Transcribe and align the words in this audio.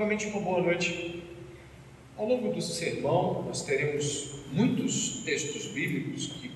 Novamente, 0.00 0.28
uma 0.28 0.40
boa 0.40 0.62
noite. 0.62 1.22
Ao 2.16 2.24
longo 2.24 2.54
do 2.54 2.62
sermão, 2.62 3.42
nós 3.42 3.60
teremos 3.60 4.46
muitos 4.50 5.22
textos 5.26 5.66
bíblicos 5.66 6.28
que, 6.28 6.50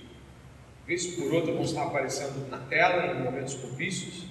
vez 0.86 1.08
por 1.08 1.30
outra, 1.30 1.52
vão 1.52 1.62
estar 1.62 1.82
aparecendo 1.82 2.48
na 2.48 2.56
tela 2.56 3.12
em 3.12 3.22
momentos 3.22 3.52
propícios. 3.52 4.24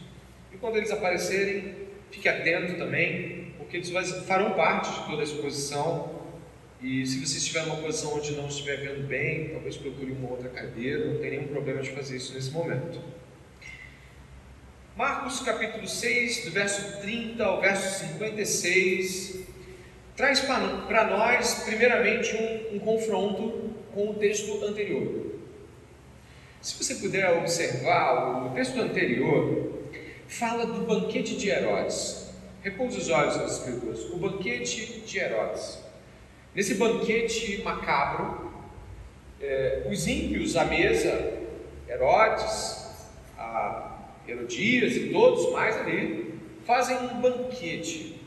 E 0.51 0.57
quando 0.57 0.77
eles 0.77 0.89
aparecerem, 0.89 1.75
fique 2.09 2.27
atento 2.27 2.75
também, 2.75 3.53
porque 3.59 3.77
eles 3.77 3.91
farão 4.25 4.53
parte 4.53 4.91
de 4.91 5.05
toda 5.05 5.21
a 5.21 5.23
exposição. 5.23 6.23
E 6.81 7.05
se 7.05 7.23
você 7.23 7.37
estiver 7.37 7.67
numa 7.67 7.83
posição 7.83 8.15
onde 8.15 8.31
não 8.31 8.47
estiver 8.47 8.77
vendo 8.77 9.07
bem, 9.07 9.49
talvez 9.49 9.77
procure 9.77 10.11
uma 10.11 10.31
outra 10.31 10.49
cadeira, 10.49 11.05
não 11.13 11.21
tem 11.21 11.29
nenhum 11.29 11.49
problema 11.49 11.83
de 11.83 11.91
fazer 11.91 12.17
isso 12.17 12.33
nesse 12.33 12.49
momento. 12.49 12.99
Marcos 14.95 15.39
capítulo 15.39 15.87
6, 15.87 16.45
do 16.45 16.51
verso 16.51 17.01
30 17.01 17.43
ao 17.43 17.59
verso 17.59 18.05
56, 18.05 19.39
traz 20.15 20.39
para 20.39 21.07
nós, 21.07 21.63
primeiramente, 21.65 22.35
um, 22.35 22.75
um 22.75 22.79
confronto 22.79 23.73
com 23.91 24.11
o 24.11 24.13
texto 24.13 24.63
anterior. 24.63 25.33
Se 26.61 26.77
você 26.77 26.93
puder 26.95 27.27
observar, 27.39 28.45
o 28.45 28.49
texto 28.53 28.79
anterior 28.79 29.81
fala 30.27 30.67
do 30.67 30.85
banquete 30.85 31.37
de 31.37 31.49
Herodes. 31.49 32.29
Repouse 32.61 32.99
os 32.99 33.09
olhos 33.09 33.35
nas 33.37 33.57
escrituras. 33.57 33.99
O 34.11 34.17
banquete 34.17 35.01
de 35.07 35.17
Herodes. 35.17 35.79
Nesse 36.53 36.75
banquete 36.75 37.63
macabro, 37.63 38.51
eh, 39.41 39.87
os 39.89 40.05
ímpios 40.05 40.55
à 40.55 40.65
mesa, 40.65 41.33
Herodes, 41.89 42.85
a 43.35 43.92
Herodias 44.27 44.95
e 44.95 45.09
todos 45.09 45.51
mais 45.51 45.75
ali, 45.77 46.39
fazem 46.65 46.97
um 46.97 47.21
banquete, 47.21 48.21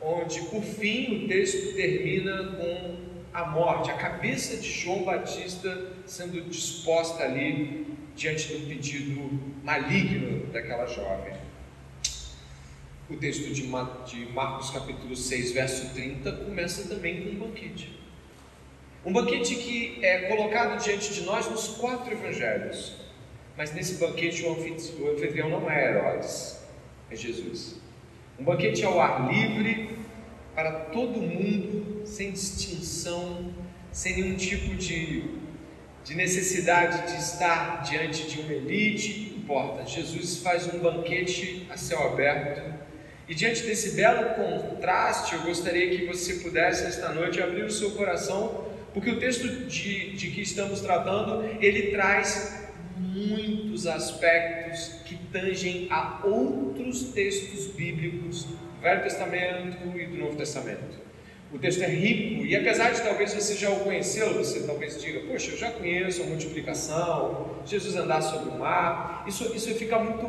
onde 0.00 0.40
por 0.42 0.62
fim 0.62 1.24
o 1.24 1.28
texto 1.28 1.74
termina 1.74 2.56
com 2.56 2.96
a 3.32 3.46
morte, 3.46 3.90
a 3.90 3.94
cabeça 3.94 4.56
de 4.58 4.70
João 4.70 5.02
Batista 5.02 5.92
sendo 6.06 6.40
disposta 6.42 7.24
ali 7.24 7.86
diante 8.14 8.52
do 8.52 8.68
pedido 8.68 9.28
maligno 9.62 10.46
daquela 10.52 10.86
jovem. 10.86 11.34
O 13.10 13.16
texto 13.16 13.52
de 13.52 13.64
Marcos 13.66 14.70
capítulo 14.70 15.16
6, 15.16 15.52
verso 15.52 15.92
30, 15.94 16.32
começa 16.32 16.88
também 16.88 17.22
com 17.22 17.30
um 17.30 17.48
banquete. 17.48 17.98
Um 19.04 19.12
banquete 19.12 19.56
que 19.56 19.98
é 20.02 20.28
colocado 20.28 20.82
diante 20.82 21.12
de 21.12 21.22
nós 21.22 21.50
nos 21.50 21.68
quatro 21.68 22.12
evangelhos. 22.12 23.03
Mas 23.56 23.72
nesse 23.72 23.94
banquete 23.94 24.44
o 24.44 24.52
anfitrião 25.12 25.48
não 25.48 25.70
é 25.70 25.90
Herodes, 25.90 26.58
é 27.10 27.14
Jesus. 27.14 27.76
Um 28.38 28.44
banquete 28.44 28.84
ao 28.84 29.00
ar 29.00 29.32
livre 29.32 29.96
para 30.54 30.72
todo 30.72 31.20
mundo, 31.20 32.02
sem 32.04 32.32
distinção, 32.32 33.52
sem 33.92 34.20
nenhum 34.20 34.36
tipo 34.36 34.74
de, 34.74 35.24
de 36.04 36.14
necessidade 36.16 37.12
de 37.12 37.18
estar 37.18 37.82
diante 37.82 38.28
de 38.28 38.40
uma 38.40 38.52
elite, 38.52 39.34
importa. 39.36 39.86
Jesus 39.86 40.38
faz 40.38 40.72
um 40.72 40.78
banquete 40.80 41.66
a 41.70 41.76
céu 41.76 42.08
aberto. 42.08 42.74
E 43.28 43.34
diante 43.34 43.62
desse 43.62 43.92
belo 43.92 44.34
contraste, 44.34 45.34
eu 45.34 45.42
gostaria 45.42 45.96
que 45.96 46.06
você 46.06 46.34
pudesse 46.34 46.84
esta 46.84 47.10
noite 47.10 47.40
abrir 47.40 47.64
o 47.64 47.70
seu 47.70 47.92
coração, 47.92 48.66
porque 48.92 49.10
o 49.10 49.18
texto 49.18 49.48
de, 49.66 50.12
de 50.12 50.30
que 50.30 50.42
estamos 50.42 50.80
tratando, 50.80 51.44
ele 51.60 51.90
traz 51.90 52.63
muitos 53.14 53.86
aspectos 53.86 55.00
que 55.04 55.16
tangem 55.32 55.86
a 55.90 56.20
outros 56.24 57.12
textos 57.12 57.68
bíblicos 57.68 58.44
do 58.44 58.58
Velho 58.82 59.02
Testamento 59.02 59.96
e 59.96 60.06
do 60.06 60.16
Novo 60.16 60.36
Testamento. 60.36 61.04
O 61.52 61.58
texto 61.58 61.82
é 61.82 61.86
rico 61.86 62.44
e 62.44 62.56
apesar 62.56 62.90
de 62.90 63.00
talvez 63.00 63.32
você 63.32 63.54
já 63.54 63.70
o 63.70 63.80
conhecê-lo, 63.80 64.34
você 64.34 64.66
talvez 64.66 65.00
diga, 65.00 65.20
poxa, 65.20 65.52
eu 65.52 65.56
já 65.56 65.70
conheço 65.70 66.24
a 66.24 66.26
multiplicação, 66.26 67.60
Jesus 67.64 67.94
andar 67.94 68.20
sobre 68.20 68.50
o 68.50 68.58
mar, 68.58 69.24
isso, 69.28 69.54
isso 69.54 69.72
fica 69.76 69.96
muito, 70.00 70.26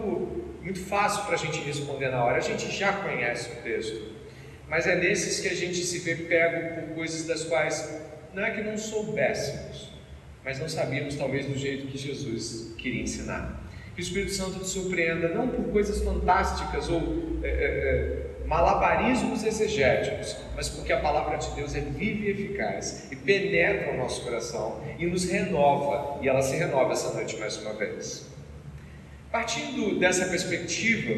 muito 0.62 0.80
fácil 0.80 1.26
para 1.26 1.34
a 1.34 1.38
gente 1.38 1.58
responder 1.62 2.10
na 2.10 2.24
hora, 2.24 2.38
a 2.38 2.42
gente 2.42 2.70
já 2.70 2.94
conhece 2.94 3.50
o 3.54 3.64
texto, 3.64 4.14
mas 4.70 4.86
é 4.86 4.96
nesses 4.96 5.40
que 5.40 5.48
a 5.48 5.56
gente 5.56 5.78
se 5.78 5.98
vê 6.00 6.14
pego 6.14 6.82
por 6.82 6.96
coisas 6.96 7.26
das 7.26 7.44
quais 7.46 8.04
não 8.32 8.46
é 8.46 8.52
que 8.52 8.62
não 8.62 8.78
soubéssemos, 8.78 9.95
mas 10.46 10.60
não 10.60 10.70
sabíamos 10.70 11.16
talvez 11.16 11.48
do 11.48 11.58
jeito 11.58 11.88
que 11.88 11.98
Jesus 11.98 12.76
queria 12.78 13.02
ensinar. 13.02 13.64
Que 13.96 14.02
o 14.02 14.04
Espírito 14.04 14.32
Santo 14.32 14.60
nos 14.60 14.70
surpreenda 14.70 15.30
não 15.30 15.48
por 15.48 15.72
coisas 15.72 16.04
fantásticas 16.04 16.88
ou 16.88 17.40
é, 17.42 17.48
é, 17.48 17.52
é, 17.52 18.48
malabarismos 18.48 19.44
exegéticos, 19.44 20.38
mas 20.56 20.70
porque 20.70 20.94
a 20.94 21.00
palavra 21.00 21.38
de 21.38 21.50
Deus 21.56 21.74
é 21.74 21.80
viva 21.80 22.26
e 22.26 22.30
eficaz 22.30 23.08
e 23.12 23.16
penetra 23.16 23.94
o 23.94 23.98
nosso 23.98 24.22
coração 24.22 24.84
e 25.00 25.08
nos 25.08 25.28
renova, 25.28 26.20
e 26.22 26.30
ela 26.30 26.44
se 26.44 26.56
renova 26.56 26.94
essa 26.94 27.12
noite 27.14 27.38
mais 27.38 27.58
uma 27.58 27.74
vez. 27.74 28.28
Partindo 29.32 29.98
dessa 29.98 30.28
perspectiva, 30.28 31.12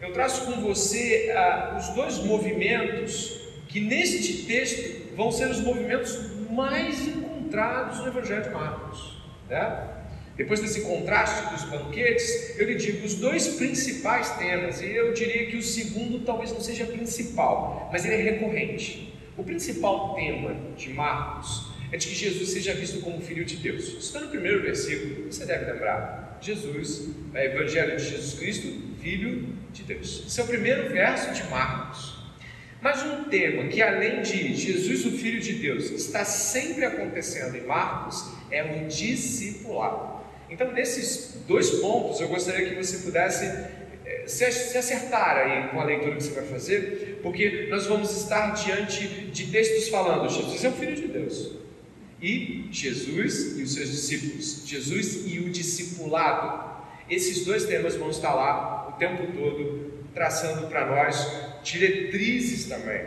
eu 0.00 0.12
traço 0.12 0.46
com 0.46 0.62
você 0.62 1.30
ah, 1.36 1.76
os 1.78 1.88
dois 1.90 2.18
movimentos 2.20 3.38
que 3.68 3.80
neste 3.80 4.46
texto 4.46 5.14
vão 5.14 5.30
ser 5.30 5.50
os 5.50 5.60
movimentos 5.60 6.18
mais 6.50 7.06
importantes 7.06 7.35
encontrados 7.46 8.00
no 8.00 8.08
Evangelho 8.08 8.42
de 8.42 8.50
Marcos. 8.50 9.16
Né? 9.48 9.88
Depois 10.36 10.60
desse 10.60 10.82
contraste 10.82 11.50
dos 11.50 11.64
banquetes, 11.64 12.58
eu 12.58 12.66
lhe 12.66 12.74
digo 12.74 13.06
os 13.06 13.14
dois 13.14 13.48
principais 13.48 14.30
temas, 14.36 14.82
e 14.82 14.90
eu 14.90 15.14
diria 15.14 15.46
que 15.46 15.56
o 15.56 15.62
segundo 15.62 16.24
talvez 16.24 16.52
não 16.52 16.60
seja 16.60 16.84
principal, 16.84 17.88
mas 17.90 18.04
ele 18.04 18.14
é 18.14 18.32
recorrente. 18.32 19.14
O 19.36 19.44
principal 19.44 20.14
tema 20.14 20.54
de 20.76 20.90
Marcos 20.90 21.72
é 21.90 21.96
de 21.96 22.08
que 22.08 22.14
Jesus 22.14 22.50
seja 22.50 22.74
visto 22.74 23.00
como 23.00 23.20
Filho 23.20 23.44
de 23.44 23.56
Deus. 23.56 23.84
Isso 23.84 23.98
está 23.98 24.20
no 24.20 24.28
primeiro 24.28 24.62
versículo, 24.62 25.32
você 25.32 25.46
deve 25.46 25.70
lembrar. 25.70 26.38
Jesus, 26.40 27.08
é 27.32 27.46
Evangelho 27.46 27.96
de 27.96 28.04
Jesus 28.04 28.38
Cristo, 28.38 28.68
Filho 29.00 29.48
de 29.72 29.84
Deus. 29.84 30.24
Esse 30.26 30.40
é 30.40 30.44
o 30.44 30.46
primeiro 30.46 30.90
verso 30.90 31.32
de 31.32 31.48
Marcos. 31.48 32.15
Mas 32.86 33.02
um 33.02 33.24
tema 33.24 33.66
que, 33.66 33.82
além 33.82 34.22
de 34.22 34.54
Jesus, 34.54 35.04
o 35.06 35.10
Filho 35.10 35.40
de 35.40 35.54
Deus, 35.54 35.90
está 35.90 36.24
sempre 36.24 36.84
acontecendo 36.84 37.56
em 37.56 37.66
Marcos 37.66 38.30
é 38.48 38.62
o 38.62 38.86
discipulado. 38.86 40.20
Então, 40.48 40.70
nesses 40.70 41.36
dois 41.48 41.68
pontos, 41.80 42.20
eu 42.20 42.28
gostaria 42.28 42.68
que 42.68 42.76
você 42.76 42.98
pudesse 42.98 43.44
eh, 43.44 44.22
se 44.28 44.44
acertar 44.78 45.36
aí 45.36 45.68
com 45.70 45.80
a 45.80 45.84
leitura 45.84 46.14
que 46.14 46.22
você 46.22 46.30
vai 46.30 46.44
fazer, 46.44 47.18
porque 47.24 47.66
nós 47.68 47.88
vamos 47.88 48.16
estar 48.16 48.50
diante 48.50 49.08
de 49.32 49.50
textos 49.50 49.88
falando: 49.88 50.30
Jesus 50.30 50.64
é 50.64 50.68
o 50.68 50.72
Filho 50.72 50.94
de 50.94 51.08
Deus, 51.08 51.56
e 52.22 52.68
Jesus 52.70 53.58
e 53.58 53.64
os 53.64 53.74
seus 53.74 53.90
discípulos, 53.90 54.62
Jesus 54.64 55.24
e 55.26 55.40
o 55.40 55.50
discipulado. 55.50 56.64
Esses 57.10 57.44
dois 57.44 57.64
temas 57.64 57.96
vão 57.96 58.10
estar 58.10 58.32
lá 58.32 58.90
o 58.90 58.92
tempo 58.92 59.26
todo, 59.32 59.90
traçando 60.14 60.68
para 60.68 60.86
nós 60.86 61.55
diretrizes 61.66 62.66
também. 62.66 63.04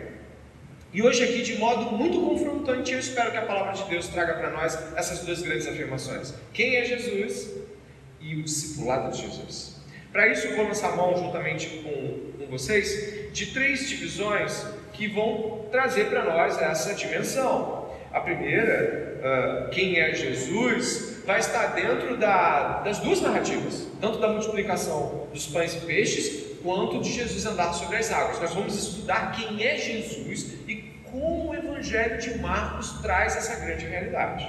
E 0.92 1.02
hoje, 1.02 1.24
aqui, 1.24 1.44
de 1.44 1.58
modo 1.58 1.92
muito 1.96 2.20
confrontante, 2.20 2.92
eu 2.92 3.00
espero 3.00 3.31
que 3.31 3.38
a 3.38 3.44
palavra 3.44 3.74
de 3.74 3.88
Deus 3.90 4.08
traga 4.08 4.34
para 4.34 4.50
nós 4.50 4.78
essas 4.96 5.20
duas 5.20 5.42
grandes 5.42 5.68
afirmações: 5.68 6.34
quem 6.53 6.75
é 6.75 6.86
Jesus 6.86 7.52
e 8.19 8.36
o 8.36 8.44
discipulado 8.44 9.12
de 9.16 9.22
Jesus. 9.22 9.80
Para 10.12 10.28
isso, 10.28 10.48
eu 10.48 10.56
vou 10.56 10.66
lançar 10.66 10.96
mão, 10.96 11.16
juntamente 11.16 11.69
com, 11.84 12.44
com 12.44 12.52
vocês, 12.52 13.31
de 13.31 13.48
três 13.53 13.88
divisões 13.88 14.66
que 14.94 15.08
vão 15.08 15.68
trazer 15.72 16.06
para 16.06 16.25
nós 16.25 16.59
essa 16.59 16.94
dimensão. 16.96 17.88
A 18.12 18.19
primeira, 18.22 19.68
uh, 19.68 19.69
quem 19.69 20.00
é 20.00 20.16
Jesus, 20.16 21.22
vai 21.28 21.39
estar 21.39 21.68
dentro 21.68 22.18
da, 22.18 22.80
das 22.80 22.98
duas 22.98 23.22
narrativas, 23.22 23.88
tanto 24.01 24.18
da 24.18 24.30
multiplicação 24.30 25.28
dos 25.31 25.45
pães 25.45 25.75
e 25.75 25.80
peixes, 25.81 26.49
quanto 26.61 27.01
de 27.01 27.11
Jesus 27.11 27.45
andar 27.45 27.73
sobre 27.73 27.97
as 27.97 28.11
águas. 28.11 28.39
Nós 28.39 28.53
vamos 28.53 28.75
estudar 28.75 29.31
quem 29.31 29.63
é 29.63 29.77
Jesus 29.77 30.56
e 30.67 30.75
como 31.11 31.50
o 31.50 31.56
Evangelho 31.56 32.19
de 32.19 32.38
Marcos 32.39 33.01
traz 33.01 33.35
essa 33.35 33.56
grande 33.56 33.85
realidade. 33.85 34.47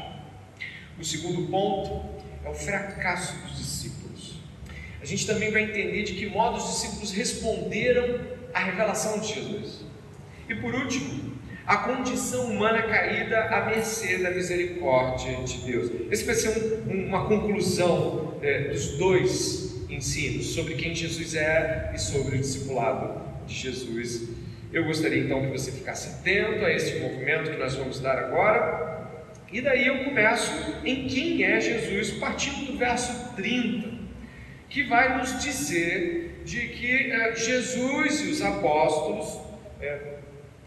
O 0.98 1.04
segundo 1.04 1.50
ponto 1.50 2.04
é 2.44 2.48
o 2.48 2.54
fracasso 2.54 3.34
dos 3.42 3.56
discípulos. 3.56 4.40
A 5.00 5.06
gente 5.06 5.26
também 5.26 5.50
vai 5.50 5.62
entender 5.62 6.02
de 6.02 6.14
que 6.14 6.26
modo 6.26 6.58
os 6.58 6.64
discípulos 6.64 7.12
responderam 7.12 8.20
à 8.52 8.60
revelação 8.60 9.18
de 9.18 9.34
Jesus. 9.34 9.84
E 10.48 10.54
por 10.56 10.74
último, 10.74 11.30
a 11.66 11.76
condição 11.76 12.46
humana 12.46 12.82
caída 12.82 13.44
à 13.44 13.66
mercê 13.66 14.18
da 14.18 14.30
misericórdia 14.30 15.36
de 15.44 15.58
Deus. 15.58 15.90
Esse 16.10 16.24
vai 16.24 16.34
ser 16.34 16.82
um, 16.88 17.06
uma 17.06 17.26
conclusão 17.26 18.34
é, 18.42 18.70
dos 18.70 18.98
dois 18.98 19.69
ensinos 20.00 20.54
sobre 20.54 20.74
quem 20.74 20.94
Jesus 20.94 21.34
é 21.34 21.92
e 21.94 21.98
sobre 21.98 22.36
o 22.36 22.40
discipulado 22.40 23.20
de 23.46 23.54
Jesus. 23.54 24.30
Eu 24.72 24.84
gostaria 24.84 25.22
então 25.22 25.42
que 25.42 25.48
você 25.48 25.70
ficasse 25.70 26.08
atento 26.08 26.64
a 26.64 26.72
este 26.72 27.00
movimento 27.00 27.50
que 27.50 27.58
nós 27.58 27.74
vamos 27.74 28.00
dar 28.00 28.18
agora. 28.18 29.10
E 29.52 29.60
daí 29.60 29.86
eu 29.86 30.04
começo 30.04 30.52
em 30.84 31.06
quem 31.06 31.44
é 31.44 31.60
Jesus, 31.60 32.12
partindo 32.12 32.72
do 32.72 32.78
verso 32.78 33.34
30, 33.36 33.88
que 34.70 34.84
vai 34.84 35.18
nos 35.18 35.42
dizer 35.42 36.40
de 36.44 36.68
que 36.68 37.12
é, 37.12 37.36
Jesus 37.36 38.20
e 38.20 38.28
os 38.28 38.40
apóstolos, 38.40 39.38
é, 39.82 40.19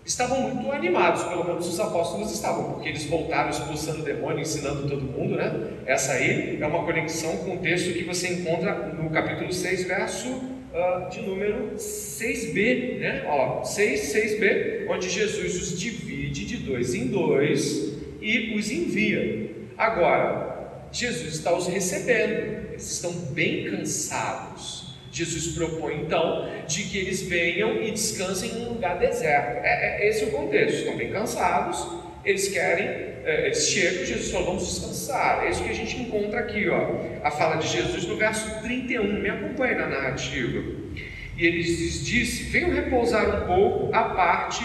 estavam 0.06 0.42
muito 0.42 0.72
animados, 0.72 1.24
pelo 1.24 1.46
menos 1.46 1.68
os 1.68 1.80
apóstolos 1.80 2.32
estavam, 2.32 2.74
porque 2.74 2.90
eles 2.90 3.06
voltaram 3.06 3.50
expulsando 3.50 4.02
o 4.02 4.04
demônio, 4.04 4.42
ensinando 4.42 4.88
todo 4.88 5.02
mundo, 5.02 5.36
né? 5.36 5.72
Essa 5.86 6.14
aí 6.14 6.62
é 6.62 6.68
uma 6.68 6.84
conexão 6.84 7.38
com 7.38 7.56
o 7.56 7.60
texto 7.60 7.94
que 7.94 8.04
você 8.04 8.34
encontra 8.34 8.74
no 8.90 9.10
capítulo 9.10 9.52
6, 9.52 9.86
verso 9.86 10.28
uh, 10.28 11.10
de 11.10 11.22
número 11.22 11.76
6b, 11.78 13.00
né? 13.00 13.24
Ó, 13.28 13.64
6, 13.64 14.14
6b, 14.14 14.90
onde 14.90 15.10
Jesus 15.10 15.56
os 15.62 15.80
divide 15.80 16.46
de 16.46 16.58
dois 16.58 16.94
em 16.94 17.08
dois 17.08 17.94
e 18.22 18.56
os 18.58 18.70
envia. 18.70 19.52
Agora, 19.78 20.88
Jesus 20.92 21.36
está 21.36 21.56
os 21.56 21.68
recebendo, 21.68 22.72
eles 22.72 22.92
estão 22.92 23.12
bem 23.32 23.72
cansados 23.72 24.83
Jesus 25.14 25.56
propõe 25.56 26.02
então 26.02 26.50
de 26.68 26.84
que 26.84 26.98
eles 26.98 27.22
venham 27.22 27.82
e 27.82 27.92
descansem 27.92 28.50
em 28.50 28.66
um 28.66 28.70
lugar 28.70 28.98
deserto. 28.98 29.64
É, 29.64 30.02
é 30.02 30.10
esse 30.10 30.24
é 30.24 30.28
o 30.28 30.32
contexto. 30.32 30.80
Estão 30.80 30.98
bem 30.98 31.12
cansados, 31.12 31.88
eles 32.26 32.48
querem, 32.48 32.88
é, 33.24 33.46
eles 33.46 33.70
chegam, 33.70 34.04
Jesus 34.04 34.32
fala, 34.32 34.46
vamos 34.46 34.68
descansar. 34.68 35.46
É 35.46 35.52
isso 35.52 35.64
que 35.64 35.70
a 35.70 35.74
gente 35.74 35.98
encontra 35.98 36.40
aqui, 36.40 36.68
ó. 36.68 36.96
A 37.24 37.30
fala 37.30 37.58
de 37.58 37.68
Jesus 37.68 38.06
no 38.08 38.18
verso 38.18 38.60
31. 38.64 39.22
Me 39.22 39.30
acompanhe 39.30 39.76
na 39.76 39.88
narrativa. 39.88 40.64
E 41.38 41.46
ele 41.46 41.62
disse: 41.62 42.44
Venham 42.46 42.72
repousar 42.72 43.44
um 43.44 43.48
pouco 43.48 43.96
à 43.96 44.04
parte 44.16 44.64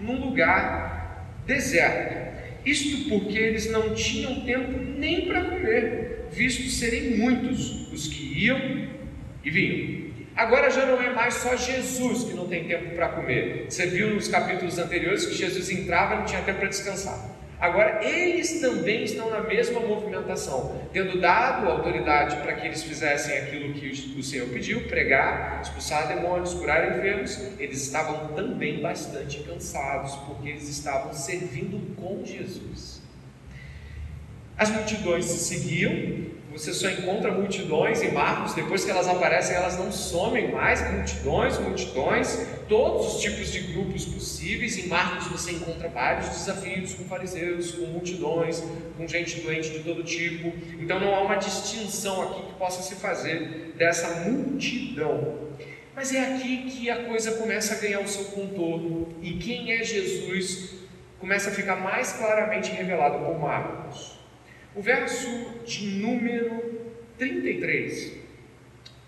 num 0.00 0.18
lugar 0.18 1.40
deserto. 1.46 2.30
Isto 2.64 3.08
porque 3.08 3.38
eles 3.38 3.70
não 3.70 3.94
tinham 3.94 4.40
tempo 4.40 4.78
nem 4.98 5.26
para 5.26 5.44
comer, 5.44 6.26
visto 6.30 6.68
serem 6.68 7.16
muitos 7.16 7.90
os 7.90 8.06
que 8.06 8.44
iam 8.44 8.99
e 9.44 9.50
vinham. 9.50 10.10
Agora 10.36 10.70
já 10.70 10.86
não 10.86 11.00
é 11.02 11.10
mais 11.10 11.34
só 11.34 11.56
Jesus 11.56 12.24
que 12.24 12.34
não 12.34 12.46
tem 12.46 12.64
tempo 12.64 12.94
para 12.94 13.08
comer. 13.08 13.66
Você 13.68 13.86
viu 13.86 14.14
nos 14.14 14.28
capítulos 14.28 14.78
anteriores 14.78 15.26
que 15.26 15.34
Jesus 15.34 15.68
entrava 15.70 16.14
e 16.14 16.18
não 16.18 16.24
tinha 16.24 16.42
tempo 16.42 16.60
para 16.60 16.68
descansar. 16.68 17.40
Agora 17.60 18.02
eles 18.02 18.58
também 18.58 19.04
estão 19.04 19.28
na 19.28 19.40
mesma 19.40 19.80
movimentação, 19.80 20.80
tendo 20.94 21.20
dado 21.20 21.68
autoridade 21.68 22.36
para 22.36 22.54
que 22.54 22.66
eles 22.66 22.82
fizessem 22.82 23.36
aquilo 23.36 23.74
que 23.74 24.18
o 24.18 24.22
Senhor 24.22 24.48
pediu, 24.48 24.84
pregar, 24.84 25.60
expulsar 25.60 26.08
demônios, 26.08 26.54
curar 26.54 26.96
enfermos, 26.96 27.38
eles 27.58 27.82
estavam 27.82 28.28
também 28.28 28.80
bastante 28.80 29.40
cansados, 29.40 30.16
porque 30.26 30.48
eles 30.48 30.70
estavam 30.70 31.12
servindo 31.12 31.94
com 31.96 32.24
Jesus. 32.24 33.02
As 34.60 34.68
multidões 34.68 35.24
se 35.24 35.38
seguiam, 35.38 36.26
você 36.52 36.74
só 36.74 36.90
encontra 36.90 37.32
multidões 37.32 38.02
em 38.02 38.12
Marcos, 38.12 38.52
depois 38.52 38.84
que 38.84 38.90
elas 38.90 39.08
aparecem, 39.08 39.56
elas 39.56 39.78
não 39.78 39.90
somem 39.90 40.52
mais, 40.52 40.82
multidões, 40.92 41.58
multidões, 41.58 42.46
todos 42.68 43.14
os 43.14 43.22
tipos 43.22 43.50
de 43.50 43.60
grupos 43.60 44.04
possíveis. 44.04 44.76
Em 44.76 44.86
Marcos 44.86 45.28
você 45.28 45.52
encontra 45.52 45.88
vários 45.88 46.28
desafios 46.28 46.92
com 46.92 47.04
fariseus, 47.04 47.70
com 47.70 47.86
multidões, 47.86 48.62
com 48.98 49.08
gente 49.08 49.40
doente 49.40 49.70
de 49.70 49.78
todo 49.78 50.04
tipo. 50.04 50.52
Então 50.78 51.00
não 51.00 51.14
há 51.14 51.22
uma 51.22 51.36
distinção 51.36 52.20
aqui 52.20 52.42
que 52.42 52.52
possa 52.58 52.82
se 52.82 52.96
fazer 52.96 53.72
dessa 53.78 54.28
multidão. 54.28 55.38
Mas 55.96 56.12
é 56.14 56.34
aqui 56.34 56.70
que 56.70 56.90
a 56.90 57.04
coisa 57.04 57.32
começa 57.38 57.76
a 57.76 57.78
ganhar 57.78 58.00
o 58.00 58.06
seu 58.06 58.26
contorno 58.26 59.08
e 59.22 59.38
quem 59.38 59.72
é 59.72 59.82
Jesus 59.82 60.74
começa 61.18 61.48
a 61.48 61.52
ficar 61.54 61.76
mais 61.76 62.12
claramente 62.12 62.70
revelado 62.72 63.24
por 63.24 63.38
Marcos. 63.38 64.19
O 64.74 64.80
verso 64.80 65.28
de 65.64 65.86
número 65.98 66.80
33 67.18 68.12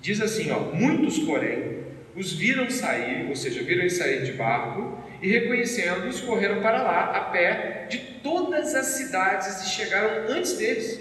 diz 0.00 0.20
assim: 0.20 0.50
ó, 0.50 0.58
Muitos, 0.74 1.20
porém, 1.20 1.82
os 2.16 2.32
viram 2.32 2.68
sair, 2.70 3.28
ou 3.28 3.36
seja, 3.36 3.62
viram 3.62 3.88
sair 3.88 4.24
de 4.24 4.32
barco, 4.32 4.98
e 5.22 5.28
reconhecendo-os, 5.28 6.20
correram 6.20 6.60
para 6.60 6.82
lá 6.82 7.16
a 7.16 7.20
pé 7.30 7.86
de 7.88 7.98
todas 8.22 8.74
as 8.74 8.86
cidades 8.86 9.62
e 9.62 9.68
chegaram 9.70 10.28
antes 10.28 10.54
deles. 10.54 11.00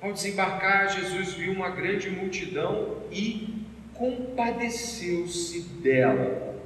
Ao 0.00 0.12
desembarcar, 0.12 0.88
Jesus 1.00 1.34
viu 1.34 1.52
uma 1.52 1.70
grande 1.70 2.10
multidão 2.10 3.04
e 3.10 3.64
compadeceu-se 3.94 5.60
dela. 5.82 6.60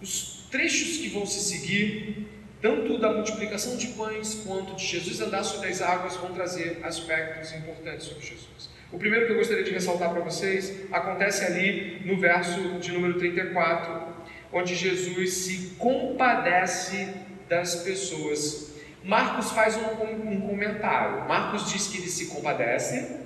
Os 0.00 0.46
trechos 0.50 0.98
que 0.98 1.08
vão 1.08 1.26
se 1.26 1.40
seguir 1.40 2.28
tanto 2.64 2.96
da 2.96 3.12
multiplicação 3.12 3.76
de 3.76 3.88
pães 3.88 4.42
quanto 4.46 4.74
de 4.74 4.86
Jesus 4.86 5.20
andar 5.20 5.44
sobre 5.44 5.68
as 5.68 5.82
águas 5.82 6.16
vão 6.16 6.32
trazer 6.32 6.80
aspectos 6.82 7.52
importantes 7.52 8.06
sobre 8.06 8.24
Jesus. 8.24 8.70
O 8.90 8.96
primeiro 8.96 9.26
que 9.26 9.32
eu 9.32 9.36
gostaria 9.36 9.62
de 9.62 9.70
ressaltar 9.70 10.10
para 10.10 10.22
vocês 10.22 10.74
acontece 10.90 11.44
ali 11.44 12.00
no 12.06 12.18
verso 12.18 12.78
de 12.78 12.90
número 12.90 13.18
34, 13.18 14.14
onde 14.50 14.74
Jesus 14.74 15.34
se 15.34 15.74
compadece 15.76 17.12
das 17.50 17.82
pessoas. 17.82 18.72
Marcos 19.04 19.50
faz 19.50 19.76
um, 19.76 20.30
um 20.30 20.40
comentário. 20.48 21.28
Marcos 21.28 21.70
diz 21.70 21.88
que 21.88 21.98
ele 21.98 22.08
se 22.08 22.28
compadece 22.28 23.20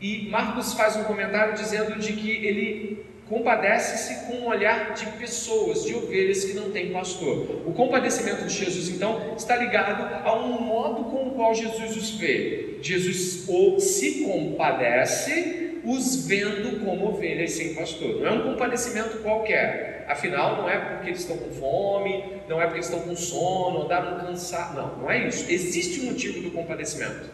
e 0.00 0.28
Marcos 0.28 0.74
faz 0.74 0.94
um 0.94 1.02
comentário 1.02 1.54
dizendo 1.54 1.98
de 1.98 2.12
que 2.12 2.30
ele 2.30 3.04
compadece-se 3.28 4.26
com 4.26 4.34
um 4.34 4.46
olhar 4.46 4.94
de 4.94 5.06
pessoas, 5.18 5.84
de 5.84 5.94
ovelhas 5.94 6.44
que 6.44 6.54
não 6.54 6.70
têm 6.70 6.92
pastor. 6.92 7.62
O 7.66 7.72
compadecimento 7.72 8.44
de 8.44 8.54
Jesus, 8.54 8.88
então, 8.88 9.34
está 9.36 9.56
ligado 9.56 10.24
a 10.24 10.38
um 10.38 10.60
modo 10.60 11.04
com 11.04 11.28
o 11.28 11.30
qual 11.32 11.54
Jesus 11.54 11.96
os 11.96 12.10
vê. 12.10 12.78
Jesus 12.80 13.48
ou 13.48 13.80
se 13.80 14.24
compadece, 14.24 15.80
os 15.84 16.26
vendo 16.26 16.84
como 16.84 17.08
ovelhas 17.08 17.52
sem 17.52 17.74
pastor. 17.74 18.20
Não 18.20 18.26
é 18.26 18.32
um 18.32 18.42
compadecimento 18.52 19.18
qualquer. 19.18 20.04
Afinal, 20.08 20.58
não 20.58 20.68
é 20.68 20.78
porque 20.78 21.08
eles 21.10 21.20
estão 21.20 21.36
com 21.36 21.50
fome, 21.50 22.24
não 22.48 22.62
é 22.62 22.66
porque 22.66 22.80
estão 22.80 23.00
com 23.00 23.16
sono, 23.16 23.82
andaram 23.82 24.24
cansados. 24.24 24.76
Não, 24.76 24.98
não 24.98 25.10
é 25.10 25.26
isso. 25.26 25.50
Existe 25.50 26.00
um 26.00 26.12
motivo 26.12 26.40
do 26.42 26.50
compadecimento. 26.52 27.28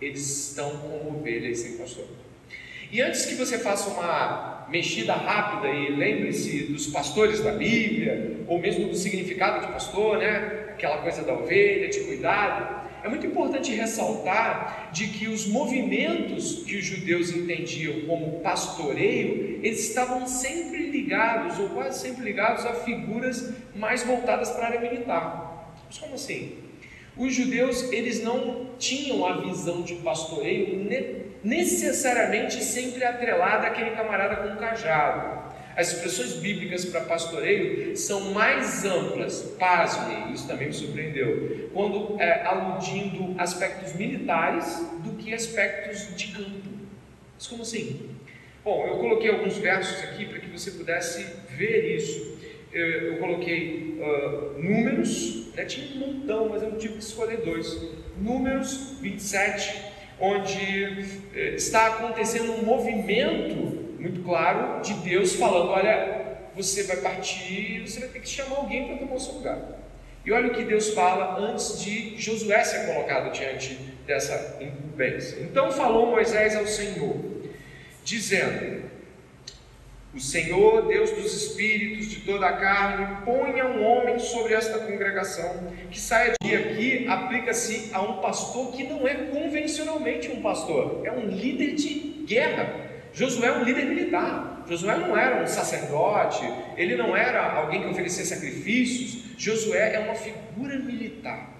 Eles 0.00 0.48
estão 0.48 0.76
como 0.78 1.18
ovelhas 1.18 1.60
sem 1.60 1.76
pastor. 1.76 2.04
E 2.90 3.00
antes 3.00 3.26
que 3.26 3.34
você 3.34 3.58
faça 3.58 3.90
uma 3.90 4.55
mexida 4.68 5.14
rápida 5.14 5.68
e 5.72 5.90
lembre-se 5.90 6.64
dos 6.64 6.86
pastores 6.88 7.40
da 7.40 7.52
Bíblia, 7.52 8.44
ou 8.48 8.58
mesmo 8.58 8.88
do 8.88 8.94
significado 8.96 9.66
de 9.66 9.72
pastor, 9.72 10.18
né? 10.18 10.70
Aquela 10.70 10.98
coisa 10.98 11.22
da 11.22 11.34
ovelha, 11.34 11.88
de 11.88 12.00
cuidado. 12.00 12.86
É 13.02 13.08
muito 13.08 13.26
importante 13.26 13.72
ressaltar 13.72 14.90
de 14.92 15.06
que 15.08 15.28
os 15.28 15.46
movimentos 15.46 16.64
que 16.64 16.76
os 16.76 16.84
judeus 16.84 17.30
entendiam 17.30 18.00
como 18.00 18.40
pastoreio, 18.40 19.60
eles 19.62 19.88
estavam 19.88 20.26
sempre 20.26 20.90
ligados, 20.90 21.58
ou 21.58 21.68
quase 21.68 22.00
sempre 22.00 22.24
ligados, 22.24 22.66
a 22.66 22.74
figuras 22.74 23.52
mais 23.76 24.02
voltadas 24.02 24.50
para 24.50 24.64
a 24.64 24.66
área 24.68 24.80
militar. 24.80 25.72
Mas 25.86 25.98
como 25.98 26.14
assim? 26.14 26.54
Os 27.16 27.32
judeus, 27.32 27.92
eles 27.92 28.22
não 28.22 28.70
tinham 28.78 29.24
a 29.24 29.38
visão 29.38 29.82
de 29.82 29.94
pastoreio 29.96 30.74
necessariamente 31.46 32.62
sempre 32.62 33.04
atrelada 33.04 33.68
àquele 33.68 33.90
camarada 33.90 34.36
com 34.36 34.48
um 34.48 34.56
cajado. 34.56 35.46
As 35.76 35.92
expressões 35.92 36.32
bíblicas 36.34 36.84
para 36.86 37.02
pastoreio 37.02 37.96
são 37.96 38.32
mais 38.32 38.84
amplas, 38.84 39.42
pasme, 39.58 40.32
isso 40.32 40.48
também 40.48 40.68
me 40.68 40.72
surpreendeu, 40.72 41.70
quando 41.72 42.20
é, 42.20 42.42
aludindo 42.44 43.34
aspectos 43.38 43.94
militares 43.94 44.84
do 45.04 45.12
que 45.16 45.32
aspectos 45.32 46.16
de 46.16 46.32
campo. 46.32 46.68
Mas 47.34 47.46
como 47.46 47.62
assim? 47.62 48.10
Bom, 48.64 48.86
eu 48.86 48.96
coloquei 48.96 49.30
alguns 49.30 49.58
versos 49.58 50.02
aqui 50.02 50.24
para 50.24 50.40
que 50.40 50.48
você 50.48 50.72
pudesse 50.72 51.24
ver 51.50 51.94
isso 51.96 52.36
eu, 52.76 53.12
eu 53.12 53.18
coloquei 53.18 53.98
uh, 53.98 54.60
números, 54.60 55.46
né? 55.54 55.64
tinha 55.64 55.96
um 55.96 55.98
montão, 55.98 56.50
mas 56.50 56.62
eu 56.62 56.76
tive 56.76 56.94
que 56.94 57.00
escolher 57.00 57.38
dois. 57.38 57.90
Números 58.20 58.98
27, 59.00 59.95
onde 60.20 61.04
eh, 61.34 61.54
está 61.56 61.86
acontecendo 61.88 62.52
um 62.52 62.62
movimento 62.64 63.56
muito 63.98 64.22
claro 64.22 64.80
de 64.82 64.94
Deus 64.94 65.34
falando: 65.34 65.70
olha, 65.70 66.38
você 66.54 66.84
vai 66.84 66.96
partir, 66.96 67.82
você 67.86 68.00
vai 68.00 68.08
ter 68.08 68.20
que 68.20 68.28
chamar 68.28 68.56
alguém 68.56 68.86
para 68.86 68.96
tomar 68.98 69.14
o 69.14 69.20
seu 69.20 69.34
lugar. 69.34 69.58
E 70.24 70.32
olha 70.32 70.48
o 70.48 70.54
que 70.54 70.64
Deus 70.64 70.90
fala 70.90 71.38
antes 71.38 71.80
de 71.82 72.20
Josué 72.20 72.64
ser 72.64 72.92
colocado 72.92 73.30
diante 73.32 73.74
dessa 74.06 74.58
incumbência. 74.60 75.40
Então 75.40 75.70
falou 75.70 76.06
Moisés 76.10 76.56
ao 76.56 76.66
Senhor, 76.66 77.16
dizendo: 78.02 78.90
o 80.16 80.20
Senhor, 80.20 80.88
Deus 80.88 81.10
dos 81.10 81.34
espíritos 81.34 82.08
de 82.08 82.20
toda 82.20 82.46
a 82.46 82.56
carne, 82.56 83.22
ponha 83.26 83.66
um 83.66 83.84
homem 83.84 84.18
sobre 84.18 84.54
esta 84.54 84.78
congregação, 84.78 85.70
que 85.90 86.00
saia 86.00 86.32
de 86.42 86.54
aqui, 86.56 87.06
aplica-se 87.06 87.90
a 87.92 88.00
um 88.00 88.14
pastor 88.22 88.72
que 88.72 88.84
não 88.84 89.06
é 89.06 89.14
convencionalmente 89.14 90.30
um 90.30 90.40
pastor, 90.40 91.02
é 91.04 91.12
um 91.12 91.26
líder 91.28 91.74
de 91.74 92.24
guerra. 92.26 92.86
Josué 93.12 93.48
é 93.48 93.52
um 93.52 93.62
líder 93.62 93.84
militar. 93.84 94.64
Josué 94.66 94.96
não 94.96 95.16
era 95.16 95.42
um 95.42 95.46
sacerdote, 95.46 96.42
ele 96.78 96.96
não 96.96 97.14
era 97.14 97.52
alguém 97.52 97.82
que 97.82 97.88
oferecia 97.88 98.24
sacrifícios. 98.24 99.36
Josué 99.36 99.96
é 99.96 99.98
uma 99.98 100.14
figura 100.14 100.78
militar. 100.78 101.54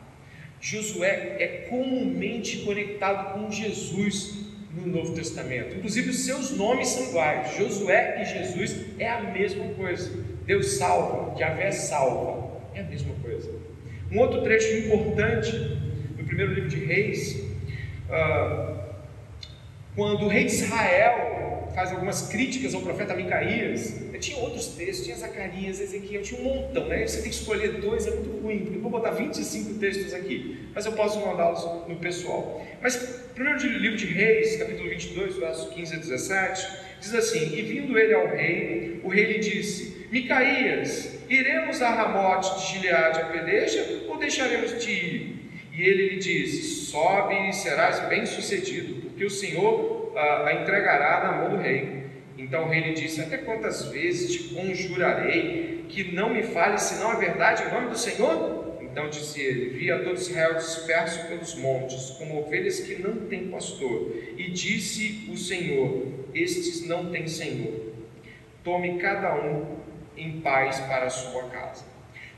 Josué 0.60 1.36
é 1.38 1.66
comumente 1.68 2.58
conectado 2.58 3.34
com 3.34 3.50
Jesus 3.50 4.45
no 4.76 4.87
Novo 4.87 5.14
Testamento. 5.14 5.76
Inclusive, 5.76 6.11
os 6.11 6.18
seus 6.21 6.50
nomes 6.52 6.88
são 6.88 7.09
iguais. 7.09 7.56
Josué 7.56 8.23
e 8.23 8.25
Jesus 8.25 8.76
é 8.99 9.09
a 9.09 9.23
mesma 9.23 9.66
coisa. 9.75 10.11
Deus 10.45 10.73
salva, 10.73 11.38
Yahvé 11.38 11.73
salva. 11.73 12.61
É 12.75 12.80
a 12.80 12.85
mesma 12.85 13.14
coisa. 13.23 13.50
Um 14.12 14.18
outro 14.21 14.42
trecho 14.42 14.87
importante 14.87 15.56
no 16.16 16.25
primeiro 16.25 16.52
livro 16.52 16.68
de 16.68 16.85
Reis, 16.85 17.42
uh, 18.09 18.76
quando 19.95 20.26
o 20.26 20.28
rei 20.28 20.45
de 20.45 20.52
Israel 20.52 21.68
faz 21.75 21.90
algumas 21.90 22.28
críticas 22.28 22.75
ao 22.75 22.83
profeta 22.83 23.14
Micaías, 23.14 24.05
tinha 24.18 24.38
outros 24.38 24.68
textos, 24.68 25.04
tinha 25.04 25.16
Zacarias, 25.16 25.80
Ezequiel, 25.80 26.23
tinha 26.23 26.40
um 26.40 26.44
montão, 26.44 26.87
né? 26.88 27.06
Você 27.06 27.23
tem 27.23 27.30
que 27.30 27.37
escolher 27.37 27.80
dois, 27.80 28.06
é 28.06 28.11
muito 28.11 28.30
ruim, 28.42 28.61
porque 28.61 28.76
eu 28.76 28.82
vou 28.82 28.90
botar 28.90 29.11
25 29.11 29.75
textos 29.78 30.14
aqui, 30.14 30.68
mas 30.75 30.87
eu 30.87 30.92
posso 30.92 31.20
mandá-los 31.20 31.88
no 31.88 31.96
pessoal. 31.96 32.64
Mas, 32.80 32.96
primeiro 33.35 33.58
livro 33.58 33.96
de 33.96 34.06
Reis, 34.06 34.56
capítulo 34.56 34.88
22, 34.88 35.37
verso 35.37 35.70
15 35.70 35.94
a 35.94 35.99
17, 35.99 36.78
diz 37.00 37.14
assim: 37.14 37.56
E 37.56 37.62
vindo 37.62 37.99
ele 37.99 38.14
ao 38.14 38.28
rei, 38.28 39.00
o 39.02 39.08
rei 39.08 39.25
lhe 39.25 39.38
disse: 39.38 40.06
Micaías, 40.11 41.18
iremos 41.28 41.82
a 41.82 41.90
Ramote 41.90 42.61
de 42.61 42.73
Gileade 42.73 43.20
a 43.20 43.25
peleja 43.26 44.04
ou 44.08 44.18
deixaremos 44.18 44.82
de 44.82 44.90
ir? 44.90 45.37
E 45.73 45.82
ele 45.82 46.11
lhe 46.11 46.16
disse: 46.16 46.87
Sobe 46.87 47.35
e 47.49 47.52
serás 47.52 48.00
bem-sucedido, 48.08 49.02
porque 49.02 49.25
o 49.25 49.30
Senhor 49.30 50.12
a, 50.16 50.49
a 50.49 50.54
entregará 50.54 51.25
na 51.25 51.32
mão 51.32 51.50
do 51.50 51.62
rei. 51.62 52.05
Então 52.36 52.64
o 52.64 52.68
rei 52.68 52.80
lhe 52.80 52.92
disse: 52.94 53.20
Até 53.20 53.38
quantas 53.38 53.86
vezes 53.86 54.32
te 54.32 54.54
conjurarei 54.54 55.86
que 55.88 56.12
não 56.12 56.32
me 56.32 56.42
fale 56.42 56.78
senão 56.78 57.10
a 57.10 57.16
verdade 57.16 57.64
em 57.64 57.72
nome 57.72 57.88
do 57.88 57.98
Senhor? 57.98 58.76
Então 58.80 59.08
disse 59.08 59.40
ele: 59.40 59.70
Vi 59.70 59.90
a 59.90 60.02
todo 60.02 60.16
Israel 60.16 60.54
disperso 60.54 61.26
pelos 61.28 61.54
montes, 61.54 62.10
como 62.18 62.38
ovelhas 62.38 62.80
que 62.80 62.96
não 62.96 63.26
têm 63.26 63.48
pastor. 63.48 64.12
E 64.36 64.50
disse 64.50 65.28
o 65.30 65.36
Senhor: 65.36 66.06
Estes 66.34 66.86
não 66.86 67.10
têm 67.10 67.26
Senhor. 67.26 67.92
Tome 68.62 68.98
cada 68.98 69.34
um 69.34 69.76
em 70.16 70.40
paz 70.40 70.80
para 70.80 71.06
a 71.06 71.10
sua 71.10 71.44
casa 71.44 71.95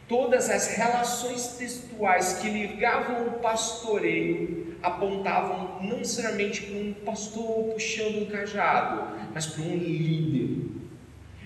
todas 0.08 0.48
as 0.48 0.68
relações 0.68 1.48
textuais 1.58 2.38
que 2.40 2.48
ligavam 2.48 3.28
o 3.28 3.32
pastoreio 3.40 4.76
apontavam 4.82 5.80
não 5.82 5.98
necessariamente 5.98 6.62
para 6.62 6.76
um 6.76 6.92
pastor 6.92 7.72
puxando 7.72 8.22
um 8.22 8.26
cajado, 8.26 9.16
mas 9.34 9.46
para 9.46 9.62
um 9.62 9.76
líder. 9.76 10.66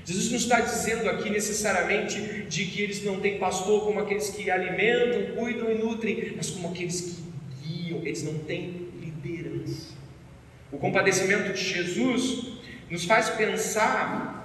Jesus 0.04 0.30
não 0.30 0.36
está 0.36 0.60
dizendo 0.60 1.08
aqui 1.08 1.30
necessariamente 1.30 2.44
de 2.48 2.66
que 2.66 2.82
eles 2.82 3.04
não 3.04 3.20
têm 3.20 3.38
pastor 3.38 3.84
como 3.84 4.00
aqueles 4.00 4.30
que 4.30 4.50
alimentam, 4.50 5.36
cuidam 5.36 5.70
e 5.70 5.74
nutrem, 5.74 6.34
mas 6.36 6.50
como 6.50 6.68
aqueles 6.68 7.00
que 7.00 7.66
guiam, 7.66 8.00
eles 8.00 8.22
não 8.24 8.38
têm 8.40 8.88
liderança. 9.00 9.94
O 10.70 10.78
compadecimento 10.78 11.52
de 11.52 11.62
Jesus 11.62 12.58
nos 12.90 13.04
faz 13.04 13.30
pensar 13.30 14.41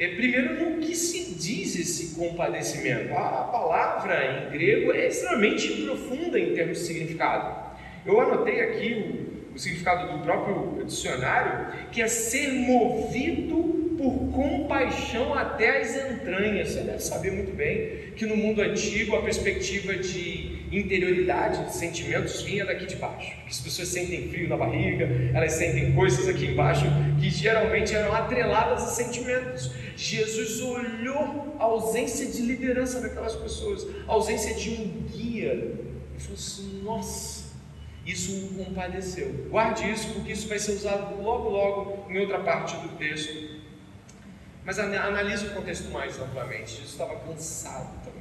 é, 0.00 0.08
primeiro, 0.14 0.54
no 0.54 0.78
que 0.78 0.96
se 0.96 1.34
diz 1.34 1.78
esse 1.78 2.14
compadecimento? 2.14 3.12
A 3.12 3.44
palavra 3.52 4.48
em 4.48 4.50
grego 4.50 4.92
é 4.92 5.08
extremamente 5.08 5.82
profunda 5.82 6.40
em 6.40 6.54
termos 6.54 6.78
de 6.78 6.84
significado. 6.84 7.78
Eu 8.06 8.18
anotei 8.18 8.62
aqui 8.62 8.94
o, 9.52 9.54
o 9.54 9.58
significado 9.58 10.16
do 10.16 10.24
próprio 10.24 10.82
dicionário, 10.86 11.90
que 11.92 12.00
é 12.00 12.08
ser 12.08 12.50
movido 12.50 13.94
por 13.98 14.32
compaixão 14.32 15.34
até 15.34 15.82
as 15.82 15.94
entranhas. 15.94 16.70
Você 16.70 16.80
deve 16.80 17.00
saber 17.00 17.32
muito 17.32 17.54
bem 17.54 18.12
que 18.16 18.24
no 18.24 18.38
mundo 18.38 18.62
antigo 18.62 19.14
a 19.16 19.22
perspectiva 19.22 19.94
de 19.96 20.59
interioridade, 20.70 21.64
de 21.64 21.74
sentimentos, 21.74 22.42
vinha 22.42 22.64
daqui 22.64 22.86
de 22.86 22.96
baixo. 22.96 23.30
Porque 23.36 23.50
as 23.50 23.60
pessoas 23.60 23.88
sentem 23.88 24.28
frio 24.28 24.48
na 24.48 24.56
barriga, 24.56 25.08
elas 25.34 25.52
sentem 25.52 25.92
coisas 25.92 26.28
aqui 26.28 26.46
embaixo 26.46 26.84
que 27.20 27.30
geralmente 27.30 27.94
eram 27.94 28.14
atreladas 28.14 28.84
a 28.84 28.86
sentimentos. 28.86 29.72
Jesus 29.96 30.60
olhou 30.60 31.56
a 31.58 31.64
ausência 31.64 32.26
de 32.26 32.42
liderança 32.42 33.00
daquelas 33.00 33.34
pessoas, 33.34 33.86
a 34.06 34.12
ausência 34.12 34.54
de 34.54 34.70
um 34.70 35.06
guia, 35.08 35.74
e 36.16 36.20
falou 36.20 36.34
assim: 36.34 36.82
nossa. 36.82 37.50
Isso 38.06 38.46
o 38.46 38.64
compadeceu. 38.64 39.46
Guarde 39.50 39.88
isso, 39.88 40.08
porque 40.14 40.32
isso 40.32 40.48
vai 40.48 40.58
ser 40.58 40.72
usado 40.72 41.22
logo, 41.22 41.50
logo 41.50 42.10
em 42.10 42.18
outra 42.18 42.40
parte 42.40 42.74
do 42.78 42.96
texto 42.96 43.60
mas 44.64 44.78
analise 44.78 45.46
o 45.46 45.50
contexto 45.50 45.90
mais 45.90 46.18
amplamente. 46.20 46.70
Jesus 46.72 46.90
estava 46.90 47.16
cansado 47.20 47.92
também. 48.04 48.19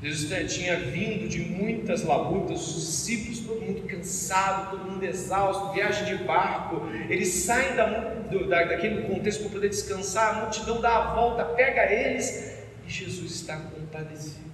Jesus 0.00 0.52
tinha 0.54 0.76
vindo 0.76 1.28
de 1.28 1.40
muitas 1.40 2.04
labutas, 2.04 2.68
os 2.68 2.86
discípulos, 2.86 3.40
todo 3.40 3.60
mundo 3.60 3.82
cansado, 3.82 4.70
todo 4.70 4.90
mundo 4.90 5.02
exausto, 5.02 5.72
viagem 5.72 6.16
de 6.16 6.22
barco. 6.22 6.88
Eles 7.08 7.28
saem 7.28 7.74
da, 7.74 7.86
do, 8.30 8.46
da, 8.48 8.64
daquele 8.64 9.02
contexto 9.02 9.42
para 9.42 9.50
poder 9.50 9.68
descansar, 9.70 10.36
a 10.36 10.40
multidão 10.42 10.80
dá 10.80 10.96
a 10.96 11.14
volta, 11.14 11.44
pega 11.44 11.92
eles 11.92 12.58
e 12.86 12.90
Jesus 12.90 13.32
está 13.32 13.56
compadecido. 13.56 14.48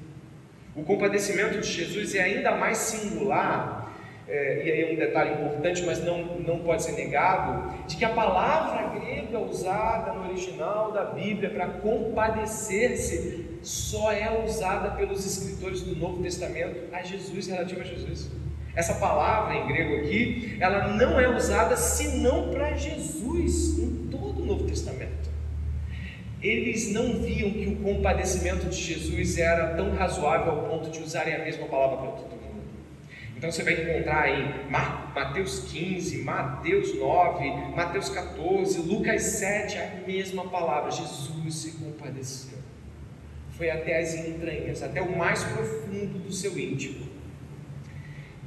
O 0.74 0.82
compadecimento 0.82 1.60
de 1.60 1.70
Jesus 1.70 2.14
é 2.14 2.22
ainda 2.22 2.52
mais 2.56 2.78
singular 2.78 3.83
é, 4.34 4.62
e 4.64 4.72
aí 4.72 4.82
é 4.82 4.92
um 4.92 4.96
detalhe 4.96 5.34
importante, 5.34 5.82
mas 5.84 6.02
não, 6.02 6.24
não 6.40 6.58
pode 6.58 6.82
ser 6.82 6.92
negado, 6.92 7.72
de 7.86 7.96
que 7.96 8.04
a 8.04 8.08
palavra 8.08 8.98
grega 8.98 9.38
usada 9.38 10.12
no 10.12 10.28
original 10.28 10.90
da 10.90 11.04
Bíblia 11.04 11.50
para 11.50 11.68
compadecer-se 11.68 13.58
só 13.62 14.10
é 14.10 14.44
usada 14.44 14.90
pelos 14.96 15.24
escritores 15.24 15.82
do 15.82 15.94
Novo 15.94 16.20
Testamento 16.20 16.92
a 16.92 17.02
Jesus, 17.02 17.46
relativa 17.46 17.82
a 17.82 17.84
Jesus. 17.84 18.28
Essa 18.74 18.94
palavra 18.94 19.54
em 19.54 19.68
grego 19.68 20.04
aqui, 20.04 20.56
ela 20.58 20.88
não 20.88 21.20
é 21.20 21.28
usada 21.28 21.76
senão 21.76 22.50
para 22.50 22.72
Jesus 22.76 23.78
em 23.78 24.08
todo 24.10 24.42
o 24.42 24.46
Novo 24.46 24.64
Testamento. 24.64 25.30
Eles 26.42 26.92
não 26.92 27.20
viam 27.20 27.52
que 27.52 27.68
o 27.68 27.76
compadecimento 27.76 28.66
de 28.66 28.76
Jesus 28.76 29.38
era 29.38 29.76
tão 29.76 29.94
razoável 29.94 30.50
ao 30.50 30.62
ponto 30.64 30.90
de 30.90 31.00
usarem 31.00 31.36
a 31.36 31.38
mesma 31.38 31.66
palavra 31.66 31.98
para 31.98 32.06
mundo. 32.06 32.33
Então 33.44 33.52
você 33.52 33.62
vai 33.62 33.74
encontrar 33.74 34.26
em 34.26 34.70
Mateus 34.70 35.70
15, 35.70 36.22
Mateus 36.22 36.98
9, 36.98 37.50
Mateus 37.76 38.08
14, 38.08 38.78
Lucas 38.78 39.22
7, 39.22 39.76
a 39.76 40.06
mesma 40.06 40.48
palavra. 40.48 40.90
Jesus 40.90 41.54
se 41.54 41.72
compadeceu. 41.72 42.56
Foi 43.50 43.68
até 43.68 44.00
as 44.00 44.14
entranhas, 44.14 44.82
até 44.82 45.02
o 45.02 45.14
mais 45.14 45.44
profundo 45.44 46.20
do 46.20 46.32
seu 46.32 46.58
íntimo. 46.58 47.06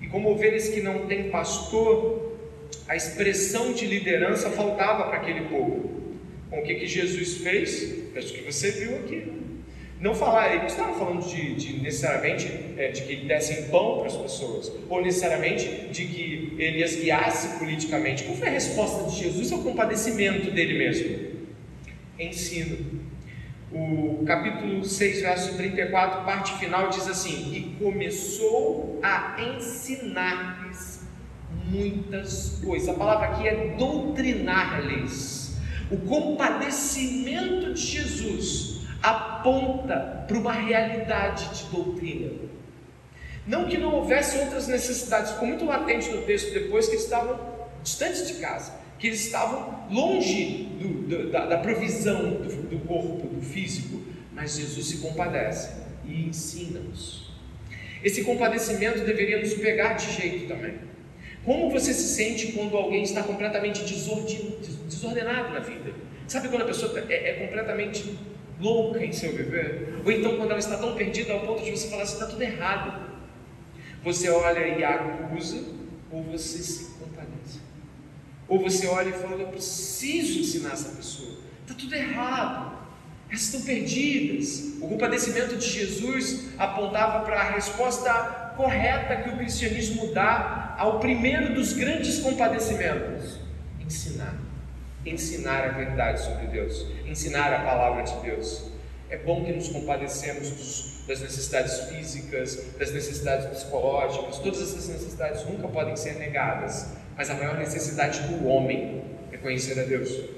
E 0.02 0.08
como 0.08 0.32
ovelhas 0.32 0.68
que 0.70 0.82
não 0.82 1.06
têm 1.06 1.30
pastor, 1.30 2.36
a 2.88 2.96
expressão 2.96 3.74
de 3.74 3.86
liderança 3.86 4.50
faltava 4.50 5.10
para 5.10 5.18
aquele 5.18 5.42
povo. 5.42 6.18
Com 6.50 6.60
o 6.60 6.64
que, 6.64 6.74
que 6.74 6.88
Jesus 6.88 7.38
fez? 7.38 8.16
Acho 8.18 8.34
que 8.34 8.42
você 8.42 8.72
viu 8.72 8.98
aqui. 8.98 9.37
Não 10.00 10.14
falar, 10.14 10.50
ele 10.50 10.60
não 10.60 10.68
estava 10.68 10.94
falando 10.94 11.28
de, 11.28 11.56
de 11.56 11.80
necessariamente 11.82 12.48
é, 12.78 12.90
de 12.90 13.02
que 13.02 13.16
dessem 13.26 13.64
pão 13.70 13.98
para 13.98 14.08
as 14.08 14.16
pessoas, 14.16 14.72
ou 14.88 15.02
necessariamente 15.02 15.88
de 15.92 16.06
que 16.06 16.56
ele 16.60 16.84
as 16.84 16.96
guiasse 16.96 17.58
politicamente. 17.58 18.24
Qual 18.24 18.38
foi 18.38 18.48
a 18.48 18.52
resposta 18.52 19.10
de 19.10 19.24
Jesus 19.24 19.52
ao 19.52 19.60
compadecimento 19.60 20.52
dele 20.52 20.78
mesmo? 20.78 21.38
Ensino. 22.20 23.08
O 23.72 24.24
capítulo 24.26 24.86
6, 24.86 25.22
verso 25.22 25.58
34, 25.58 26.26
parte 26.26 26.54
final, 26.60 26.90
diz 26.90 27.08
assim: 27.08 27.54
E 27.54 27.84
começou 27.84 29.00
a 29.02 29.36
ensinar-lhes 29.56 31.08
muitas 31.66 32.62
coisas. 32.64 32.88
A 32.88 32.94
palavra 32.94 33.30
aqui 33.30 33.48
é 33.48 33.76
doutrinar-lhes. 33.78 35.58
O 35.90 35.98
compadecimento 35.98 37.74
de 37.74 37.82
Jesus 37.82 38.77
aponta 39.02 40.26
para 40.28 40.38
uma 40.38 40.52
realidade 40.52 41.50
de 41.56 41.72
doutrina. 41.72 42.32
Não 43.46 43.66
que 43.66 43.78
não 43.78 43.96
houvesse 43.96 44.38
outras 44.40 44.68
necessidades, 44.68 45.32
ficou 45.32 45.48
muito 45.48 45.66
latente 45.66 46.10
no 46.10 46.24
texto 46.24 46.54
depois 46.54 46.88
que 46.88 46.94
eles 46.94 47.06
estavam 47.06 47.40
distantes 47.82 48.28
de 48.28 48.34
casa, 48.36 48.74
que 49.00 49.08
eles 49.08 49.26
estavam 49.26 49.88
longe 49.90 50.68
do, 50.80 50.88
do, 51.08 51.32
da, 51.32 51.46
da, 51.46 51.58
provisão 51.60 52.32
do, 52.32 52.64
do 52.64 52.80
corpo, 52.80 53.28
do 53.28 53.42
físico, 53.42 54.02
mas 54.34 54.58
Jesus 54.58 54.88
se 54.88 54.98
compadece 54.98 55.72
e 56.06 56.28
ensina-nos. 56.28 57.32
Esse 58.04 58.24
compadecimento 58.24 59.00
deveria 59.06 59.40
nos 59.40 59.54
pegar 59.54 59.94
de 59.94 60.12
jeito 60.12 60.48
também. 60.48 60.76
Como 61.46 61.70
você 61.70 61.94
se 61.94 62.14
sente 62.14 62.52
quando 62.52 62.76
alguém 62.76 63.04
está 63.04 63.24
completamente 63.24 63.82
desordenado 63.84 65.54
na 65.54 65.60
vida? 65.60 65.94
Sabe 66.28 66.50
quando 66.50 66.64
a 66.64 66.66
pessoa 66.66 67.00
é, 67.10 67.30
é 67.30 67.34
completamente 67.46 68.18
louca 68.60 69.04
em 69.04 69.12
seu 69.12 69.32
viver, 69.34 70.02
ou 70.04 70.12
então 70.12 70.38
quando 70.38 70.52
ela 70.52 70.60
está 70.60 70.78
tão 70.78 70.96
perdida 70.96 71.34
ao 71.34 71.42
ponto 71.42 71.64
de 71.64 71.72
você 71.72 71.90
falar 71.90 72.04
assim, 72.04 72.14
está 72.14 72.28
tudo 72.28 72.42
errado. 72.42 73.08
Você 74.04 74.30
olha 74.30 74.60
e 74.60 74.84
acusa, 74.84 75.64
ou 76.12 76.24
você 76.24 76.60
se 76.60 76.92
compadece. 76.92 77.60
Ou 78.48 78.60
você 78.60 78.88
olha 78.88 79.10
e 79.10 79.14
fala, 79.14 79.42
eu 79.42 79.48
preciso 79.48 80.40
ensinar 80.40 80.74
essa 80.74 80.90
pessoa, 80.90 81.38
está 81.62 81.74
tudo 81.74 81.94
errado. 81.94 82.78
Elas 83.30 83.42
estão 83.42 83.62
perdidas. 83.62 84.78
O 84.80 84.88
compadecimento 84.88 85.58
de 85.58 85.68
Jesus 85.68 86.46
apontava 86.58 87.26
para 87.26 87.42
a 87.42 87.52
resposta 87.52 88.54
correta 88.56 89.18
que 89.18 89.30
o 89.30 89.38
cristianismo 89.38 90.14
dá 90.14 90.76
ao 90.78 91.00
primeiro 91.00 91.54
dos 91.54 91.74
grandes 91.74 92.20
compadecimentos: 92.20 93.38
ensinar 93.82 94.47
ensinar 95.06 95.64
a 95.64 95.70
verdade 95.70 96.22
sobre 96.22 96.48
Deus, 96.48 96.86
ensinar 97.06 97.54
a 97.54 97.60
palavra 97.64 98.04
de 98.04 98.14
Deus. 98.22 98.72
É 99.10 99.18
bom 99.18 99.46
que 99.46 99.54
nos 99.54 99.70
compadecemos 99.70 100.50
dos, 100.50 101.06
das 101.08 101.22
necessidades 101.22 101.80
físicas, 101.90 102.74
das 102.78 102.92
necessidades 102.92 103.48
psicológicas, 103.48 104.40
todas 104.40 104.62
essas 104.62 104.90
necessidades 104.90 105.46
nunca 105.46 105.68
podem 105.70 105.96
ser 105.96 106.16
negadas, 106.16 106.94
mas 107.16 107.30
a 107.30 107.34
maior 107.36 107.58
necessidade 107.58 108.20
do 108.24 108.48
homem 108.48 109.02
é 109.32 109.38
conhecer 109.38 109.80
a 109.80 109.84
Deus. 109.84 110.38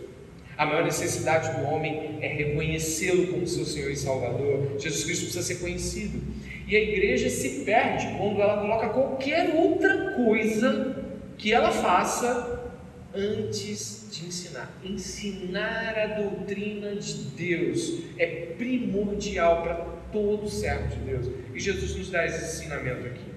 A 0.55 0.65
maior 0.65 0.83
necessidade 0.83 1.57
do 1.57 1.67
homem 1.67 2.19
é 2.21 2.27
reconhecê-lo 2.27 3.27
como 3.27 3.47
seu 3.47 3.65
Senhor 3.65 3.89
e 3.89 3.95
Salvador. 3.95 4.75
Jesus 4.77 5.05
Cristo 5.05 5.23
precisa 5.23 5.41
ser 5.41 5.55
conhecido. 5.55 6.21
E 6.67 6.75
a 6.75 6.79
igreja 6.79 7.29
se 7.29 7.63
perde 7.63 8.05
quando 8.17 8.41
ela 8.41 8.59
coloca 8.59 8.89
qualquer 8.89 9.55
outra 9.55 10.15
coisa 10.15 10.97
que 11.37 11.53
ela 11.53 11.71
faça 11.71 12.73
antes 13.15 13.98
de 14.09 14.25
ensinar. 14.25 14.71
Ensinar 14.83 15.97
a 15.97 16.07
doutrina 16.19 16.95
de 16.95 17.13
Deus 17.35 18.03
é 18.17 18.53
primordial 18.57 19.61
para 19.61 19.75
todo 20.11 20.49
servo 20.49 20.87
de 20.87 20.95
Deus. 20.97 21.27
E 21.53 21.59
Jesus 21.59 21.95
nos 21.95 22.09
dá 22.09 22.25
esse 22.25 22.57
ensinamento 22.57 23.05
aqui. 23.05 23.29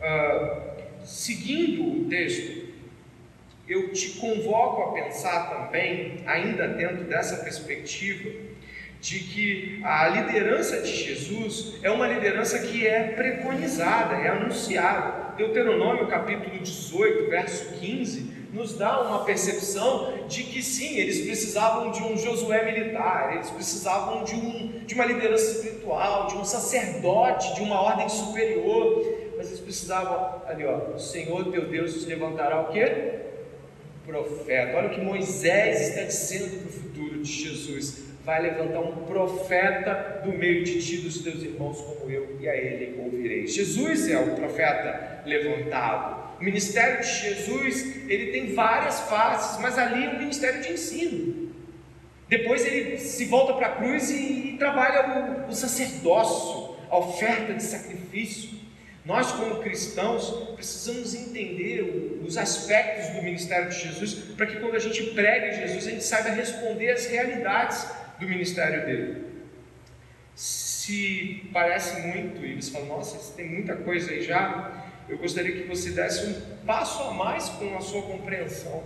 Uh, 0.00 1.04
seguindo 1.04 2.02
o 2.02 2.08
texto, 2.08 2.68
eu 3.68 3.92
te 3.92 4.10
convoco 4.18 4.82
a 4.82 4.92
pensar 4.92 5.48
também, 5.48 6.24
ainda 6.26 6.66
dentro 6.66 7.04
dessa 7.04 7.36
perspectiva, 7.44 8.30
de 9.00 9.18
que 9.20 9.80
a 9.82 10.08
liderança 10.08 10.82
de 10.82 10.92
Jesus 10.92 11.78
é 11.82 11.90
uma 11.90 12.06
liderança 12.06 12.58
que 12.58 12.86
é 12.86 13.12
preconizada, 13.12 14.16
é 14.16 14.28
anunciada. 14.28 15.34
Deuteronômio 15.36 16.06
capítulo 16.08 16.58
18, 16.58 17.30
verso 17.30 17.78
15, 17.78 18.39
nos 18.52 18.74
dá 18.74 19.00
uma 19.02 19.24
percepção 19.24 20.26
de 20.28 20.42
que 20.44 20.62
sim, 20.62 20.96
eles 20.96 21.20
precisavam 21.20 21.90
de 21.90 22.02
um 22.02 22.16
Josué 22.16 22.64
militar, 22.64 23.34
eles 23.34 23.50
precisavam 23.50 24.24
de, 24.24 24.34
um, 24.34 24.84
de 24.84 24.94
uma 24.94 25.04
liderança 25.04 25.52
espiritual, 25.52 26.26
de 26.26 26.36
um 26.36 26.44
sacerdote, 26.44 27.54
de 27.54 27.62
uma 27.62 27.80
ordem 27.80 28.08
superior, 28.08 29.04
mas 29.36 29.48
eles 29.48 29.60
precisavam, 29.60 30.42
ali 30.46 30.64
ó, 30.64 30.94
o 30.94 30.98
Senhor 30.98 31.50
teu 31.50 31.68
Deus 31.68 32.04
levantará 32.06 32.60
o 32.60 32.72
quê? 32.72 33.20
Profeta. 34.04 34.76
Olha 34.76 34.88
o 34.88 34.90
que 34.90 35.00
Moisés 35.00 35.88
está 35.88 36.02
dizendo 36.02 36.58
para 36.58 36.68
o 36.68 36.72
futuro 36.72 37.22
de 37.22 37.30
Jesus 37.30 38.10
vai 38.24 38.42
levantar 38.42 38.80
um 38.80 39.04
profeta 39.06 40.20
do 40.22 40.32
meio 40.32 40.62
de 40.62 40.80
ti, 40.80 40.98
dos 40.98 41.22
teus 41.22 41.42
irmãos, 41.42 41.80
como 41.80 42.10
eu, 42.10 42.36
e 42.38 42.48
a 42.48 42.54
ele 42.54 43.00
ouvirei. 43.02 43.46
Jesus 43.46 44.08
é 44.08 44.18
o 44.18 44.34
profeta 44.34 45.22
levantado. 45.24 46.19
O 46.40 46.44
ministério 46.44 47.02
de 47.02 47.06
Jesus, 47.06 48.08
ele 48.08 48.32
tem 48.32 48.54
várias 48.54 49.00
faces, 49.00 49.60
mas 49.60 49.76
ali 49.76 50.06
é 50.06 50.08
um 50.08 50.18
ministério 50.18 50.62
de 50.62 50.72
ensino. 50.72 51.52
Depois 52.30 52.64
ele 52.64 52.96
se 52.98 53.26
volta 53.26 53.52
para 53.52 53.66
a 53.66 53.76
cruz 53.76 54.08
e, 54.10 54.54
e 54.54 54.56
trabalha 54.56 55.44
o, 55.46 55.50
o 55.50 55.52
sacerdócio, 55.52 56.76
a 56.88 56.96
oferta 56.96 57.52
de 57.52 57.62
sacrifício. 57.62 58.58
Nós, 59.04 59.32
como 59.32 59.62
cristãos, 59.62 60.30
precisamos 60.54 61.14
entender 61.14 62.20
os 62.24 62.38
aspectos 62.38 63.08
do 63.16 63.22
ministério 63.22 63.68
de 63.68 63.78
Jesus 63.78 64.14
para 64.36 64.46
que, 64.46 64.60
quando 64.60 64.76
a 64.76 64.78
gente 64.78 65.02
pregue 65.10 65.56
Jesus, 65.56 65.86
a 65.86 65.90
gente 65.90 66.04
saiba 66.04 66.30
responder 66.30 66.90
às 66.90 67.06
realidades 67.06 67.86
do 68.18 68.26
ministério 68.26 68.86
dele. 68.86 69.24
Se 70.34 71.50
parece 71.52 72.00
muito 72.00 72.44
e 72.46 72.62
você 72.62 72.70
fala, 72.70 72.86
nossa, 72.86 73.34
tem 73.34 73.46
muita 73.46 73.76
coisa 73.76 74.10
aí 74.10 74.22
já, 74.22 74.89
eu 75.10 75.18
gostaria 75.18 75.52
que 75.52 75.68
você 75.68 75.90
desse 75.90 76.26
um 76.26 76.64
passo 76.64 77.02
a 77.02 77.12
mais 77.12 77.48
com 77.50 77.76
a 77.76 77.80
sua 77.80 78.02
compreensão. 78.02 78.82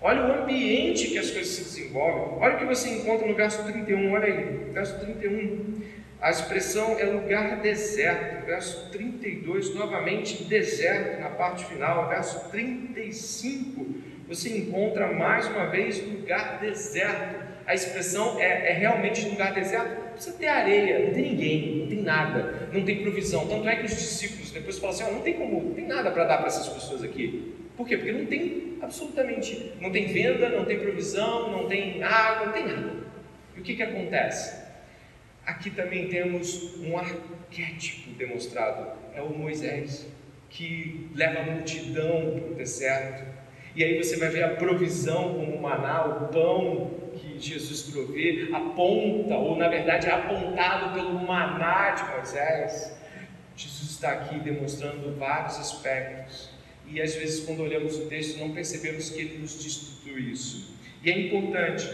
Olha 0.00 0.22
o 0.22 0.42
ambiente 0.42 1.08
que 1.08 1.18
as 1.18 1.30
coisas 1.30 1.54
se 1.54 1.64
desenvolvem. 1.64 2.38
Olha 2.38 2.56
o 2.56 2.58
que 2.58 2.64
você 2.64 2.90
encontra 2.90 3.26
no 3.26 3.34
verso 3.34 3.62
31, 3.64 4.12
olha 4.12 4.24
aí, 4.24 4.70
verso 4.72 4.98
31. 5.00 5.82
A 6.20 6.30
expressão 6.30 6.98
é 6.98 7.04
lugar 7.04 7.60
deserto. 7.60 8.46
Verso 8.46 8.90
32, 8.90 9.74
novamente 9.74 10.44
deserto 10.44 11.20
na 11.20 11.30
parte 11.30 11.64
final. 11.66 12.08
Verso 12.08 12.48
35, 12.50 13.86
você 14.28 14.56
encontra 14.56 15.12
mais 15.12 15.46
uma 15.46 15.66
vez 15.66 16.02
lugar 16.02 16.58
deserto 16.60 17.46
a 17.66 17.74
expressão 17.74 18.40
é, 18.40 18.70
é 18.70 18.72
realmente 18.74 19.28
lugar 19.28 19.52
deserto, 19.52 20.05
precisa 20.16 20.36
ter 20.36 20.48
areia, 20.48 21.06
não 21.06 21.14
tem 21.14 21.30
ninguém, 21.30 21.76
não 21.76 21.86
tem 21.86 22.02
nada, 22.02 22.68
não 22.72 22.84
tem 22.84 23.02
provisão. 23.02 23.46
Tanto 23.46 23.68
é 23.68 23.76
que 23.76 23.86
os 23.86 23.96
discípulos 23.96 24.50
depois 24.50 24.78
falam 24.78 24.94
assim: 24.94 25.04
oh, 25.08 25.12
não 25.12 25.20
tem 25.20 25.34
como, 25.34 25.62
não 25.62 25.74
tem 25.74 25.86
nada 25.86 26.10
para 26.10 26.24
dar 26.24 26.38
para 26.38 26.48
essas 26.48 26.68
pessoas 26.68 27.02
aqui. 27.02 27.54
Por 27.76 27.86
quê? 27.86 27.96
Porque 27.96 28.12
não 28.12 28.26
tem 28.26 28.78
absolutamente, 28.80 29.72
não 29.80 29.90
tem 29.90 30.06
venda, 30.06 30.48
não 30.48 30.64
tem 30.64 30.78
provisão, 30.78 31.50
não 31.50 31.68
tem 31.68 32.02
água, 32.02 32.46
não 32.46 32.52
tem 32.52 32.66
nada. 32.66 32.92
E 33.56 33.60
o 33.60 33.62
que, 33.62 33.76
que 33.76 33.82
acontece? 33.82 34.64
Aqui 35.44 35.70
também 35.70 36.08
temos 36.08 36.76
um 36.80 36.98
arquétipo 36.98 38.10
demonstrado, 38.18 38.98
é 39.14 39.22
o 39.22 39.30
Moisés, 39.30 40.08
que 40.48 41.08
leva 41.14 41.40
a 41.40 41.42
multidão 41.44 42.40
para 42.40 42.52
o 42.52 42.54
deserto. 42.54 43.24
E 43.76 43.84
aí 43.84 44.02
você 44.02 44.16
vai 44.16 44.30
ver 44.30 44.42
a 44.42 44.56
provisão 44.56 45.34
como 45.34 45.54
o 45.54 45.60
maná, 45.60 46.06
o 46.06 46.28
pão 46.28 46.90
que 47.14 47.38
Jesus 47.38 47.82
provê 47.82 48.48
aponta, 48.50 49.34
ou 49.36 49.54
na 49.54 49.68
verdade 49.68 50.06
é 50.06 50.12
apontado 50.12 50.94
pelo 50.94 51.12
maná 51.12 51.90
de 51.90 52.10
Moisés. 52.10 52.96
Jesus 53.54 53.90
está 53.90 54.12
aqui 54.12 54.38
demonstrando 54.40 55.14
vários 55.18 55.58
aspectos. 55.58 56.48
E 56.86 57.02
às 57.02 57.14
vezes, 57.16 57.44
quando 57.44 57.60
olhamos 57.60 57.98
o 57.98 58.06
texto, 58.06 58.38
não 58.38 58.52
percebemos 58.52 59.10
que 59.10 59.20
ele 59.20 59.38
nos 59.40 59.62
diz 59.62 59.76
tudo 59.76 60.18
isso. 60.18 60.74
E 61.02 61.10
é 61.10 61.18
importante 61.26 61.86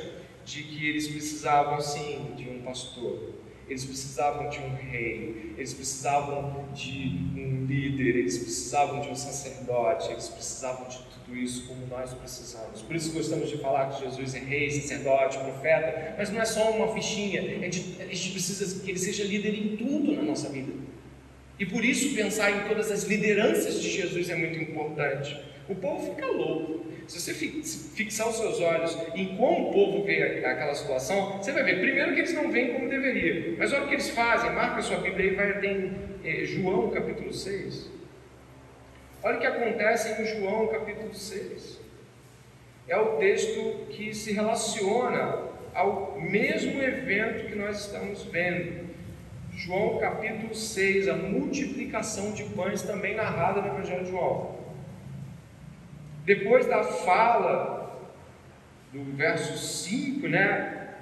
de 0.45 0.63
que 0.63 0.89
eles 0.89 1.09
precisavam 1.09 1.81
sim 1.81 2.33
de 2.37 2.49
um 2.49 2.63
pastor, 2.63 3.31
eles 3.69 3.85
precisavam 3.85 4.49
de 4.49 4.59
um 4.61 4.75
rei, 4.75 5.55
eles 5.57 5.75
precisavam 5.75 6.69
de 6.73 7.19
um 7.37 7.65
líder, 7.67 8.17
eles 8.19 8.39
precisavam 8.39 9.01
de 9.01 9.09
um 9.09 9.17
sacerdote, 9.17 10.13
eles 10.13 10.29
precisavam 10.29 10.87
de 10.89 10.99
isso 11.37 11.67
como 11.67 11.87
nós 11.87 12.13
precisamos. 12.15 12.83
Por 12.83 12.97
isso 12.97 13.13
gostamos 13.13 13.49
de 13.49 13.59
falar 13.59 13.91
que 13.91 14.05
Jesus 14.05 14.35
é 14.35 14.39
rei, 14.39 14.71
sacerdote, 14.71 15.39
profeta, 15.39 16.15
mas 16.17 16.31
não 16.31 16.41
é 16.41 16.45
só 16.45 16.71
uma 16.71 16.95
fichinha, 16.95 17.41
a 17.41 17.45
gente, 17.45 17.97
a 18.01 18.07
gente 18.07 18.31
precisa 18.31 18.83
que 18.85 18.91
ele 18.91 18.99
seja 18.99 19.25
líder 19.25 19.55
em 19.55 19.77
tudo 19.77 20.13
na 20.13 20.23
nossa 20.23 20.49
vida. 20.49 20.73
E 21.59 21.67
por 21.67 21.85
isso 21.85 22.15
pensar 22.15 22.51
em 22.51 22.69
todas 22.69 22.91
as 22.91 23.05
lideranças 23.05 23.81
de 23.81 23.91
Jesus 23.91 24.29
é 24.31 24.35
muito 24.35 24.59
importante. 24.59 25.39
O 25.69 25.75
povo 25.75 26.15
fica 26.15 26.27
louco. 26.27 26.87
Se 27.07 27.21
você 27.21 27.35
fixar 27.35 28.29
os 28.29 28.37
seus 28.37 28.61
olhos 28.61 28.97
em 29.15 29.37
como 29.37 29.69
o 29.69 29.73
povo 29.73 30.05
vê 30.05 30.45
aquela 30.45 30.75
situação, 30.75 31.39
você 31.39 31.53
vai 31.53 31.63
ver, 31.65 31.81
primeiro, 31.81 32.15
que 32.15 32.21
eles 32.21 32.35
não 32.35 32.51
veem 32.51 32.73
como 32.73 32.89
deveria. 32.89 33.55
Mas 33.59 33.73
olha 33.73 33.85
o 33.85 33.89
que 33.89 33.95
eles 33.95 34.09
fazem, 34.11 34.53
marca 34.53 34.83
sua 34.83 34.99
Bíblia 34.99 35.33
e 35.33 35.35
vai 35.35 35.51
até 35.51 35.67
em 35.73 35.93
eh, 36.25 36.45
João 36.45 36.91
capítulo 36.91 37.33
6. 37.33 38.02
Olha 39.25 39.37
o 39.37 39.41
que 39.41 39.47
acontece 39.47 40.21
em 40.21 40.27
João 40.27 40.67
capítulo 40.67 41.15
6. 41.15 41.81
É 42.89 42.97
o 42.97 43.19
texto 43.19 43.87
que 43.91 44.13
se 44.13 44.33
relaciona 44.33 45.45
ao 45.73 46.21
mesmo 46.21 46.83
evento 46.83 47.47
que 47.47 47.55
nós 47.55 47.87
estamos 47.87 48.25
vendo. 48.25 48.91
João 49.53 49.99
capítulo 49.99 50.53
6, 50.53 51.09
a 51.09 51.15
multiplicação 51.15 52.33
de 52.33 52.43
pães 52.45 52.83
também 52.83 53.15
narrada 53.15 53.61
no 53.61 53.69
Evangelho 53.69 54.05
de 54.05 54.11
João. 54.11 54.59
Depois 56.25 56.67
da 56.67 56.83
fala 56.83 58.11
do 58.93 59.05
verso 59.17 59.57
5, 59.57 60.27
né? 60.27 60.97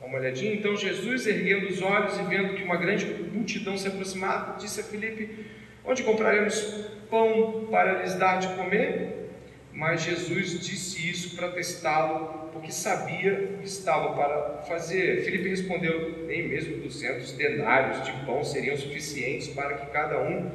Dá 0.00 0.06
uma 0.06 0.18
olhadinha. 0.18 0.54
Então 0.54 0.74
Jesus, 0.74 1.26
erguendo 1.26 1.66
os 1.66 1.82
olhos 1.82 2.18
e 2.18 2.22
vendo 2.22 2.54
que 2.54 2.62
uma 2.62 2.76
grande 2.76 3.04
multidão 3.04 3.76
se 3.76 3.88
aproximava, 3.88 4.58
disse 4.58 4.80
a 4.80 4.84
Filipe: 4.84 5.57
Onde 5.88 6.02
compraremos 6.02 6.60
pão 7.08 7.66
para 7.70 8.02
lhes 8.02 8.14
dar 8.16 8.38
de 8.38 8.48
comer? 8.48 9.30
Mas 9.72 10.02
Jesus 10.02 10.60
disse 10.60 11.08
isso 11.08 11.34
para 11.34 11.48
testá-lo, 11.48 12.50
porque 12.52 12.70
sabia 12.70 13.54
o 13.54 13.58
que 13.58 13.66
estava 13.66 14.12
para 14.12 14.58
fazer. 14.68 15.24
Filipe 15.24 15.48
respondeu: 15.48 16.26
Nem 16.26 16.46
mesmo 16.46 16.82
duzentos 16.82 17.32
denários 17.32 18.04
de 18.04 18.12
pão 18.26 18.44
seriam 18.44 18.76
suficientes 18.76 19.48
para 19.48 19.78
que 19.78 19.86
cada 19.90 20.20
um 20.20 20.50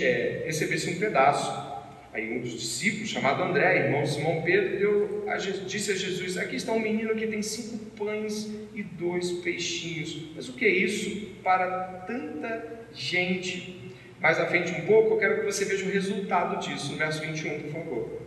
é, 0.00 0.42
recebesse 0.44 0.90
um 0.90 0.98
pedaço. 0.98 1.72
Aí 2.12 2.36
um 2.36 2.42
dos 2.42 2.52
discípulos, 2.52 3.08
chamado 3.08 3.42
André, 3.42 3.86
irmão 3.86 4.02
de 4.02 4.10
Simão 4.10 4.42
Pedro, 4.42 4.78
deu 4.78 5.24
a, 5.28 5.38
disse 5.38 5.92
a 5.92 5.94
Jesus: 5.94 6.36
Aqui 6.36 6.56
está 6.56 6.72
um 6.72 6.80
menino 6.80 7.14
que 7.14 7.26
tem 7.26 7.40
cinco 7.40 7.78
pães 7.96 8.50
e 8.74 8.82
dois 8.82 9.32
peixinhos. 9.32 10.30
Mas 10.36 10.50
o 10.50 10.52
que 10.52 10.66
é 10.66 10.68
isso 10.68 11.28
para 11.42 12.04
tanta 12.06 12.82
gente? 12.92 13.81
Mais 14.22 14.38
à 14.38 14.46
frente 14.46 14.70
um 14.70 14.86
pouco, 14.86 15.14
eu 15.14 15.18
quero 15.18 15.40
que 15.40 15.46
você 15.46 15.64
veja 15.64 15.84
o 15.84 15.90
resultado 15.90 16.60
disso, 16.60 16.94
verso 16.94 17.20
21, 17.20 17.62
por 17.62 17.72
favor. 17.72 18.22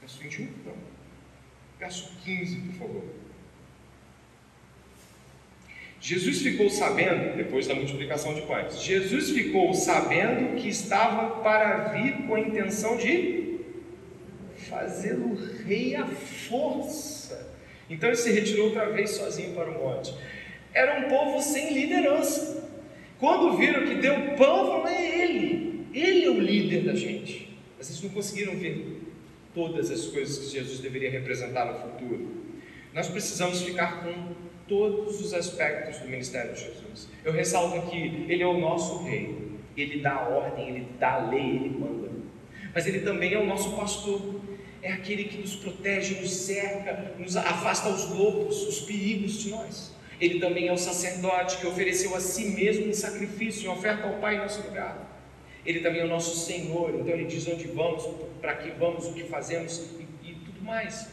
Verso 0.00 0.20
21? 0.20 0.44
Não. 0.66 0.74
Verso 1.78 2.12
15, 2.22 2.56
por 2.60 2.74
favor. 2.74 3.04
Jesus 5.98 6.42
ficou 6.42 6.68
sabendo, 6.68 7.34
depois 7.34 7.66
da 7.66 7.74
multiplicação 7.74 8.34
de 8.34 8.42
pães, 8.42 8.82
Jesus 8.82 9.30
ficou 9.30 9.72
sabendo 9.72 10.54
que 10.56 10.68
estava 10.68 11.42
para 11.42 11.94
vir 11.94 12.26
com 12.26 12.34
a 12.34 12.40
intenção 12.40 12.98
de 12.98 13.58
fazê-lo 14.68 15.34
rei 15.64 15.96
à 15.96 16.06
força. 16.06 17.56
Então 17.88 18.10
ele 18.10 18.18
se 18.18 18.30
retirou 18.30 18.66
outra 18.66 18.90
vez 18.90 19.12
sozinho 19.12 19.54
para 19.54 19.70
o 19.70 19.82
monte. 19.82 20.14
Era 20.72 21.00
um 21.00 21.08
povo 21.08 21.40
sem 21.42 21.72
liderança. 21.72 22.68
Quando 23.18 23.56
viram 23.56 23.86
que 23.86 23.94
deu 23.94 24.14
pão, 24.36 24.66
falaram: 24.66 24.88
é 24.88 25.24
ele, 25.24 25.86
ele 25.92 26.24
é 26.24 26.30
o 26.30 26.40
líder 26.40 26.84
da 26.84 26.94
gente. 26.94 27.58
Mas 27.76 27.88
eles 27.88 28.02
não 28.02 28.10
conseguiram 28.10 28.56
ver 28.56 29.02
todas 29.54 29.90
as 29.90 30.06
coisas 30.06 30.38
que 30.38 30.58
Jesus 30.58 30.80
deveria 30.80 31.10
representar 31.10 31.64
no 31.64 31.80
futuro. 31.80 32.38
Nós 32.92 33.08
precisamos 33.08 33.62
ficar 33.62 34.02
com 34.02 34.34
todos 34.66 35.20
os 35.20 35.32
aspectos 35.34 35.98
do 35.98 36.08
ministério 36.08 36.52
de 36.54 36.60
Jesus. 36.60 37.08
Eu 37.24 37.32
ressalto 37.32 37.76
aqui: 37.76 38.26
ele 38.28 38.42
é 38.42 38.46
o 38.46 38.58
nosso 38.58 39.02
rei, 39.04 39.36
ele 39.76 40.00
dá 40.00 40.28
ordem, 40.28 40.68
ele 40.68 40.86
dá 40.98 41.28
lei, 41.28 41.56
ele 41.56 41.70
manda. 41.70 42.08
Mas 42.74 42.86
ele 42.86 43.00
também 43.00 43.32
é 43.32 43.38
o 43.38 43.46
nosso 43.46 43.74
pastor, 43.76 44.40
é 44.82 44.92
aquele 44.92 45.24
que 45.24 45.38
nos 45.38 45.56
protege, 45.56 46.20
nos 46.20 46.30
cerca, 46.30 47.14
nos 47.18 47.36
afasta 47.36 47.88
os 47.88 48.08
lobos, 48.10 48.62
os 48.68 48.80
perigos 48.82 49.42
de 49.42 49.50
nós. 49.50 49.92
Ele 50.20 50.40
também 50.40 50.68
é 50.68 50.72
o 50.72 50.78
sacerdote 50.78 51.58
que 51.58 51.66
ofereceu 51.66 52.14
a 52.14 52.20
si 52.20 52.46
mesmo 52.46 52.86
em 52.86 52.92
sacrifício, 52.92 53.66
em 53.66 53.72
oferta 53.72 54.06
ao 54.06 54.14
Pai 54.14 54.36
em 54.36 54.38
nosso 54.38 54.62
lugar. 54.62 55.06
Ele 55.64 55.80
também 55.80 56.00
é 56.00 56.04
o 56.04 56.08
nosso 56.08 56.46
Senhor, 56.46 56.94
então 56.94 57.12
ele 57.12 57.24
diz 57.24 57.46
onde 57.46 57.66
vamos, 57.68 58.08
para 58.40 58.54
que 58.54 58.70
vamos, 58.70 59.06
o 59.06 59.12
que 59.12 59.24
fazemos 59.24 59.78
e, 60.22 60.30
e 60.30 60.34
tudo 60.34 60.62
mais. 60.62 61.08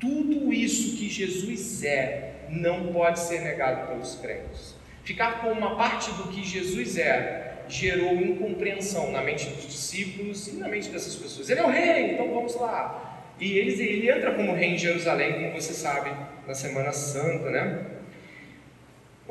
Tudo 0.00 0.52
isso 0.52 0.96
que 0.96 1.08
Jesus 1.08 1.84
é 1.84 2.46
não 2.48 2.92
pode 2.92 3.20
ser 3.20 3.40
negado 3.40 3.88
pelos 3.88 4.16
crentes. 4.16 4.74
Ficar 5.04 5.40
com 5.40 5.52
uma 5.52 5.76
parte 5.76 6.10
do 6.12 6.28
que 6.28 6.44
Jesus 6.44 6.98
é 6.98 7.64
gerou 7.68 8.14
incompreensão 8.14 9.10
na 9.10 9.22
mente 9.22 9.46
dos 9.48 9.66
discípulos 9.66 10.48
e 10.48 10.52
na 10.56 10.68
mente 10.68 10.90
dessas 10.90 11.14
pessoas. 11.14 11.48
Ele 11.48 11.60
é 11.60 11.64
o 11.64 11.70
rei, 11.70 12.12
então 12.12 12.28
vamos 12.28 12.54
lá. 12.56 13.24
E 13.40 13.58
ele, 13.58 13.82
ele 13.82 14.10
entra 14.10 14.34
como 14.34 14.54
rei 14.54 14.74
em 14.74 14.78
Jerusalém, 14.78 15.34
como 15.34 15.52
você 15.52 15.72
sabe, 15.72 16.10
na 16.46 16.54
Semana 16.54 16.92
Santa, 16.92 17.50
né? 17.50 17.91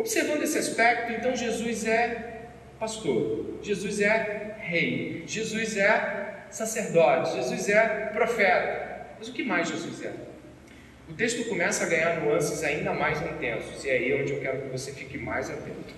Observando 0.02 0.42
esse 0.42 0.58
aspecto, 0.58 1.12
então 1.12 1.36
Jesus 1.36 1.86
é 1.86 2.48
pastor, 2.80 3.60
Jesus 3.62 4.00
é 4.02 4.56
rei, 4.58 5.24
Jesus 5.28 5.78
é 5.78 6.48
sacerdote, 6.50 7.36
Jesus 7.36 7.70
é 7.70 8.08
profeta. 8.12 9.06
Mas 9.20 9.28
o 9.28 9.32
que 9.32 9.44
mais 9.44 9.70
Jesus 9.70 10.04
é? 10.04 10.12
O 11.08 11.14
texto 11.14 11.48
começa 11.48 11.84
a 11.84 11.88
ganhar 11.88 12.20
nuances 12.20 12.64
ainda 12.64 12.94
mais 12.94 13.22
intensos, 13.22 13.86
e 13.86 13.92
é 13.92 13.94
aí 13.94 14.24
onde 14.24 14.34
eu 14.34 14.42
quero 14.42 14.64
que 14.64 14.70
você 14.70 14.92
fique 14.92 15.20
mais 15.20 15.52
atento. 15.52 15.94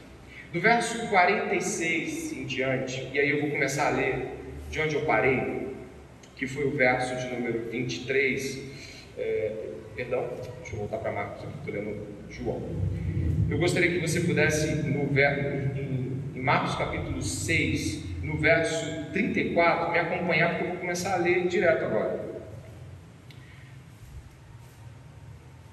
Do 0.51 0.59
verso 0.59 1.07
46 1.07 2.33
em 2.33 2.45
diante, 2.45 3.09
e 3.13 3.17
aí 3.17 3.29
eu 3.29 3.39
vou 3.39 3.51
começar 3.51 3.87
a 3.87 3.91
ler 3.91 4.27
de 4.69 4.81
onde 4.81 4.95
eu 4.95 5.05
parei, 5.05 5.69
que 6.35 6.45
foi 6.45 6.65
o 6.65 6.71
verso 6.71 7.15
de 7.15 7.33
número 7.33 7.69
23. 7.69 8.63
É, 9.17 9.51
perdão, 9.95 10.29
deixa 10.59 10.75
eu 10.75 10.79
voltar 10.79 10.97
para 10.97 11.13
Marcos 11.13 11.45
aqui, 11.45 11.53
estou 11.59 11.73
lendo 11.73 12.05
João. 12.29 12.61
Eu 13.49 13.57
gostaria 13.57 13.91
que 13.91 13.99
você 13.99 14.21
pudesse, 14.21 14.67
no, 14.83 15.03
em, 15.19 16.21
em 16.35 16.41
Marcos 16.41 16.75
capítulo 16.75 17.21
6, 17.21 18.03
no 18.23 18.37
verso 18.37 19.11
34, 19.11 19.91
me 19.91 19.99
acompanhar, 19.99 20.49
porque 20.51 20.63
eu 20.63 20.69
vou 20.69 20.77
começar 20.77 21.13
a 21.13 21.17
ler 21.17 21.47
direto 21.47 21.85
agora. 21.85 22.33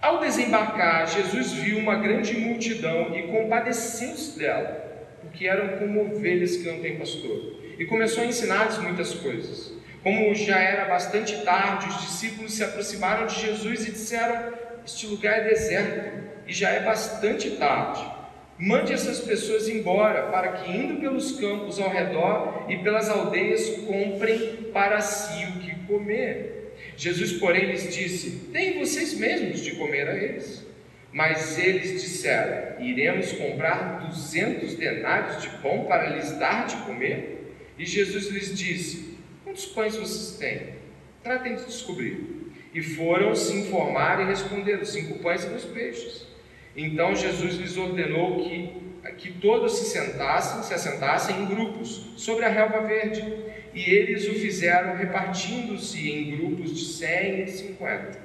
Ao 0.01 0.19
desembarcar, 0.19 1.07
Jesus 1.09 1.53
viu 1.53 1.79
uma 1.79 1.97
grande 1.97 2.37
multidão 2.37 3.17
e 3.17 3.25
compadeceu-se 3.29 4.39
dela, 4.39 5.09
porque 5.21 5.47
eram 5.47 5.79
como 5.79 6.13
ovelhas 6.13 6.57
que 6.57 6.71
não 6.71 6.81
têm 6.81 6.99
pastor, 6.99 7.61
e 7.79 7.85
começou 7.85 8.23
a 8.23 8.27
ensinar-lhes 8.27 8.79
muitas 8.79 9.15
coisas. 9.15 9.73
Como 10.03 10.35
já 10.35 10.59
era 10.59 10.87
bastante 10.87 11.43
tarde, 11.45 11.89
os 11.89 12.01
discípulos 12.01 12.55
se 12.55 12.65
aproximaram 12.65 13.27
de 13.27 13.41
Jesus 13.41 13.87
e 13.87 13.93
disseram: 13.93 14.53
Este 14.85 15.07
lugar 15.07 15.41
é 15.41 15.49
deserto 15.49 16.30
e 16.51 16.53
já 16.53 16.71
é 16.71 16.81
bastante 16.81 17.53
tarde. 17.53 18.05
Mande 18.59 18.93
essas 18.93 19.21
pessoas 19.21 19.69
embora, 19.69 20.25
para 20.25 20.53
que, 20.53 20.73
indo 20.77 21.01
pelos 21.01 21.39
campos 21.39 21.79
ao 21.79 21.89
redor 21.89 22.67
e 22.69 22.77
pelas 22.79 23.09
aldeias, 23.09 23.69
comprem 23.87 24.65
para 24.73 25.01
si 25.01 25.47
o 25.47 25.61
que 25.61 25.87
comer. 25.87 26.75
Jesus, 26.97 27.35
porém, 27.35 27.67
lhes 27.67 27.95
disse: 27.95 28.49
Deem 28.53 28.81
vocês 28.81 29.15
mesmos 29.15 29.61
de 29.61 29.77
comer 29.77 30.09
a 30.09 30.17
eles. 30.17 30.67
Mas 31.13 31.57
eles 31.57 32.03
disseram: 32.03 32.85
Iremos 32.85 33.31
comprar 33.33 34.09
duzentos 34.09 34.75
denários 34.75 35.43
de 35.43 35.51
pão 35.59 35.85
para 35.85 36.11
lhes 36.11 36.33
dar 36.33 36.67
de 36.67 36.77
comer? 36.79 37.55
E 37.79 37.87
Jesus 37.87 38.27
lhes 38.27 38.59
disse: 38.59 39.17
Quantos 39.45 39.67
pães 39.67 39.95
vocês 39.95 40.37
têm? 40.37 40.75
Tratem 41.23 41.55
de 41.55 41.65
descobrir. 41.65 42.53
E 42.75 42.83
foram 42.83 43.37
se 43.37 43.57
informar 43.57 44.21
e 44.21 44.25
responderam: 44.25 44.85
Cinco 44.85 45.21
pães 45.21 45.45
e 45.45 45.49
dois 45.49 45.65
peixes. 45.65 46.31
Então 46.77 47.15
Jesus 47.15 47.57
lhes 47.57 47.77
ordenou 47.77 48.45
que, 48.45 48.73
que 49.19 49.33
todos 49.33 49.79
se 49.79 49.87
sentassem, 49.87 50.63
se 50.63 50.73
assentassem 50.73 51.43
em 51.43 51.47
grupos 51.47 52.13
sobre 52.17 52.45
a 52.45 52.49
relva 52.49 52.87
verde, 52.87 53.25
e 53.75 53.91
eles 53.91 54.27
o 54.29 54.35
fizeram 54.35 54.97
repartindo-se 54.97 56.11
em 56.11 56.37
grupos 56.37 56.77
de 56.77 56.85
cem 56.85 57.43
e 57.43 57.49
cinquenta. 57.49 58.19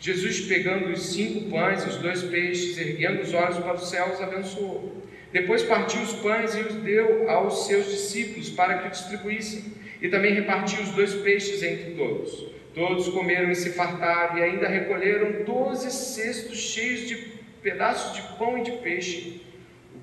Jesus, 0.00 0.40
pegando 0.42 0.88
os 0.88 1.12
cinco 1.12 1.48
pães 1.48 1.84
e 1.84 1.88
os 1.88 1.96
dois 1.98 2.22
peixes, 2.24 2.76
erguendo 2.76 3.22
os 3.22 3.32
olhos 3.32 3.58
para 3.58 3.74
os 3.74 3.88
céus, 3.88 4.20
abençoou. 4.20 5.00
Depois 5.32 5.62
partiu 5.62 6.02
os 6.02 6.12
pães 6.14 6.54
e 6.54 6.60
os 6.60 6.74
deu 6.74 7.30
aos 7.30 7.66
seus 7.66 7.86
discípulos 7.86 8.50
para 8.50 8.78
que 8.78 8.88
o 8.88 8.90
distribuíssem, 8.90 9.64
e 10.00 10.08
também 10.08 10.34
repartiu 10.34 10.82
os 10.82 10.90
dois 10.90 11.14
peixes 11.14 11.62
entre 11.62 11.92
todos. 11.92 12.46
Todos 12.74 13.08
comeram 13.10 13.50
e 13.50 13.54
se 13.54 13.70
fartaram, 13.70 14.38
e 14.38 14.42
ainda 14.42 14.66
recolheram 14.66 15.44
doze 15.44 15.90
cestos 15.90 16.58
cheios 16.58 17.08
de 17.08 17.16
pedaços 17.62 18.14
de 18.14 18.22
pão 18.36 18.58
e 18.58 18.62
de 18.62 18.72
peixe. 18.72 19.40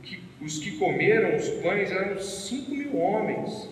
Que, 0.01 0.23
os 0.41 0.59
que 0.59 0.77
comeram 0.77 1.35
os 1.35 1.49
pães 1.61 1.91
eram 1.91 2.19
cinco 2.19 2.71
mil 2.71 2.97
homens. 2.97 3.69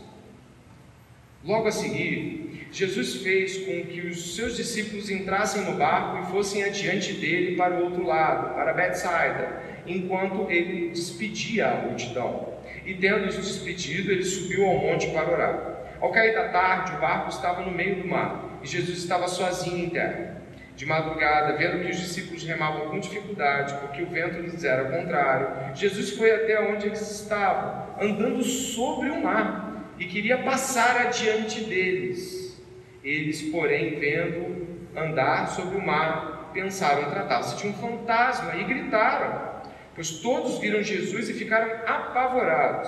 Logo 1.44 1.68
a 1.68 1.72
seguir, 1.72 2.68
Jesus 2.72 3.16
fez 3.22 3.58
com 3.60 3.86
que 3.86 4.02
os 4.02 4.36
seus 4.36 4.58
discípulos 4.58 5.10
entrassem 5.10 5.64
no 5.64 5.78
barco 5.78 6.22
e 6.22 6.32
fossem 6.32 6.64
adiante 6.64 7.14
dele 7.14 7.56
para 7.56 7.76
o 7.76 7.86
outro 7.86 8.06
lado, 8.06 8.54
para 8.54 8.74
Betsaida, 8.74 9.64
enquanto 9.86 10.52
ele 10.52 10.90
despedia 10.90 11.68
a 11.70 11.82
multidão. 11.84 12.54
E 12.86 12.94
tendo-os 12.94 13.38
despedido, 13.38 14.12
ele 14.12 14.24
subiu 14.24 14.66
ao 14.66 14.78
monte 14.78 15.08
para 15.12 15.32
orar. 15.32 15.78
Ao 16.02 16.12
cair 16.12 16.34
da 16.34 16.50
tarde, 16.50 16.94
o 16.94 17.00
barco 17.00 17.30
estava 17.30 17.62
no 17.62 17.72
meio 17.72 18.02
do 18.02 18.08
mar 18.08 18.60
e 18.62 18.68
Jesus 18.68 18.98
estava 18.98 19.28
sozinho 19.28 19.86
em 19.86 19.90
terra. 19.90 20.37
De 20.78 20.86
madrugada, 20.86 21.58
vendo 21.58 21.84
que 21.84 21.90
os 21.90 21.98
discípulos 21.98 22.44
remavam 22.44 22.90
com 22.90 23.00
dificuldade, 23.00 23.74
porque 23.80 24.04
o 24.04 24.06
vento 24.06 24.40
lhes 24.40 24.64
era 24.64 24.86
contrário, 24.86 25.76
Jesus 25.76 26.12
foi 26.12 26.30
até 26.30 26.62
onde 26.62 26.86
eles 26.86 27.02
estavam, 27.02 27.96
andando 28.00 28.44
sobre 28.44 29.10
o 29.10 29.20
mar, 29.20 29.96
e 29.98 30.06
queria 30.06 30.38
passar 30.38 31.02
adiante 31.02 31.62
deles. 31.62 32.62
Eles, 33.04 33.42
porém, 33.50 34.00
vendo 34.00 34.68
andar 34.96 35.48
sobre 35.48 35.80
o 35.80 35.82
mar, 35.82 36.52
pensaram 36.54 37.10
tratar-se 37.10 37.58
de 37.58 37.68
um 37.68 37.74
fantasma 37.74 38.56
e 38.58 38.64
gritaram, 38.64 39.64
pois 39.96 40.20
todos 40.20 40.60
viram 40.60 40.84
Jesus 40.84 41.28
e 41.28 41.34
ficaram 41.34 41.72
apavorados. 41.88 42.88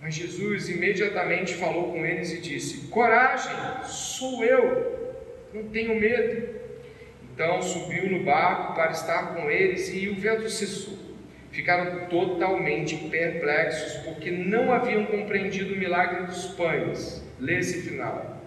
Mas 0.00 0.14
Jesus 0.14 0.68
imediatamente 0.68 1.54
falou 1.54 1.90
com 1.90 2.06
eles 2.06 2.32
e 2.32 2.40
disse: 2.40 2.86
Coragem, 2.86 3.52
sou 3.82 4.44
eu, 4.44 5.18
não 5.52 5.64
tenho 5.70 5.98
medo. 5.98 6.59
Então 7.42 7.62
subiu 7.62 8.10
no 8.10 8.22
barco 8.22 8.74
para 8.74 8.90
estar 8.90 9.34
com 9.34 9.50
eles 9.50 9.88
e 9.94 10.10
o 10.10 10.14
vento 10.14 10.50
cessou. 10.50 10.92
Ficaram 11.50 12.06
totalmente 12.08 12.94
perplexos 13.08 13.94
porque 14.02 14.30
não 14.30 14.70
haviam 14.70 15.06
compreendido 15.06 15.72
o 15.72 15.78
milagre 15.78 16.26
dos 16.26 16.48
pães. 16.48 17.24
Lê 17.38 17.60
esse 17.60 17.80
final. 17.80 18.42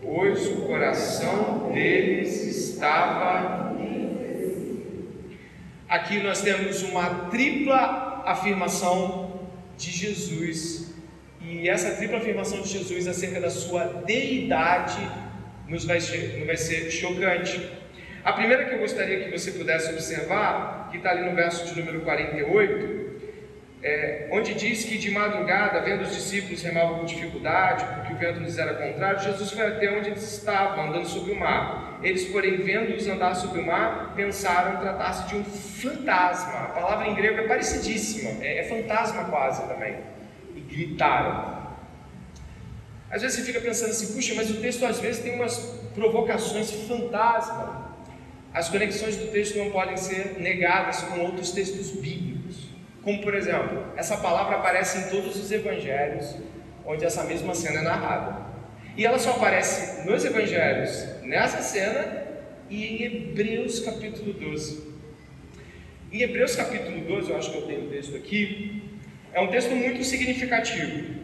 Pois 0.00 0.46
o 0.46 0.66
coração 0.66 1.72
deles 1.72 2.44
estava. 2.44 3.76
Aqui 5.88 6.22
nós 6.22 6.42
temos 6.42 6.84
uma 6.84 7.28
tripla 7.28 8.22
afirmação 8.24 9.48
de 9.76 9.90
Jesus. 9.90 10.94
E 11.40 11.68
essa 11.68 11.96
tripla 11.96 12.18
afirmação 12.18 12.60
de 12.60 12.68
Jesus 12.68 13.08
acerca 13.08 13.40
da 13.40 13.50
sua 13.50 13.84
deidade 14.06 15.00
nos 15.66 15.84
vai, 15.84 15.98
nos 15.98 16.46
vai 16.46 16.56
ser 16.56 16.88
chocante. 16.92 17.79
A 18.22 18.32
primeira 18.32 18.66
que 18.66 18.74
eu 18.74 18.78
gostaria 18.78 19.24
que 19.24 19.30
você 19.30 19.52
pudesse 19.52 19.92
observar, 19.92 20.88
que 20.90 20.98
está 20.98 21.10
ali 21.10 21.28
no 21.28 21.34
verso 21.34 21.64
de 21.66 21.80
número 21.80 22.02
48, 22.02 23.00
é, 23.82 24.28
onde 24.30 24.52
diz 24.52 24.84
que 24.84 24.98
de 24.98 25.10
madrugada, 25.10 25.80
vendo 25.80 26.02
os 26.02 26.14
discípulos 26.14 26.62
remavam 26.62 26.98
com 26.98 27.04
dificuldade, 27.06 27.84
porque 27.94 28.12
o 28.12 28.16
vento 28.18 28.40
lhes 28.40 28.58
era 28.58 28.74
contrário, 28.74 29.20
Jesus 29.20 29.52
foi 29.52 29.66
até 29.66 29.90
onde 29.90 30.10
eles 30.10 30.22
estavam, 30.22 30.88
andando 30.88 31.06
sobre 31.06 31.32
o 31.32 31.36
mar. 31.36 31.98
Eles, 32.02 32.26
porém, 32.26 32.58
vendo-os 32.58 33.06
andar 33.08 33.34
sobre 33.34 33.60
o 33.60 33.66
mar, 33.66 34.12
pensaram 34.14 34.80
tratar-se 34.80 35.28
de 35.28 35.36
um 35.36 35.44
fantasma. 35.44 36.60
A 36.60 36.68
palavra 36.68 37.08
em 37.08 37.14
grego 37.14 37.40
é 37.40 37.48
parecidíssima, 37.48 38.44
é, 38.44 38.58
é 38.58 38.64
fantasma 38.64 39.24
quase 39.24 39.66
também. 39.66 39.96
E 40.54 40.60
gritaram. 40.60 41.58
Às 43.10 43.22
vezes 43.22 43.38
você 43.38 43.44
fica 43.46 43.60
pensando 43.60 43.90
assim, 43.90 44.14
puxa, 44.14 44.34
mas 44.34 44.50
o 44.50 44.60
texto 44.60 44.84
às 44.84 45.00
vezes 45.00 45.22
tem 45.22 45.34
umas 45.34 45.56
provocações 45.94 46.70
fantasma. 46.86 47.89
As 48.52 48.68
conexões 48.68 49.16
do 49.16 49.28
texto 49.28 49.58
não 49.58 49.70
podem 49.70 49.96
ser 49.96 50.36
negadas 50.38 51.02
com 51.02 51.20
outros 51.20 51.52
textos 51.52 51.90
bíblicos. 51.90 52.68
Como 53.02 53.22
por 53.22 53.34
exemplo, 53.34 53.84
essa 53.96 54.16
palavra 54.16 54.56
aparece 54.56 54.98
em 54.98 55.10
todos 55.10 55.36
os 55.36 55.50
evangelhos 55.50 56.36
onde 56.84 57.04
essa 57.04 57.24
mesma 57.24 57.54
cena 57.54 57.80
é 57.80 57.82
narrada. 57.82 58.50
E 58.96 59.06
ela 59.06 59.18
só 59.18 59.30
aparece 59.30 60.06
nos 60.08 60.24
evangelhos, 60.24 61.06
nessa 61.22 61.62
cena 61.62 62.24
e 62.68 62.84
em 62.84 63.02
Hebreus 63.02 63.80
capítulo 63.80 64.32
12. 64.32 64.90
Em 66.12 66.22
Hebreus 66.22 66.56
capítulo 66.56 67.00
12, 67.00 67.30
eu 67.30 67.36
acho 67.36 67.52
que 67.52 67.58
eu 67.58 67.66
tenho 67.66 67.86
o 67.86 67.90
texto 67.90 68.16
aqui, 68.16 68.82
é 69.32 69.40
um 69.40 69.46
texto 69.46 69.70
muito 69.76 70.02
significativo 70.02 71.20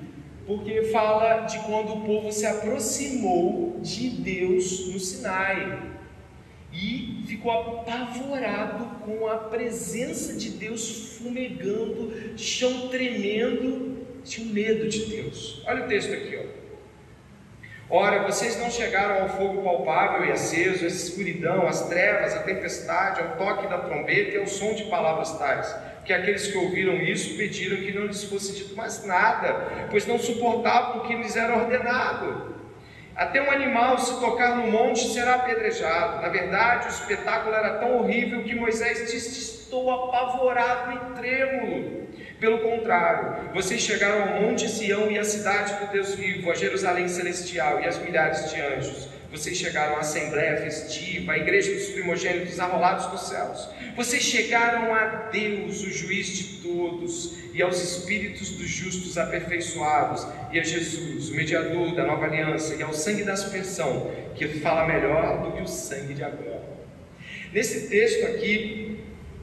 porque 0.47 0.85
fala 0.85 1.41
de 1.41 1.59
quando 1.61 1.93
o 1.93 2.01
povo 2.03 2.31
se 2.31 2.47
aproximou 2.47 3.81
de 3.83 4.09
Deus 4.11 4.87
no 4.93 5.01
Sinai 5.01 5.96
e 6.77 7.25
ficou 7.27 7.51
apavorado 7.51 8.85
com 9.01 9.27
a 9.27 9.37
presença 9.37 10.35
de 10.35 10.51
Deus 10.51 11.17
fumegando, 11.19 12.37
chão 12.37 12.89
tremendo, 12.89 13.97
tinha 14.23 14.53
medo 14.53 14.87
de 14.89 15.07
Deus. 15.07 15.63
Olha 15.67 15.87
o 15.87 15.89
texto 15.89 16.13
aqui, 16.13 16.39
ó. 16.39 16.67
Ora, 17.89 18.25
vocês 18.25 18.59
não 18.59 18.71
chegaram 18.71 19.23
ao 19.23 19.29
fogo 19.29 19.63
palpável 19.63 20.29
e 20.29 20.33
aceso, 20.33 20.85
a 20.85 20.89
escuridão, 20.89 21.67
as 21.67 21.89
trevas, 21.89 22.35
a 22.35 22.43
tempestade, 22.43 23.21
ao 23.21 23.37
toque 23.37 23.69
da 23.69 23.79
trombeta 23.79 24.33
e 24.33 24.39
ao 24.39 24.47
som 24.47 24.75
de 24.75 24.85
palavras 24.85 25.39
tais 25.39 25.75
que 26.07 26.13
aqueles 26.13 26.47
que 26.47 26.57
ouviram 26.57 26.95
isso 26.95 27.37
pediram 27.37 27.79
que 27.79 27.93
não 27.93 28.07
lhes 28.07 28.23
fosse 28.25 28.55
dito 28.55 28.77
mais 28.77 29.05
nada, 29.05 29.89
pois 29.91 30.07
não 30.07 30.19
suportavam 30.19 30.99
o 30.99 31.09
que 31.09 31.17
lhes 31.17 31.35
era 31.35 31.59
ordenado. 31.59 32.55
Até 33.17 33.41
um 33.41 33.51
animal, 33.51 33.99
se 33.99 34.21
tocar 34.21 34.57
no 34.57 34.71
monte, 34.71 35.09
será 35.09 35.37
apedrejado. 35.37 36.21
Na 36.21 36.29
verdade, 36.29 36.89
o 36.89 36.91
espetáculo 36.91 37.55
era 37.55 37.79
tão 37.79 37.99
horrível 37.99 38.45
que 38.45 38.55
Moisés 38.55 39.11
disse: 39.11 39.41
Estou 39.41 39.91
apavorado 39.91 40.93
e 40.93 41.19
trêmulo. 41.19 42.06
Pelo 42.39 42.59
contrário, 42.59 43.53
vocês 43.55 43.81
chegaram 43.81 44.23
ao 44.23 44.43
Monte 44.43 44.69
Sião 44.69 45.11
e 45.11 45.19
à 45.19 45.25
cidade 45.25 45.75
do 45.85 45.93
Deus 45.93 46.15
vivo, 46.15 46.51
a 46.51 46.55
Jerusalém 46.55 47.09
celestial 47.09 47.81
e 47.81 47.87
às 47.87 47.99
milhares 47.99 48.51
de 48.51 48.61
anjos 48.61 49.09
vocês 49.31 49.57
chegaram 49.57 49.97
à 49.97 50.01
assembleia 50.01 50.57
festiva, 50.57 51.33
à 51.33 51.39
igreja 51.39 51.75
dos 51.75 51.89
primogênitos 51.89 52.59
arrolados 52.59 53.07
dos 53.07 53.29
céus. 53.29 53.69
Vocês 53.95 54.23
chegaram 54.23 54.95
a 54.95 55.29
Deus, 55.31 55.83
o 55.83 55.91
juiz 55.91 56.29
de 56.29 56.63
todos, 56.63 57.37
e 57.53 57.61
aos 57.61 57.83
espíritos 57.83 58.51
dos 58.51 58.69
justos 58.69 59.19
aperfeiçoados, 59.19 60.27
e 60.53 60.59
a 60.59 60.63
Jesus, 60.63 61.29
o 61.31 61.35
mediador 61.35 61.95
da 61.95 62.07
nova 62.07 62.25
aliança, 62.25 62.77
e 62.77 62.83
ao 62.83 62.93
sangue 62.93 63.25
da 63.25 63.33
aspersão, 63.33 64.11
que 64.35 64.47
fala 64.61 64.87
melhor 64.87 65.43
do 65.43 65.53
que 65.53 65.63
o 65.63 65.69
sangue 65.69 66.15
de 66.15 66.25
Abel. 66.25 66.63
Nesse 67.53 67.89
texto 67.89 68.25
aqui, 68.27 68.86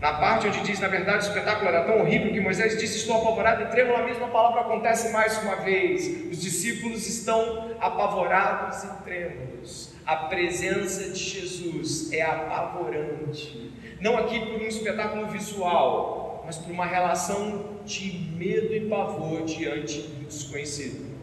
na 0.04 0.12
parte 0.16 0.48
onde 0.48 0.60
diz, 0.64 0.82
na 0.82 0.90
verdade, 0.90 1.26
o 1.26 1.30
espetáculo 1.30 1.70
era 1.70 1.86
tão 1.86 2.02
horrível 2.02 2.34
que 2.34 2.42
Moisés 2.42 2.78
disse: 2.78 2.98
Estou 2.98 3.22
apavorado 3.22 3.64
e 3.64 3.68
trêmulo. 3.68 3.96
A 3.96 4.04
mesma 4.04 4.28
palavra 4.28 4.60
acontece 4.60 5.14
mais 5.14 5.42
uma 5.42 5.56
vez. 5.56 6.30
Os 6.30 6.42
discípulos 6.42 7.08
estão 7.08 7.72
apavorados 7.80 8.84
e 8.84 9.04
trêmulos. 9.06 9.94
A 10.06 10.18
presença 10.18 11.10
de 11.10 11.24
Jesus 11.24 12.12
é 12.12 12.22
apavorante. 12.22 13.72
Não 14.02 14.18
aqui 14.18 14.42
por 14.42 14.62
um 14.62 14.68
espetáculo 14.68 15.28
visual, 15.28 16.44
mas 16.46 16.58
por 16.58 16.70
uma 16.74 16.86
relação 16.86 17.78
de 17.86 18.12
medo 18.36 18.76
e 18.76 18.82
pavor 18.90 19.46
diante 19.46 20.02
do 20.02 20.26
desconhecido. 20.26 21.14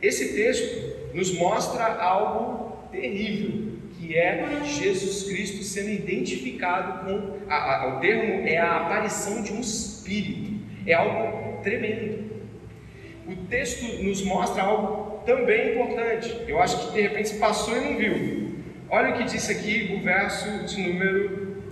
Esse 0.00 0.32
texto 0.32 1.14
nos 1.14 1.34
mostra 1.34 1.84
algo 2.00 2.78
terrível 2.90 3.73
que 4.04 4.16
é 4.16 4.60
Jesus 4.64 5.24
Cristo 5.24 5.62
sendo 5.62 5.90
identificado 5.90 7.04
com. 7.04 7.38
A, 7.48 7.84
a, 7.84 7.96
o 7.96 8.00
termo 8.00 8.46
é 8.46 8.58
a 8.58 8.76
aparição 8.76 9.42
de 9.42 9.52
um 9.52 9.60
espírito, 9.60 10.52
é 10.86 10.92
algo 10.92 11.62
tremendo. 11.62 12.24
O 13.26 13.34
texto 13.48 14.02
nos 14.02 14.22
mostra 14.22 14.62
algo 14.62 15.22
também 15.24 15.72
importante, 15.72 16.44
eu 16.46 16.60
acho 16.60 16.86
que 16.86 16.94
de 16.94 17.00
repente 17.00 17.34
passou 17.36 17.76
e 17.76 17.80
não 17.80 17.96
viu. 17.96 18.54
Olha 18.90 19.14
o 19.14 19.16
que 19.16 19.24
disse 19.24 19.50
aqui 19.50 19.96
o 19.98 20.04
verso 20.04 20.64
de 20.66 20.82
número 20.82 21.62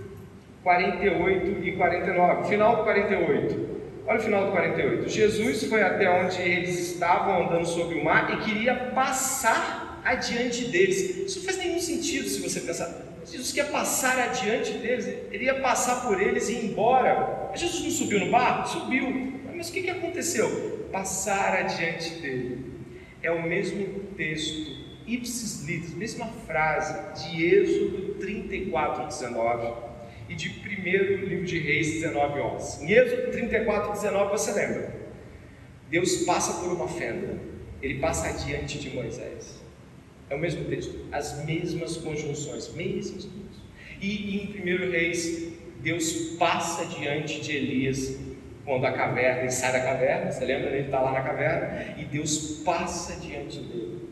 48 0.63 1.63
e 1.63 1.71
49, 1.73 2.49
final 2.49 2.77
do 2.77 2.83
48. 2.83 3.73
Olha 4.07 4.19
o 4.19 4.21
final 4.21 4.45
do 4.45 4.51
48. 4.51 5.09
Jesus 5.09 5.63
foi 5.65 5.83
até 5.83 6.09
onde 6.09 6.41
eles 6.41 6.79
estavam 6.79 7.45
andando 7.45 7.65
sobre 7.65 7.99
o 7.99 8.03
mar 8.03 8.33
e 8.33 8.37
queria 8.37 8.73
passar 8.95 9.82
adiante 10.03 10.65
deles. 10.65 11.17
Isso 11.27 11.39
não 11.39 11.45
faz 11.45 11.57
nenhum 11.57 11.79
sentido 11.79 12.27
se 12.27 12.41
você 12.41 12.59
pensar. 12.61 13.13
Jesus 13.25 13.53
quer 13.53 13.71
passar 13.71 14.19
adiante 14.19 14.73
deles, 14.73 15.07
ele 15.31 15.45
ia 15.45 15.61
passar 15.61 16.05
por 16.05 16.21
eles 16.21 16.49
e 16.49 16.53
ir 16.53 16.65
embora. 16.65 17.49
Mas 17.51 17.59
Jesus 17.59 17.83
não 17.83 17.91
subiu 17.91 18.19
no 18.19 18.31
barco? 18.31 18.67
Subiu. 18.67 19.33
Mas 19.55 19.69
o 19.69 19.73
que, 19.73 19.89
aconteceu? 19.89 20.87
Passar 20.91 21.53
adiante 21.55 22.15
dele. 22.15 22.73
É 23.21 23.31
o 23.31 23.41
mesmo 23.41 24.01
texto, 24.17 24.75
ipsis 25.07 25.63
litteris, 25.63 25.95
mesma 25.95 26.27
frase 26.45 27.23
de 27.23 27.45
Êxodo 27.45 28.15
34, 28.15 29.07
19 29.07 29.93
e 30.27 30.35
de 30.35 30.49
1 30.49 31.25
livro 31.25 31.45
de 31.45 31.59
Reis 31.59 31.93
19, 31.93 32.39
11. 32.41 32.83
Em 32.83 32.91
Êxodo 32.91 33.31
34, 33.31 33.93
19 33.93 34.31
você 34.31 34.51
lembra? 34.51 34.93
Deus 35.89 36.23
passa 36.23 36.59
por 36.61 36.73
uma 36.73 36.87
fenda, 36.89 37.39
ele 37.81 37.99
passa 37.99 38.27
adiante 38.27 38.79
de 38.79 38.89
Moisés. 38.89 39.62
É 40.33 40.35
o 40.35 40.39
mesmo 40.39 40.65
texto, 40.65 40.95
as 41.11 41.45
mesmas 41.45 41.95
conjunções, 41.97 42.73
mesmas 42.73 43.25
coisas. 43.25 43.61
E 44.01 44.35
em 44.35 44.87
1 44.87 44.89
Reis, 44.89 45.53
Deus 45.79 46.11
passa 46.39 46.87
diante 46.87 47.39
de 47.39 47.55
Elias 47.55 48.17
quando 48.65 48.83
a 48.85 48.93
caverna, 48.93 49.41
ele 49.41 49.51
sai 49.51 49.73
da 49.73 49.81
caverna, 49.81 50.31
você 50.31 50.43
lembra? 50.43 50.71
Ele 50.71 50.87
está 50.87 51.01
lá 51.01 51.11
na 51.11 51.21
caverna 51.21 51.95
e 51.99 52.05
Deus 52.05 52.63
passa 52.65 53.19
diante 53.21 53.59
dele. 53.59 54.09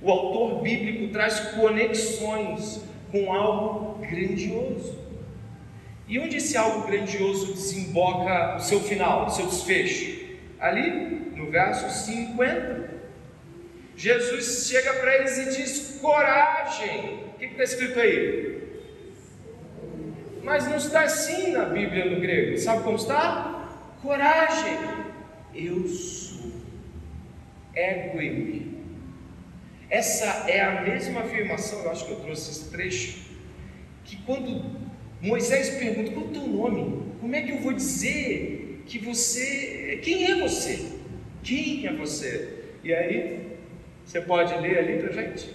O 0.00 0.10
autor 0.10 0.62
bíblico 0.62 1.12
traz 1.12 1.38
conexões 1.54 2.82
com 3.12 3.32
algo 3.32 4.00
grandioso. 4.00 4.98
E 6.08 6.18
onde 6.18 6.38
esse 6.38 6.56
algo 6.56 6.88
grandioso 6.88 7.52
desemboca 7.52 8.56
o 8.56 8.60
seu 8.60 8.80
final, 8.80 9.26
o 9.26 9.30
seu 9.30 9.46
desfecho? 9.46 10.26
Ali, 10.58 11.30
no 11.36 11.52
verso 11.52 11.88
50. 11.88 12.81
Jesus 13.96 14.68
chega 14.68 14.94
para 14.94 15.16
eles 15.16 15.38
e 15.38 15.44
diz: 15.56 15.98
coragem. 16.00 17.24
O 17.34 17.38
que 17.38 17.44
está 17.46 17.62
escrito 17.62 18.00
aí? 18.00 18.62
Mas 20.42 20.66
não 20.66 20.76
está 20.76 21.02
assim 21.02 21.52
na 21.52 21.66
Bíblia 21.66 22.04
no 22.06 22.20
grego. 22.20 22.58
Sabe 22.58 22.82
como 22.82 22.96
está? 22.96 23.94
Coragem. 24.02 24.78
Eu 25.54 25.86
sou. 25.86 26.52
Ego 27.74 28.20
em 28.20 28.34
mim. 28.34 28.72
Essa 29.88 30.48
é 30.48 30.60
a 30.60 30.80
mesma 30.80 31.20
afirmação, 31.20 31.82
eu 31.82 31.90
acho 31.90 32.06
que 32.06 32.12
eu 32.12 32.20
trouxe 32.20 32.50
esse 32.50 32.70
trecho, 32.70 33.18
que 34.04 34.16
quando 34.22 34.64
Moisés 35.20 35.70
pergunta: 35.70 36.12
qual 36.12 36.24
é 36.24 36.28
o 36.28 36.32
teu 36.32 36.46
nome? 36.46 37.12
Como 37.20 37.36
é 37.36 37.42
que 37.42 37.52
eu 37.52 37.58
vou 37.58 37.72
dizer 37.72 38.82
que 38.86 38.98
você. 38.98 40.00
Quem 40.02 40.30
é 40.30 40.40
você? 40.40 40.92
Quem 41.42 41.86
é 41.86 41.92
você? 41.92 42.64
E 42.82 42.92
aí 42.92 43.51
você 44.12 44.20
pode 44.20 44.54
ler 44.58 44.78
ali 44.78 44.98
para 44.98 45.10
gente? 45.10 45.50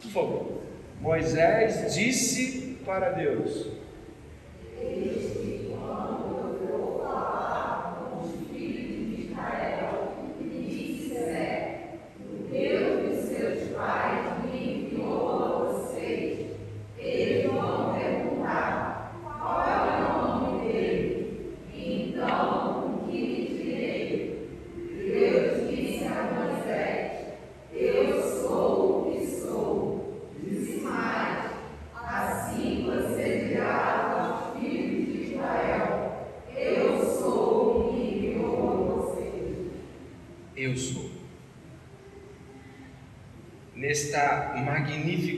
Por 0.00 0.10
favor. 0.12 0.62
Moisés 1.00 1.92
disse 1.92 2.78
para 2.84 3.10
Deus: 3.10 3.66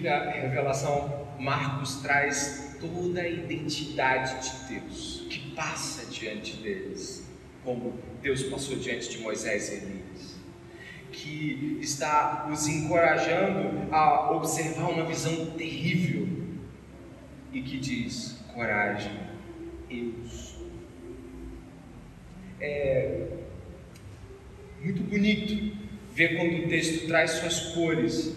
magnífica 0.02 0.30
revelação, 0.30 1.28
Marcos 1.38 1.96
traz 2.02 2.76
toda 2.80 3.20
a 3.20 3.28
identidade 3.28 4.50
de 4.68 4.74
Deus 4.74 5.26
que 5.30 5.52
passa 5.54 6.10
diante 6.10 6.56
deles, 6.56 7.30
como 7.64 7.94
Deus 8.20 8.42
passou 8.44 8.76
diante 8.76 9.10
de 9.10 9.18
Moisés 9.18 9.70
e 9.70 9.74
Elias. 9.76 10.42
que 11.12 11.78
está 11.82 12.48
os 12.50 12.66
encorajando 12.66 13.92
a 13.94 14.32
observar 14.32 14.88
uma 14.88 15.04
visão 15.04 15.46
terrível 15.58 16.26
e 17.52 17.60
que 17.60 17.78
diz: 17.78 18.38
coragem, 18.54 19.12
eu 19.90 20.14
sou. 20.26 20.70
É 22.58 23.28
muito 24.80 25.02
bonito 25.02 25.76
ver 26.14 26.36
quando 26.36 26.64
o 26.64 26.68
texto 26.68 27.06
traz 27.06 27.32
suas 27.32 27.60
cores, 27.74 28.34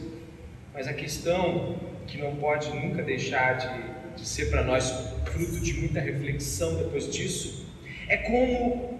mas 0.75 0.87
a 0.87 0.93
questão 0.93 1.77
que 2.05 2.17
não 2.17 2.35
pode 2.35 2.69
nunca 2.69 3.01
deixar 3.01 3.53
de, 3.53 4.21
de 4.21 4.27
ser 4.27 4.49
para 4.49 4.63
nós 4.63 4.91
fruto 5.23 5.59
de 5.61 5.73
muita 5.73 6.01
reflexão 6.01 6.75
depois 6.75 7.11
disso 7.11 7.65
é 8.07 8.17
como 8.17 8.99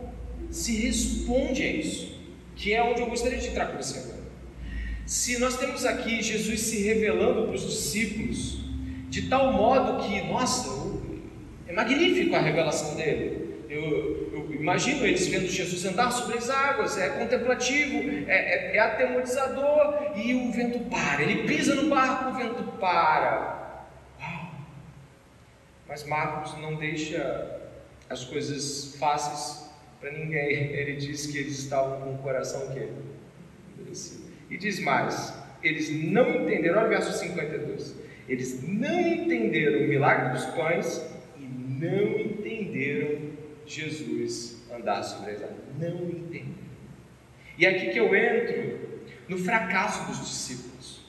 se 0.50 0.76
responde 0.78 1.62
a 1.62 1.68
isso, 1.68 2.18
que 2.56 2.74
é 2.74 2.82
onde 2.82 3.02
eu 3.02 3.08
gostaria 3.08 3.38
de 3.38 3.48
entrar 3.48 3.68
com 3.68 3.78
você 3.78 4.00
agora. 4.00 4.24
Se 5.06 5.38
nós 5.38 5.58
temos 5.58 5.86
aqui 5.86 6.22
Jesus 6.22 6.62
se 6.62 6.82
revelando 6.82 7.44
para 7.44 7.56
os 7.56 7.62
discípulos, 7.62 8.58
de 9.10 9.24
tal 9.24 9.54
modo 9.54 10.04
que, 10.04 10.22
nossa, 10.22 11.00
é 11.68 11.74
magnífico 11.74 12.36
a 12.36 12.40
revelação 12.40 12.96
dele. 12.96 13.55
Eu, 13.70 14.30
eu 14.32 14.54
imagino 14.54 15.06
eles 15.06 15.28
vendo 15.28 15.48
Jesus 15.48 15.86
andar 15.86 16.12
sobre 16.12 16.38
as 16.38 16.50
águas, 16.50 16.98
é 16.98 17.10
contemplativo, 17.10 18.30
é, 18.30 18.72
é, 18.72 18.76
é 18.76 18.80
atemorizador, 18.80 20.12
e 20.16 20.34
o 20.36 20.52
vento 20.52 20.80
para. 20.90 21.22
Ele 21.22 21.48
pisa 21.48 21.76
no 21.76 21.90
barco, 21.90 22.30
o 22.30 22.34
vento 22.34 22.64
para. 22.80 23.86
Uau! 24.20 24.52
Mas 25.88 26.04
Marcos 26.04 26.58
não 26.60 26.76
deixa 26.76 27.62
as 28.10 28.24
coisas 28.24 28.96
fáceis 29.00 29.70
para 30.00 30.12
ninguém. 30.12 30.52
Ele 30.52 30.96
diz 30.98 31.28
que 31.28 31.38
eles 31.38 31.60
estavam 31.60 32.02
com 32.02 32.16
o 32.16 32.18
coração 32.20 32.72
que 32.72 32.90
E 34.50 34.58
diz 34.58 34.80
mais: 34.80 35.34
eles 35.64 35.90
não 35.90 36.44
entenderam, 36.44 36.78
olha 36.78 36.88
o 36.88 36.90
verso 36.90 37.18
52. 37.18 37.96
Eles 38.28 38.64
não 38.64 39.02
entenderam 39.02 39.80
o 39.80 39.88
milagre 39.88 40.34
dos 40.34 40.46
pães 40.56 41.02
e 41.38 41.44
não 41.44 42.20
entenderam 42.20 43.25
Jesus 43.66 44.64
andar 44.74 45.04
sobre 45.04 45.32
as 45.32 45.42
águas. 45.42 45.58
Não 45.80 46.10
entenderam. 46.10 46.66
E 47.58 47.66
é 47.66 47.70
aqui 47.70 47.90
que 47.90 47.98
eu 47.98 48.14
entro 48.16 49.02
no 49.28 49.38
fracasso 49.38 50.06
dos 50.08 50.20
discípulos. 50.20 51.06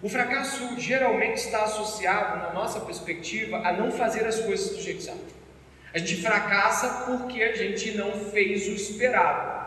O 0.00 0.08
fracasso 0.08 0.78
geralmente 0.78 1.38
está 1.38 1.64
associado, 1.64 2.38
na 2.38 2.52
nossa 2.52 2.80
perspectiva, 2.80 3.56
a 3.58 3.72
não 3.72 3.90
fazer 3.90 4.24
as 4.26 4.38
coisas 4.40 4.76
do 4.76 4.80
jeito 4.80 5.02
certo. 5.02 5.34
A 5.92 5.98
gente 5.98 6.22
fracassa 6.22 7.06
porque 7.06 7.42
a 7.42 7.56
gente 7.56 7.96
não 7.96 8.12
fez 8.12 8.68
o 8.68 8.72
esperado. 8.72 9.58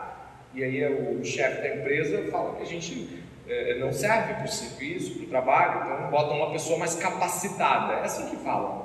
E 0.54 0.62
aí 0.62 0.84
o 0.84 1.24
chefe 1.24 1.62
da 1.62 1.76
empresa 1.76 2.30
fala 2.30 2.56
que 2.56 2.62
a 2.62 2.66
gente 2.66 3.22
é, 3.48 3.78
não 3.78 3.92
serve 3.92 4.34
para 4.34 4.44
o 4.44 4.48
serviço, 4.48 5.16
para 5.16 5.24
o 5.24 5.28
trabalho, 5.28 5.82
então 5.82 6.10
bota 6.10 6.32
uma 6.32 6.52
pessoa 6.52 6.78
mais 6.78 6.94
capacitada. 6.94 7.94
É 7.94 8.04
assim 8.04 8.30
que 8.30 8.36
falam. 8.36 8.81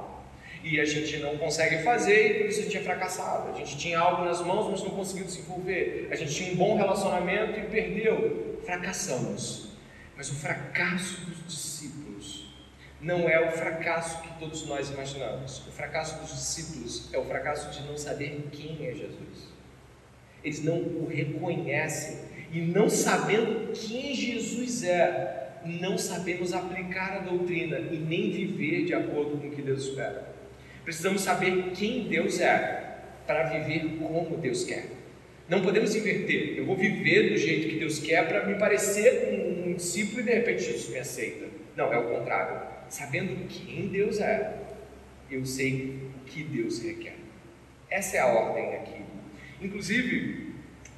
E 0.69 0.81
a 0.81 0.85
gente 0.85 1.15
não 1.19 1.37
consegue 1.37 1.81
fazer 1.81 2.31
e 2.31 2.33
por 2.39 2.47
isso 2.47 2.59
a 2.59 2.63
gente 2.63 2.77
é 2.77 2.81
fracassado. 2.81 3.51
A 3.51 3.53
gente 3.53 3.77
tinha 3.77 3.97
algo 3.97 4.25
nas 4.25 4.41
mãos, 4.41 4.69
mas 4.69 4.83
não 4.83 4.89
conseguiu 4.89 5.23
desenvolver. 5.23 6.09
A 6.11 6.15
gente 6.15 6.35
tinha 6.35 6.51
um 6.51 6.57
bom 6.57 6.75
relacionamento 6.75 7.57
e 7.57 7.63
perdeu. 7.63 8.59
Fracassamos. 8.65 9.69
Mas 10.17 10.29
o 10.29 10.35
fracasso 10.35 11.21
dos 11.21 11.45
discípulos 11.47 12.53
não 12.99 13.29
é 13.29 13.47
o 13.47 13.51
fracasso 13.53 14.21
que 14.21 14.39
todos 14.39 14.67
nós 14.67 14.89
imaginamos. 14.89 15.65
O 15.67 15.71
fracasso 15.71 16.19
dos 16.19 16.31
discípulos 16.31 17.13
é 17.13 17.17
o 17.17 17.23
fracasso 17.23 17.71
de 17.71 17.87
não 17.87 17.97
saber 17.97 18.49
quem 18.51 18.85
é 18.85 18.93
Jesus. 18.93 19.47
Eles 20.43 20.61
não 20.65 20.79
o 20.79 21.07
reconhecem 21.07 22.19
e 22.51 22.59
não 22.59 22.89
sabendo 22.89 23.71
quem 23.71 24.13
Jesus 24.13 24.83
é, 24.83 25.61
não 25.63 25.97
sabemos 25.97 26.51
aplicar 26.51 27.13
a 27.13 27.19
doutrina 27.19 27.79
e 27.79 27.97
nem 27.97 28.31
viver 28.31 28.83
de 28.83 28.93
acordo 28.93 29.37
com 29.37 29.47
o 29.47 29.51
que 29.51 29.61
Deus 29.61 29.85
espera. 29.85 30.36
Precisamos 30.87 31.21
saber 31.21 31.71
quem 31.75 32.07
Deus 32.07 32.39
é 32.39 32.99
para 33.27 33.49
viver 33.49 33.97
como 33.99 34.37
Deus 34.37 34.63
quer. 34.63 34.85
Não 35.49 35.61
podemos 35.61 35.93
inverter. 35.93 36.57
Eu 36.57 36.65
vou 36.65 36.77
viver 36.77 37.31
do 37.31 37.37
jeito 37.37 37.67
que 37.67 37.77
Deus 37.77 37.99
quer 37.99 38.25
para 38.25 38.45
me 38.45 38.55
parecer 38.57 39.33
um 39.33 39.73
discípulo 39.73 40.21
e 40.21 40.23
de 40.23 40.31
repente 40.31 40.63
Jesus 40.63 40.87
me 40.87 40.97
aceita. 40.97 41.47
Não, 41.75 41.91
é 41.91 41.97
o 41.97 42.03
contrário 42.03 42.61
sabendo 42.87 43.49
quem 43.49 43.89
Deus 43.89 44.21
é, 44.21 44.59
eu 45.29 45.45
sei 45.45 46.09
o 46.21 46.23
que 46.23 46.41
Deus 46.41 46.81
requer. 46.81 47.17
Essa 47.89 48.15
é 48.15 48.19
a 48.21 48.27
ordem 48.27 48.75
aqui. 48.75 49.03
Inclusive, 49.61 50.53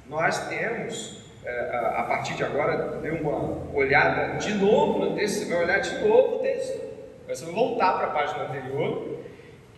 nós 0.08 0.48
temos, 0.48 1.32
é, 1.44 1.76
a 1.96 2.04
partir 2.04 2.36
de 2.36 2.44
agora, 2.44 3.00
dê 3.00 3.10
uma 3.10 3.68
olhada 3.74 4.38
de 4.38 4.54
novo 4.54 5.04
no 5.04 5.16
texto, 5.16 5.40
você 5.40 5.52
vai 5.52 5.64
olhar 5.64 5.80
de 5.80 5.98
novo 5.98 6.36
o 6.36 6.38
texto. 6.38 6.80
Você 7.26 7.44
vai 7.44 7.54
voltar 7.54 7.94
para 7.94 8.06
a 8.06 8.10
página 8.10 8.44
anterior 8.44 9.19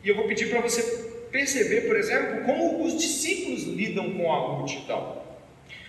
e 0.02 0.08
eu 0.08 0.16
vou 0.16 0.26
pedir 0.26 0.50
para 0.50 0.60
você 0.60 0.82
perceber, 1.30 1.82
por 1.82 1.96
exemplo, 1.96 2.44
como 2.44 2.84
os 2.84 2.98
discípulos 2.98 3.64
lidam 3.64 4.12
com 4.12 4.32
a 4.32 4.58
multidão. 4.58 5.22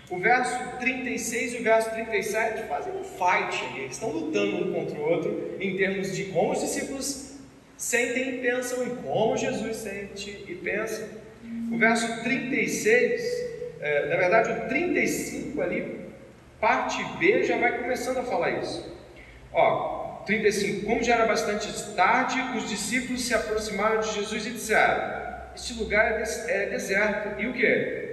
O 0.10 0.18
verso 0.18 0.78
36 0.80 1.54
e 1.54 1.58
o 1.58 1.64
verso 1.64 1.90
37 1.92 2.68
fazem 2.68 2.94
um 2.94 3.04
fight 3.04 3.66
ali, 3.66 3.82
eles 3.82 3.94
estão 3.94 4.10
lutando 4.10 4.58
um 4.58 4.74
contra 4.74 5.00
o 5.00 5.10
outro 5.10 5.58
em 5.60 5.76
termos 5.76 6.16
de 6.16 6.26
como 6.26 6.52
os 6.52 6.62
discípulos 6.62 7.34
sentem 7.78 8.36
e 8.36 8.38
pensam 8.40 8.86
e 8.86 8.90
como 8.98 9.36
Jesus 9.36 9.78
sente 9.78 10.46
e 10.48 10.56
pensa. 10.56 11.10
O 11.72 11.78
verso 11.78 12.24
36, 12.24 13.22
é, 13.82 14.10
na 14.10 14.16
verdade 14.16 14.52
o 14.52 14.70
35 14.70 15.62
ali, 15.62 16.02
parte 16.60 17.04
B, 17.18 17.44
já 17.44 17.58
vai 17.58 17.80
começando 17.80 18.18
a 18.18 18.24
falar 18.24 18.52
isso. 18.52 18.96
Ó, 19.52 20.03
35, 20.26 20.86
como 20.86 21.04
já 21.04 21.16
era 21.16 21.26
bastante 21.26 21.68
tarde, 21.96 22.40
os 22.58 22.70
discípulos 22.70 23.26
se 23.26 23.34
aproximaram 23.34 24.00
de 24.00 24.14
Jesus 24.14 24.46
e 24.46 24.52
disseram: 24.52 25.24
Este 25.56 25.74
lugar 25.74 26.14
é, 26.14 26.24
é 26.48 26.70
deserto, 26.70 27.42
e 27.42 27.48
o 27.48 27.54
que? 27.54 28.04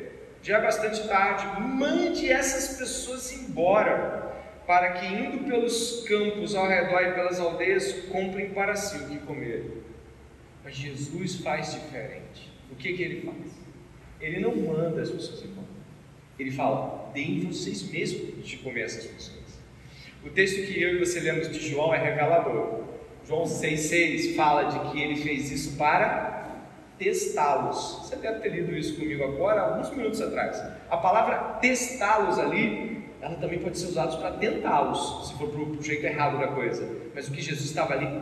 já 0.42 0.58
é 0.58 0.62
bastante 0.62 1.06
tarde, 1.06 1.60
mande 1.60 2.30
essas 2.30 2.78
pessoas 2.78 3.32
embora, 3.32 4.30
para 4.66 4.92
que 4.92 5.06
indo 5.06 5.44
pelos 5.44 6.04
campos 6.06 6.54
ao 6.54 6.66
redor 6.66 7.02
e 7.02 7.12
pelas 7.12 7.40
aldeias, 7.40 7.92
comprem 8.10 8.50
para 8.50 8.74
si 8.76 8.96
o 8.96 9.08
que 9.08 9.18
comer. 9.18 9.82
Mas 10.64 10.76
Jesus 10.76 11.36
faz 11.36 11.72
diferente. 11.72 12.50
O 12.70 12.76
que, 12.76 12.92
que 12.92 13.02
ele 13.02 13.22
faz? 13.22 13.52
Ele 14.20 14.40
não 14.40 14.54
manda 14.54 15.02
as 15.02 15.10
pessoas 15.10 15.42
embora. 15.44 15.66
Ele 16.38 16.50
fala: 16.50 17.10
deem 17.12 17.40
vocês 17.40 17.82
mesmos 17.90 18.46
de 18.46 18.56
comer 18.58 18.82
essas 18.82 19.06
pessoas. 19.06 19.39
O 20.24 20.28
texto 20.28 20.66
que 20.66 20.82
eu 20.82 20.96
e 20.96 20.98
você 20.98 21.18
lemos 21.20 21.50
de 21.50 21.58
João 21.70 21.94
é 21.94 21.98
revelador. 21.98 22.80
João 23.26 23.44
6,6 23.44 24.36
fala 24.36 24.64
de 24.64 24.90
que 24.90 25.00
ele 25.00 25.16
fez 25.16 25.50
isso 25.50 25.78
para 25.78 26.58
testá-los. 26.98 28.00
Você 28.02 28.16
deve 28.16 28.40
ter 28.40 28.50
lido 28.50 28.76
isso 28.76 28.96
comigo 28.96 29.24
agora, 29.24 29.62
alguns 29.62 29.90
minutos 29.96 30.20
atrás. 30.20 30.62
A 30.90 30.96
palavra 30.98 31.58
testá-los 31.60 32.38
ali, 32.38 33.02
ela 33.22 33.36
também 33.36 33.60
pode 33.60 33.78
ser 33.78 33.86
usada 33.86 34.14
para 34.18 34.32
tentá-los, 34.32 35.28
se 35.28 35.38
for 35.38 35.48
para 35.48 35.60
o 35.60 35.82
jeito 35.82 36.04
errado 36.04 36.38
da 36.38 36.48
coisa. 36.48 36.86
Mas 37.14 37.26
o 37.26 37.32
que 37.32 37.40
Jesus 37.40 37.64
estava 37.64 37.94
ali 37.94 38.20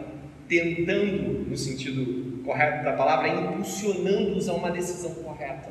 tentando, 0.49 1.49
no 1.49 1.57
sentido 1.57 2.45
correto 2.45 2.85
da 2.85 2.93
palavra, 2.93 3.27
é 3.27 3.35
impulsionando-os 3.35 4.49
a 4.49 4.55
uma 4.55 4.71
decisão 4.71 5.15
correta. 5.17 5.69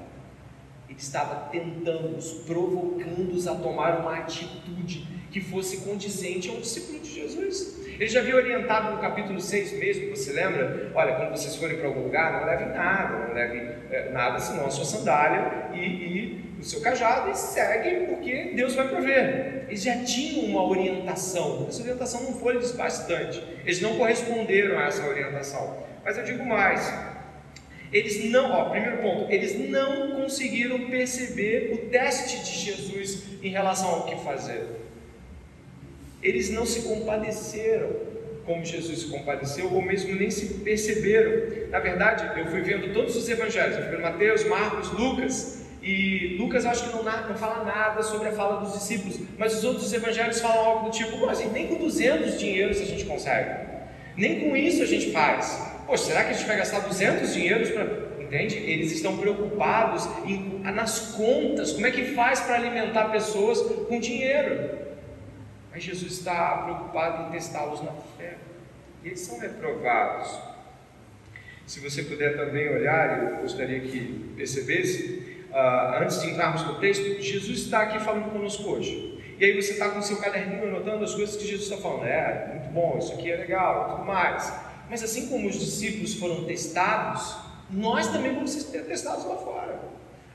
Ele 0.90 1.00
estava 1.00 1.50
tentando-os, 1.50 2.32
provocando-os 2.46 3.48
a 3.48 3.56
tomar 3.56 4.00
uma 4.00 4.18
atitude 4.18 5.08
que 5.32 5.42
fosse 5.42 5.78
condizente 5.82 6.50
a 6.50 6.54
um 6.54 6.62
discípulo 6.62 7.00
de 7.00 7.14
Jesus. 7.14 7.78
Ele 7.86 8.08
já 8.08 8.20
havia 8.20 8.36
orientado 8.36 8.96
no 8.96 9.02
capítulo 9.02 9.42
6 9.42 9.74
mesmo, 9.80 10.16
você 10.16 10.32
lembra? 10.32 10.92
Olha, 10.94 11.16
quando 11.16 11.32
vocês 11.32 11.56
forem 11.56 11.78
para 11.78 11.88
algum 11.88 12.04
lugar, 12.04 12.40
não 12.40 12.46
leve 12.46 12.66
nada, 12.66 13.28
não 13.28 13.34
leve 13.34 13.58
é, 13.90 14.12
nada 14.12 14.40
senão 14.40 14.68
a 14.68 14.70
sua 14.70 14.86
sandália 14.86 15.70
e, 15.74 15.80
e 15.80 16.48
o 16.60 16.64
seu 16.64 16.80
cajado 16.82 17.32
e 17.32 17.36
segue, 17.36 18.06
porque 18.06 18.54
Deus 18.56 18.76
vai 18.76 18.88
prover. 18.88 19.66
Eles 19.68 19.82
já 19.82 19.98
tinham 20.04 20.46
uma 20.46 20.64
orientação, 20.64 21.66
essa 21.68 21.82
orientação 21.82 22.24
não 22.24 22.34
foi 22.34 22.60
bastante, 22.76 23.44
eles 23.64 23.82
não 23.82 23.98
corresponderam 23.98 24.78
a 24.80 24.84
essa 24.84 25.06
orientação. 25.06 25.86
Mas 26.06 26.18
eu 26.18 26.24
digo 26.24 26.46
mais, 26.46 26.88
eles 27.92 28.26
não, 28.26 28.52
ó, 28.52 28.70
primeiro 28.70 28.98
ponto, 28.98 29.32
eles 29.32 29.58
não 29.70 30.12
conseguiram 30.12 30.90
perceber 30.90 31.72
o 31.74 31.90
teste 31.90 32.44
de 32.44 32.60
Jesus 32.60 33.24
em 33.42 33.50
relação 33.50 33.90
ao 33.90 34.06
que 34.06 34.16
fazer. 34.24 34.66
Eles 36.22 36.50
não 36.50 36.66
se 36.66 36.82
compadeceram 36.82 38.08
como 38.46 38.64
Jesus 38.64 39.00
se 39.00 39.08
compadeceu, 39.08 39.72
ou 39.74 39.82
mesmo 39.82 40.16
nem 40.16 40.32
se 40.32 40.54
perceberam. 40.64 41.70
Na 41.70 41.80
verdade, 41.80 42.40
eu 42.40 42.46
fui 42.48 42.62
vendo 42.62 42.94
todos 42.94 43.16
os 43.16 43.28
evangelhos, 43.28 43.76
eu 43.76 43.84
fui 43.84 43.92
vendo 43.92 44.02
Mateus, 44.02 44.46
Marcos, 44.46 44.90
Lucas, 44.94 45.66
e 45.84 46.38
Lucas 46.40 46.66
acho 46.66 46.90
que 46.90 46.96
não, 46.96 47.04
não, 47.04 47.36
fala 47.36 47.64
nada 47.64 48.02
sobre 48.02 48.30
a 48.30 48.32
fala 48.32 48.62
dos 48.62 48.74
discípulos, 48.74 49.20
mas 49.38 49.58
os 49.58 49.64
outros 49.64 49.92
evangelhos 49.94 50.40
falam 50.40 50.66
algo 50.66 50.86
do 50.86 50.92
tipo, 50.92 51.30
assim, 51.30 51.50
nem 51.52 51.68
com 51.68 51.76
200 51.76 52.40
dinheiros 52.40 52.82
a 52.82 52.86
gente 52.86 53.06
consegue, 53.06 53.68
nem 54.16 54.40
com 54.40 54.56
isso 54.56 54.82
a 54.82 54.86
gente 54.86 55.12
faz. 55.12 55.77
Poxa, 55.88 56.04
será 56.04 56.26
que 56.26 56.32
a 56.32 56.34
gente 56.34 56.46
vai 56.46 56.58
gastar 56.58 56.82
200 56.82 57.34
dinheiros 57.34 57.72
para. 57.72 58.08
Entende? 58.20 58.58
Eles 58.58 58.92
estão 58.92 59.18
preocupados 59.18 60.06
em, 60.26 60.60
nas 60.60 61.14
contas, 61.16 61.72
como 61.72 61.88
é 61.88 61.92
que 61.92 62.14
faz 62.14 62.42
para 62.42 62.56
alimentar 62.56 63.06
pessoas 63.06 63.62
com 63.62 63.98
dinheiro. 64.02 64.70
Mas 65.72 65.82
Jesus 65.82 66.12
está 66.12 66.58
preocupado 66.58 67.30
em 67.30 67.32
testá-los 67.32 67.82
na 67.82 67.94
fé. 68.18 68.36
E 69.02 69.08
eles 69.08 69.22
são 69.22 69.40
reprovados. 69.40 70.38
Se 71.66 71.80
você 71.80 72.04
puder 72.04 72.36
também 72.36 72.68
olhar, 72.68 73.36
eu 73.36 73.42
gostaria 73.44 73.80
que 73.80 74.34
percebesse, 74.36 75.46
uh, 75.52 76.02
antes 76.02 76.22
de 76.22 76.32
entrarmos 76.32 76.64
no 76.64 76.80
texto, 76.80 77.22
Jesus 77.22 77.60
está 77.60 77.84
aqui 77.84 78.00
falando 78.00 78.30
conosco 78.30 78.70
hoje. 78.72 79.24
E 79.40 79.46
aí 79.46 79.62
você 79.62 79.72
está 79.72 79.90
com 79.90 80.02
seu 80.02 80.18
caderninho 80.18 80.68
anotando 80.68 81.06
as 81.06 81.14
coisas 81.14 81.38
que 81.38 81.48
Jesus 81.48 81.70
está 81.70 81.78
falando. 81.78 82.08
É, 82.08 82.56
muito 82.56 82.74
bom, 82.74 82.98
isso 82.98 83.14
aqui 83.14 83.32
é 83.32 83.38
legal, 83.38 83.96
tudo 83.96 84.06
mais. 84.06 84.67
Mas 84.90 85.04
assim 85.04 85.28
como 85.28 85.48
os 85.48 85.60
discípulos 85.60 86.16
foram 86.16 86.46
testados, 86.46 87.36
nós 87.70 88.08
também 88.08 88.34
vamos 88.34 88.52
ser 88.52 88.82
testados 88.84 89.26
lá 89.26 89.36
fora. 89.36 89.80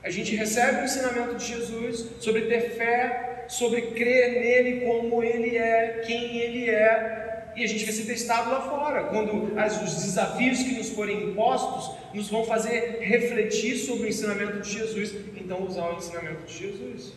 A 0.03 0.09
gente 0.09 0.35
recebe 0.35 0.81
o 0.81 0.83
ensinamento 0.83 1.35
de 1.35 1.45
Jesus 1.45 2.05
sobre 2.19 2.41
ter 2.41 2.71
fé, 2.71 3.45
sobre 3.47 3.81
crer 3.81 4.33
nele 4.33 4.85
como 4.85 5.23
ele 5.23 5.57
é, 5.57 6.03
quem 6.05 6.37
ele 6.37 6.69
é, 6.69 7.23
e 7.55 7.63
a 7.63 7.67
gente 7.67 7.85
vai 7.85 7.93
ser 7.93 8.05
testado 8.05 8.49
lá 8.49 8.61
fora, 8.61 9.03
quando 9.05 9.57
as, 9.59 9.81
os 9.81 10.03
desafios 10.03 10.59
que 10.63 10.73
nos 10.73 10.89
forem 10.89 11.29
impostos 11.29 11.95
nos 12.13 12.29
vão 12.29 12.43
fazer 12.45 12.99
refletir 13.01 13.77
sobre 13.77 14.07
o 14.07 14.09
ensinamento 14.09 14.59
de 14.59 14.71
Jesus, 14.71 15.13
então 15.35 15.63
usar 15.63 15.91
o 15.91 15.97
ensinamento 15.97 16.45
de 16.45 16.57
Jesus. 16.57 17.13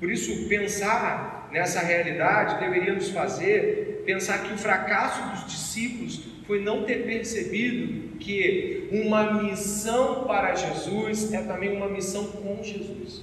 Por 0.00 0.10
isso, 0.10 0.48
pensar 0.48 1.48
nessa 1.52 1.80
realidade 1.80 2.58
deveria 2.60 2.94
nos 2.94 3.10
fazer 3.10 4.02
pensar 4.04 4.42
que 4.42 4.52
o 4.52 4.58
fracasso 4.58 5.22
dos 5.30 5.52
discípulos 5.52 6.20
foi 6.46 6.62
não 6.62 6.84
ter 6.84 7.04
percebido 7.04 8.16
que 8.18 8.88
uma 8.92 9.42
missão 9.42 10.24
para 10.24 10.54
Jesus 10.54 11.32
é 11.32 11.42
também 11.42 11.76
uma 11.76 11.88
missão 11.88 12.28
com 12.28 12.62
Jesus. 12.62 13.22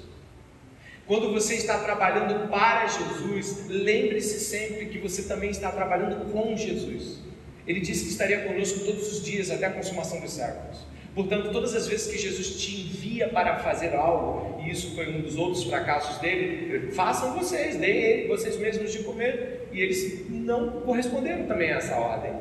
Quando 1.05 1.33
você 1.33 1.55
está 1.55 1.79
trabalhando 1.79 2.49
para 2.49 2.87
Jesus, 2.87 3.67
lembre-se 3.67 4.39
sempre 4.39 4.85
que 4.85 4.97
você 4.99 5.23
também 5.23 5.49
está 5.49 5.71
trabalhando 5.71 6.31
com 6.31 6.55
Jesus. 6.55 7.19
Ele 7.67 7.79
disse 7.79 8.05
que 8.05 8.11
estaria 8.11 8.41
conosco 8.41 8.79
todos 8.79 9.11
os 9.11 9.23
dias 9.23 9.51
até 9.51 9.65
a 9.65 9.71
consumação 9.71 10.19
dos 10.19 10.31
séculos. 10.31 10.85
Portanto, 11.15 11.51
todas 11.51 11.75
as 11.75 11.87
vezes 11.87 12.11
que 12.11 12.17
Jesus 12.17 12.55
te 12.55 12.81
envia 12.81 13.29
para 13.29 13.59
fazer 13.59 13.93
algo, 13.93 14.61
e 14.61 14.71
isso 14.71 14.95
foi 14.95 15.07
um 15.15 15.21
dos 15.21 15.37
outros 15.37 15.63
fracassos 15.63 16.17
dele, 16.17 16.91
façam 16.91 17.37
vocês, 17.37 17.75
deem 17.75 18.27
vocês 18.27 18.57
mesmos 18.57 18.91
de 18.91 19.03
comer. 19.03 19.67
E 19.71 19.81
eles 19.81 20.29
não 20.29 20.81
corresponderam 20.81 21.45
também 21.45 21.71
a 21.71 21.77
essa 21.77 21.95
ordem. 21.95 22.33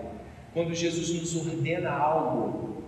Quando 0.53 0.75
Jesus 0.75 1.11
nos 1.11 1.35
ordena 1.37 1.91
algo, 1.91 2.85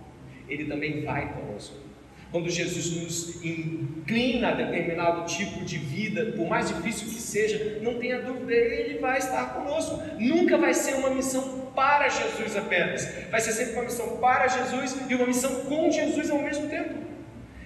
ele 0.47 0.65
também 0.65 1.03
vai 1.03 1.33
conosco. 1.33 1.85
Quando 2.31 2.49
Jesus 2.49 2.91
nos 2.91 3.45
inclina 3.45 4.49
a 4.49 4.53
determinado 4.53 5.25
tipo 5.25 5.63
de 5.63 5.77
vida, 5.77 6.33
por 6.35 6.47
mais 6.47 6.67
difícil 6.67 7.07
que 7.07 7.21
seja, 7.21 7.79
não 7.81 7.97
tenha 7.97 8.21
dúvida, 8.21 8.51
Ele 8.51 8.99
vai 8.99 9.17
estar 9.17 9.53
conosco. 9.53 10.01
Nunca 10.19 10.57
vai 10.57 10.73
ser 10.73 10.95
uma 10.95 11.11
missão 11.11 11.71
para 11.73 12.09
Jesus 12.09 12.55
apenas, 12.57 13.07
vai 13.31 13.39
ser 13.39 13.51
sempre 13.51 13.73
uma 13.73 13.83
missão 13.83 14.17
para 14.17 14.47
Jesus 14.47 14.97
e 15.09 15.15
uma 15.15 15.27
missão 15.27 15.61
com 15.61 15.89
Jesus 15.89 16.29
ao 16.29 16.39
mesmo 16.41 16.67
tempo. 16.67 16.95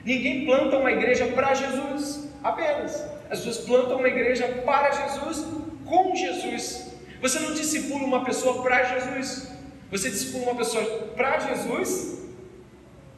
Ninguém 0.05 0.45
planta 0.45 0.77
uma 0.77 0.91
igreja 0.91 1.25
para 1.27 1.53
Jesus 1.53 2.29
apenas, 2.43 3.03
as 3.29 3.39
pessoas 3.39 3.65
plantam 3.65 3.97
uma 3.97 4.07
igreja 4.07 4.47
para 4.65 4.91
Jesus 4.91 5.45
com 5.85 6.15
Jesus. 6.15 6.93
Você 7.21 7.39
não 7.39 7.53
discipula 7.53 8.05
uma 8.05 8.23
pessoa 8.23 8.61
para 8.61 8.83
Jesus, 8.83 9.51
você 9.91 10.09
discipula 10.09 10.51
uma 10.51 10.55
pessoa 10.55 10.83
para 11.15 11.39
Jesus 11.39 12.23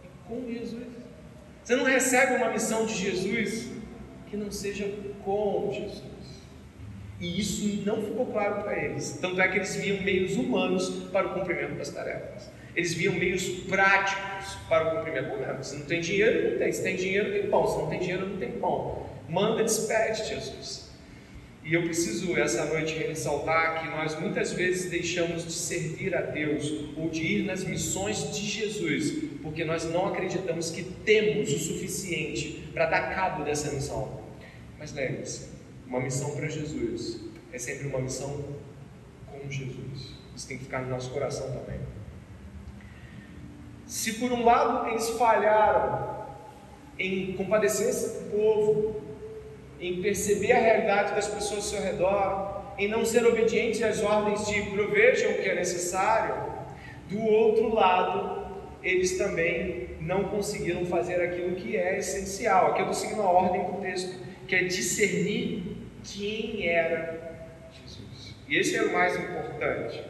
e 0.04 0.28
com 0.28 0.46
Jesus. 0.48 0.88
Você 1.64 1.76
não 1.76 1.84
recebe 1.84 2.36
uma 2.36 2.50
missão 2.50 2.86
de 2.86 2.96
Jesus 2.96 3.70
que 4.28 4.38
não 4.38 4.52
seja 4.52 4.90
com 5.24 5.70
Jesus. 5.72 6.02
E 7.20 7.40
isso 7.40 7.84
não 7.86 8.02
ficou 8.02 8.26
claro 8.28 8.64
para 8.64 8.84
eles. 8.84 9.20
Tanto 9.22 9.40
é 9.40 9.48
que 9.48 9.58
eles 9.58 9.76
viam 9.76 10.02
meios 10.02 10.36
humanos 10.36 10.90
para 11.12 11.28
o 11.28 11.34
cumprimento 11.34 11.76
das 11.76 11.90
tarefas. 11.90 12.50
Eles 12.76 12.94
viam 12.94 13.14
meios 13.14 13.48
práticos 13.70 14.56
para 14.68 14.88
o 14.88 14.98
cumprimento. 14.98 15.38
Não, 15.38 15.62
se 15.62 15.76
não 15.78 15.86
tem 15.86 16.02
dinheiro, 16.02 16.52
não 16.52 16.58
tem. 16.58 16.72
Se 16.72 16.82
tem 16.82 16.96
dinheiro, 16.96 17.32
tem 17.32 17.50
pão. 17.50 17.68
Se 17.68 17.78
não 17.78 17.90
tem 17.90 18.00
dinheiro, 18.00 18.28
não 18.28 18.38
tem 18.38 18.52
pão. 18.54 19.06
Manda, 19.30 19.64
despede, 19.64 20.28
Jesus. 20.30 20.91
E 21.64 21.76
eu 21.76 21.84
preciso 21.84 22.36
essa 22.38 22.66
noite 22.66 22.96
ressaltar 22.96 23.82
que 23.82 23.90
nós 23.90 24.20
muitas 24.20 24.52
vezes 24.52 24.90
deixamos 24.90 25.46
de 25.46 25.52
servir 25.52 26.16
a 26.16 26.22
Deus 26.22 26.72
ou 26.98 27.10
de 27.10 27.22
ir 27.22 27.46
nas 27.46 27.64
missões 27.64 28.36
de 28.36 28.46
Jesus, 28.46 29.30
porque 29.44 29.64
nós 29.64 29.86
não 29.86 30.08
acreditamos 30.08 30.72
que 30.72 30.84
temos 30.84 31.54
o 31.54 31.60
suficiente 31.60 32.68
para 32.74 32.88
dar 32.88 33.14
cabo 33.14 33.44
dessa 33.44 33.72
missão. 33.72 34.22
Mas 34.80 34.92
lembre-se, 34.92 35.50
uma 35.86 36.00
missão 36.00 36.36
para 36.36 36.50
Jesus 36.50 37.22
é 37.54 37.60
sempre 37.60 37.88
uma 37.88 38.00
missão 38.00 38.44
com 39.28 39.50
Jesus. 39.50 40.16
Isso 40.36 40.48
tem 40.48 40.58
que 40.58 40.64
ficar 40.64 40.82
no 40.82 40.90
nosso 40.90 41.12
coração 41.12 41.48
também. 41.52 41.80
Se 43.86 44.14
por 44.14 44.32
um 44.32 44.44
lado 44.44 44.90
eles 44.90 45.10
falharam 45.12 46.26
em 46.98 47.34
compadecer-se 47.34 48.24
do 48.24 48.32
povo, 48.32 49.02
em 49.82 50.02
perceber 50.02 50.52
a 50.52 50.60
realidade 50.60 51.16
das 51.16 51.28
pessoas 51.28 51.56
ao 51.56 51.62
seu 51.62 51.82
redor, 51.82 52.62
em 52.78 52.88
não 52.88 53.04
ser 53.04 53.26
obediente 53.26 53.84
às 53.84 54.02
ordens 54.02 54.46
de 54.48 54.62
provejam 54.70 55.32
o 55.32 55.42
que 55.42 55.50
é 55.50 55.56
necessário, 55.56 56.52
do 57.10 57.20
outro 57.20 57.74
lado, 57.74 58.42
eles 58.84 59.18
também 59.18 59.90
não 60.00 60.26
conseguiram 60.26 60.86
fazer 60.86 61.22
aquilo 61.22 61.56
que 61.56 61.76
é 61.76 61.98
essencial. 61.98 62.68
Aqui 62.68 62.82
eu 62.82 62.92
estou 62.92 62.94
seguindo 62.94 63.22
a 63.22 63.30
ordem 63.30 63.66
do 63.66 63.82
texto, 63.82 64.20
que 64.48 64.56
é 64.56 64.64
discernir 64.64 65.64
quem 66.04 66.68
era 66.68 67.48
Jesus. 67.72 68.36
E 68.48 68.58
esse 68.58 68.76
é 68.76 68.84
o 68.84 68.94
mais 68.94 69.16
importante. 69.16 70.02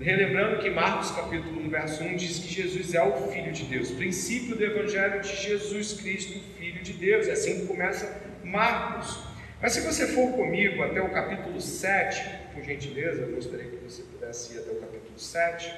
Relembrando 0.00 0.62
que 0.62 0.70
Marcos 0.70 1.10
capítulo 1.10 1.60
1, 1.60 1.68
verso 1.68 2.02
1 2.02 2.16
diz 2.16 2.38
que 2.38 2.48
Jesus 2.48 2.94
é 2.94 3.02
o 3.02 3.28
Filho 3.28 3.52
de 3.52 3.64
Deus, 3.64 3.90
princípio 3.90 4.56
do 4.56 4.64
Evangelho 4.64 5.20
de 5.20 5.36
Jesus 5.36 6.00
Cristo, 6.00 6.40
Filho 6.58 6.82
de 6.82 6.94
Deus. 6.94 7.28
É 7.28 7.32
assim 7.32 7.60
que 7.60 7.66
começa 7.66 8.29
Marcos. 8.44 9.30
Mas 9.60 9.72
se 9.72 9.80
você 9.80 10.06
for 10.06 10.32
comigo 10.32 10.82
até 10.82 11.00
o 11.00 11.10
capítulo 11.10 11.60
7, 11.60 12.54
por 12.54 12.62
gentileza, 12.62 13.22
eu 13.22 13.34
gostaria 13.34 13.66
que 13.66 13.76
você 13.76 14.02
pudesse 14.02 14.54
ir 14.54 14.60
até 14.60 14.70
o 14.70 14.80
capítulo 14.80 15.18
7 15.18 15.74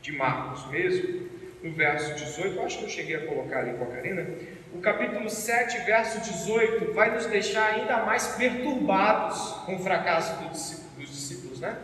de 0.00 0.12
Marcos 0.12 0.70
mesmo, 0.70 1.28
no 1.62 1.72
verso 1.72 2.14
18, 2.14 2.56
eu 2.56 2.64
acho 2.64 2.78
que 2.78 2.84
eu 2.84 2.88
cheguei 2.88 3.16
a 3.16 3.26
colocar 3.26 3.58
ali 3.58 3.76
com 3.76 3.84
a 3.84 3.88
Karina. 3.88 4.26
O 4.72 4.78
capítulo 4.78 5.28
7, 5.28 5.84
verso 5.84 6.20
18, 6.20 6.92
vai 6.92 7.14
nos 7.14 7.26
deixar 7.26 7.74
ainda 7.74 8.04
mais 8.04 8.28
perturbados 8.28 9.38
com 9.64 9.76
o 9.76 9.78
fracasso 9.78 10.34
dos 10.44 11.10
discípulos, 11.10 11.60
né? 11.60 11.76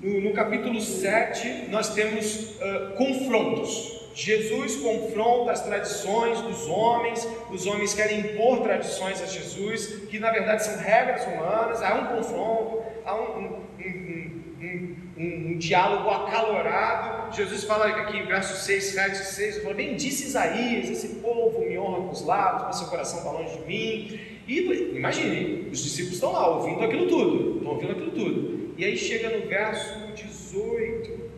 No, 0.00 0.20
no 0.20 0.32
capítulo 0.32 0.80
7, 0.80 1.68
nós 1.70 1.94
temos 1.94 2.56
uh, 2.56 2.94
confrontos. 2.96 3.93
Jesus 4.14 4.76
confronta 4.76 5.50
as 5.50 5.64
tradições 5.64 6.40
dos 6.40 6.68
homens, 6.68 7.28
os 7.50 7.66
homens 7.66 7.94
querem 7.94 8.20
impor 8.20 8.60
tradições 8.60 9.20
a 9.20 9.26
Jesus, 9.26 10.06
que 10.08 10.20
na 10.20 10.30
verdade 10.30 10.64
são 10.64 10.78
regras 10.78 11.26
humanas, 11.26 11.82
há 11.82 11.94
um 11.96 12.16
confronto, 12.16 12.82
há 13.04 13.16
um, 13.16 13.60
um, 13.80 14.42
um, 14.60 14.96
um 15.18 15.58
diálogo 15.58 16.08
acalorado. 16.08 17.34
Jesus 17.34 17.64
fala 17.64 17.88
aqui 17.88 18.18
em 18.18 18.26
versos 18.26 18.58
6, 18.64 18.84
7 18.84 19.10
e 19.10 19.16
6, 19.16 19.62
fala, 19.64 19.74
bem 19.74 19.96
disse 19.96 20.26
Isaías, 20.26 20.88
esse 20.88 21.16
povo 21.16 21.58
me 21.58 21.76
honra 21.76 22.02
com 22.02 22.10
os 22.10 22.24
lábios, 22.24 22.62
mas 22.66 22.76
seu 22.76 22.86
coração 22.86 23.18
está 23.18 23.32
longe 23.32 23.58
de 23.58 23.66
mim. 23.66 24.20
E 24.46 24.60
imagine, 24.96 25.70
os 25.72 25.82
discípulos 25.82 26.14
estão 26.14 26.30
lá 26.30 26.56
ouvindo 26.56 26.84
aquilo 26.84 27.08
tudo, 27.08 27.56
estão 27.56 27.72
ouvindo 27.72 27.90
aquilo 27.90 28.10
tudo. 28.12 28.74
E 28.78 28.84
aí 28.84 28.96
chega 28.96 29.36
no 29.36 29.48
verso 29.48 30.12
18, 30.14 31.30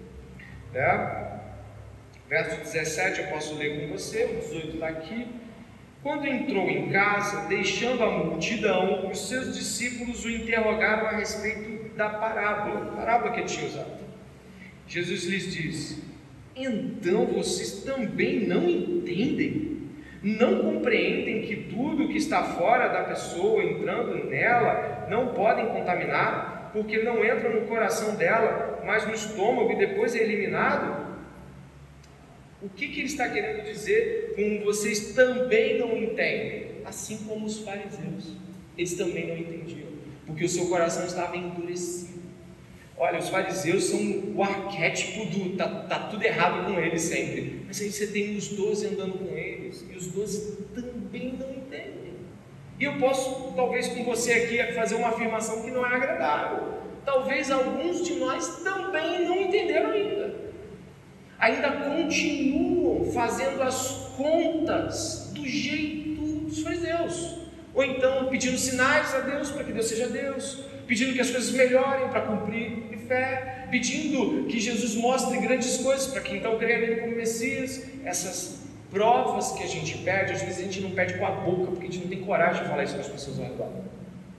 né? 0.74 1.26
Verso 2.29 2.57
17 2.57 3.20
eu 3.20 3.27
posso 3.29 3.55
ler 3.55 3.81
com 3.81 3.93
você, 3.93 4.24
o 4.24 4.41
18 4.41 4.74
está 4.74 4.89
aqui. 4.89 5.27
Quando 6.03 6.27
entrou 6.27 6.68
em 6.68 6.91
casa, 6.91 7.49
deixando 7.49 8.03
a 8.03 8.11
multidão, 8.11 9.09
os 9.09 9.29
seus 9.29 9.57
discípulos 9.57 10.24
o 10.24 10.31
interrogaram 10.31 11.07
a 11.07 11.12
respeito 11.12 11.95
da 11.97 12.09
parábola, 12.09 12.93
parábola 12.97 13.33
que 13.33 13.41
ele 13.41 13.49
tinha 13.49 13.66
usado. 13.66 14.07
Jesus 14.89 15.24
lhes 15.24 15.53
disse: 15.53 16.05
Então 16.55 17.27
vocês 17.27 17.85
também 17.85 18.47
não 18.47 18.68
entendem? 18.68 19.77
Não 20.22 20.61
compreendem 20.61 21.43
que 21.43 21.57
tudo 21.70 22.09
que 22.09 22.18
está 22.18 22.43
fora 22.43 22.89
da 22.89 23.05
pessoa 23.05 23.62
entrando 23.62 24.29
nela 24.29 25.07
não 25.09 25.29
podem 25.29 25.66
contaminar, 25.66 26.70
porque 26.72 26.99
não 26.99 27.24
entra 27.24 27.49
no 27.49 27.66
coração 27.68 28.16
dela, 28.16 28.83
mas 28.85 29.07
no 29.07 29.14
estômago 29.14 29.72
e 29.72 29.77
depois 29.77 30.16
é 30.16 30.22
eliminado? 30.22 31.06
O 32.63 32.69
que, 32.71 32.89
que 32.89 33.01
ele 33.01 33.09
está 33.09 33.29
querendo 33.29 33.65
dizer 33.65 34.33
com 34.35 34.65
vocês 34.65 35.13
também 35.13 35.79
não 35.79 35.97
entendem? 35.97 36.77
Assim 36.85 37.19
como 37.29 37.45
os 37.45 37.59
fariseus, 37.59 38.33
eles 38.79 38.95
também 38.95 39.27
não 39.27 39.37
entendiam, 39.37 39.89
porque 40.27 40.45
o 40.45 40.49
seu 40.49 40.67
coração 40.69 41.05
estava 41.05 41.37
endurecido. 41.37 42.17
Olha, 42.97 43.19
os 43.19 43.29
fariseus 43.29 43.85
são 43.85 44.01
o 44.35 44.43
arquétipo 44.43 45.27
do 45.27 45.55
tá, 45.57 45.69
tá 45.69 45.99
tudo 46.09 46.25
errado 46.25 46.65
com 46.65 46.81
eles 46.81 47.03
sempre. 47.03 47.61
Mas 47.67 47.81
aí 47.81 47.93
você 47.93 48.07
tem 48.07 48.37
os 48.37 48.49
doze 48.49 48.87
andando 48.87 49.19
com 49.19 49.37
eles, 49.37 49.85
e 49.91 49.95
os 49.95 50.07
doze 50.07 50.57
também 50.75 51.35
não 51.39 51.51
entendem. 51.51 52.15
E 52.81 52.85
eu 52.85 52.99
posso, 52.99 53.53
talvez 53.55 53.89
com 53.89 54.03
você 54.05 54.33
aqui, 54.33 54.73
fazer 54.73 54.95
uma 54.95 55.09
afirmação 55.09 55.63
que 55.63 55.71
não 55.71 55.85
é 55.85 55.95
agradável. 55.95 56.75
Talvez 57.05 57.51
alguns 57.51 58.03
de 58.03 58.15
nós 58.15 58.63
também 58.63 59.27
não 59.27 59.43
entenderam 59.43 59.91
ainda. 59.91 60.46
Ainda 61.39 61.70
continuam 61.70 63.11
fazendo 63.12 63.62
as 63.62 64.11
contas 64.16 65.30
do 65.34 65.47
jeito 65.47 66.22
dos 66.47 66.62
fariseus. 66.62 67.37
Ou 67.74 67.84
então 67.84 68.28
pedindo 68.28 68.57
sinais 68.57 69.14
a 69.14 69.20
Deus 69.20 69.51
para 69.51 69.64
que 69.64 69.72
Deus 69.72 69.87
seja 69.87 70.09
Deus, 70.09 70.64
pedindo 70.87 71.12
que 71.12 71.20
as 71.20 71.30
coisas 71.30 71.53
melhorem 71.53 72.09
para 72.09 72.22
cumprir 72.22 72.89
de 72.89 72.97
fé, 72.97 73.66
pedindo 73.70 74.47
que 74.47 74.59
Jesus 74.59 74.95
mostre 74.95 75.39
grandes 75.39 75.76
coisas 75.78 76.07
para 76.07 76.22
que 76.22 76.37
então 76.37 76.59
creia 76.59 76.78
nele 76.78 77.01
como 77.03 77.16
Messias. 77.16 77.87
Essas 78.05 78.66
provas 78.91 79.53
que 79.53 79.62
a 79.62 79.66
gente 79.66 79.99
pede, 79.99 80.32
às 80.32 80.41
vezes 80.41 80.61
a 80.61 80.62
gente 80.62 80.80
não 80.80 80.93
pede 80.93 81.14
com 81.14 81.26
a 81.26 81.30
boca, 81.30 81.72
porque 81.72 81.87
a 81.87 81.91
gente 81.91 82.03
não 82.05 82.09
tem 82.09 82.22
coragem 82.22 82.62
de 82.62 82.68
falar 82.68 82.84
isso 82.84 82.95
com 82.95 83.01
as 83.01 83.09
pessoas 83.09 83.39
ao 83.39 83.45
redor. 83.45 83.68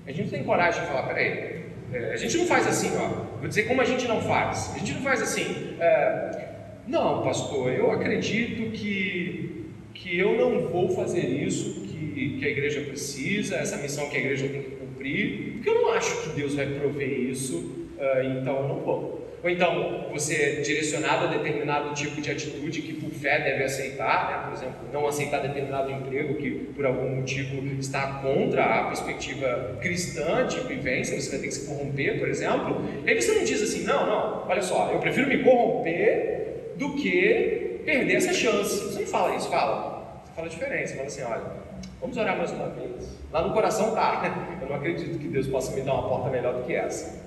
A 0.07 0.11
gente 0.11 0.23
não 0.23 0.29
tem 0.29 0.43
coragem 0.43 0.81
de 0.81 0.87
falar, 0.87 1.03
peraí, 1.03 1.65
é, 1.93 2.13
a 2.13 2.17
gente 2.17 2.37
não 2.37 2.45
faz 2.45 2.65
assim, 2.65 2.91
ó. 2.97 3.07
Vou 3.39 3.47
dizer 3.47 3.63
como 3.63 3.81
a 3.81 3.85
gente 3.85 4.07
não 4.07 4.21
faz. 4.21 4.71
A 4.75 4.79
gente 4.79 4.93
não 4.93 5.01
faz 5.01 5.21
assim. 5.21 5.77
É, 5.79 6.46
não, 6.88 7.21
pastor, 7.21 7.71
eu 7.73 7.91
acredito 7.91 8.71
que, 8.71 9.65
que 9.93 10.17
eu 10.17 10.38
não 10.38 10.69
vou 10.69 10.89
fazer 10.89 11.25
isso 11.25 11.81
que, 11.81 12.38
que 12.39 12.45
a 12.45 12.49
igreja 12.49 12.81
precisa, 12.81 13.57
essa 13.57 13.77
missão 13.77 14.09
que 14.09 14.15
a 14.15 14.19
igreja 14.19 14.47
tem 14.47 14.61
que 14.61 14.71
cumprir, 14.71 15.53
porque 15.53 15.69
eu 15.69 15.75
não 15.75 15.93
acho 15.93 16.23
que 16.23 16.29
Deus 16.29 16.55
vai 16.55 16.65
prover 16.65 17.09
isso, 17.09 17.57
uh, 17.97 18.39
então 18.39 18.67
não 18.67 18.79
vou. 18.79 19.17
Ou 19.43 19.49
então 19.49 20.07
você 20.11 20.35
é 20.35 20.61
direcionado 20.61 21.25
a 21.25 21.27
determinado 21.27 21.93
tipo 21.93 22.19
de 22.21 22.31
atitude 22.31 22.81
que 22.81 22.93
por 22.93 23.11
fé 23.11 23.39
deve 23.39 23.65
aceitar, 23.65 24.31
né? 24.31 24.43
por 24.45 24.53
exemplo, 24.53 24.89
não 24.91 25.07
aceitar 25.07 25.41
determinado 25.41 25.91
emprego 25.91 26.35
que 26.35 26.51
por 26.73 26.85
algum 26.85 27.17
motivo 27.17 27.63
está 27.77 28.19
contra 28.21 28.63
a 28.63 28.83
perspectiva 28.85 29.77
cristã 29.79 30.47
de 30.47 30.61
vivência, 30.61 31.19
você 31.19 31.29
vai 31.31 31.39
ter 31.39 31.47
que 31.47 31.53
se 31.53 31.67
corromper, 31.67 32.17
por 32.17 32.29
exemplo. 32.29 32.81
E 33.05 33.09
aí 33.09 33.21
você 33.21 33.33
não 33.33 33.43
diz 33.43 33.61
assim, 33.61 33.83
não, 33.83 34.07
não, 34.07 34.47
olha 34.47 34.61
só, 34.61 34.91
eu 34.91 34.99
prefiro 34.99 35.27
me 35.27 35.43
corromper 35.43 36.46
do 36.78 36.93
que 36.93 37.82
perder 37.86 38.15
essa 38.15 38.34
chance. 38.34 38.80
Você 38.80 39.01
não 39.01 39.07
fala 39.07 39.36
isso, 39.36 39.49
fala. 39.49 40.21
Você 40.25 40.34
fala 40.34 40.49
diferente, 40.49 40.89
você 40.89 40.95
fala 40.95 41.07
assim, 41.07 41.23
olha, 41.23 41.51
vamos 41.99 42.17
orar 42.17 42.38
mais 42.38 42.51
uma 42.51 42.69
vez. 42.69 43.17
Lá 43.32 43.41
no 43.41 43.53
coração 43.53 43.93
tá, 43.93 44.23
eu 44.61 44.69
não 44.69 44.75
acredito 44.75 45.17
que 45.17 45.28
Deus 45.28 45.47
possa 45.47 45.75
me 45.75 45.82
dar 45.82 45.93
uma 45.93 46.07
porta 46.07 46.30
melhor 46.30 46.55
do 46.55 46.63
que 46.63 46.73
essa. 46.73 47.21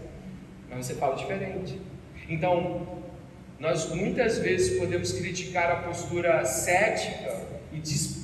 Mas 0.68 0.86
você 0.86 0.94
fala 0.94 1.16
diferente. 1.16 1.80
Então, 2.28 2.86
nós 3.59 3.92
muitas 3.92 4.38
vezes 4.38 4.78
podemos 4.78 5.12
criticar 5.12 5.70
a 5.70 5.76
postura 5.76 6.44
cética 6.44 7.44
e 7.72 7.78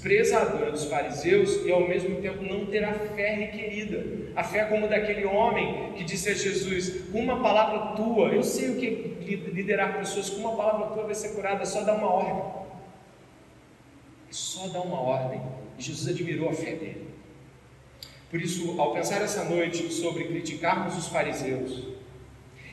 desprezadora 0.06 0.70
dos 0.70 0.84
fariseus 0.84 1.64
e 1.64 1.72
ao 1.72 1.86
mesmo 1.86 2.20
tempo 2.20 2.42
não 2.42 2.66
ter 2.66 2.84
a 2.84 2.94
fé 2.94 3.34
requerida. 3.34 4.04
A 4.36 4.44
fé 4.44 4.64
como 4.66 4.88
daquele 4.88 5.24
homem 5.24 5.92
que 5.94 6.04
disse 6.04 6.30
a 6.30 6.34
Jesus: 6.34 7.10
uma 7.12 7.42
palavra 7.42 7.96
tua, 7.96 8.28
eu 8.28 8.42
sei 8.42 8.70
o 8.70 8.76
que 8.76 8.86
é 8.86 9.50
liderar 9.50 9.98
pessoas, 9.98 10.30
com 10.30 10.40
uma 10.40 10.56
palavra 10.56 10.86
tua 10.94 11.04
vai 11.04 11.14
ser 11.14 11.30
curada, 11.30 11.62
é 11.62 11.66
só 11.66 11.82
dar 11.82 11.94
uma 11.94 12.08
ordem. 12.08 12.66
É 14.28 14.32
só 14.32 14.68
dar 14.68 14.80
uma 14.80 15.00
ordem. 15.00 15.40
E 15.78 15.82
Jesus 15.82 16.08
admirou 16.08 16.48
a 16.48 16.52
fé 16.52 16.72
dele. 16.72 17.06
Por 18.30 18.40
isso, 18.40 18.80
ao 18.80 18.92
pensar 18.92 19.22
essa 19.22 19.44
noite 19.44 19.92
sobre 19.92 20.24
criticarmos 20.24 20.96
os 20.96 21.08
fariseus, 21.08 21.96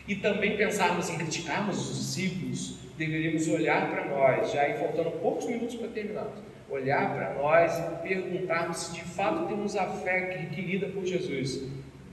e 0.07 0.15
também 0.15 0.57
pensarmos 0.57 1.09
em 1.09 1.17
criticarmos 1.17 1.89
os 1.89 1.97
discípulos, 1.97 2.75
deveríamos 2.97 3.47
olhar 3.47 3.89
para 3.89 4.05
nós, 4.05 4.51
já 4.51 4.61
aí 4.61 4.77
faltando 4.77 5.11
poucos 5.11 5.45
minutos 5.45 5.75
para 5.75 5.87
terminar, 5.87 6.27
olhar 6.73 7.13
para 7.13 7.33
nós 7.35 7.77
e 7.77 8.07
perguntarmos 8.07 8.77
se 8.77 8.93
de 8.93 9.01
fato 9.01 9.47
temos 9.47 9.75
a 9.75 9.85
fé 9.87 10.37
requerida 10.39 10.87
por 10.87 11.05
Jesus. 11.05 11.63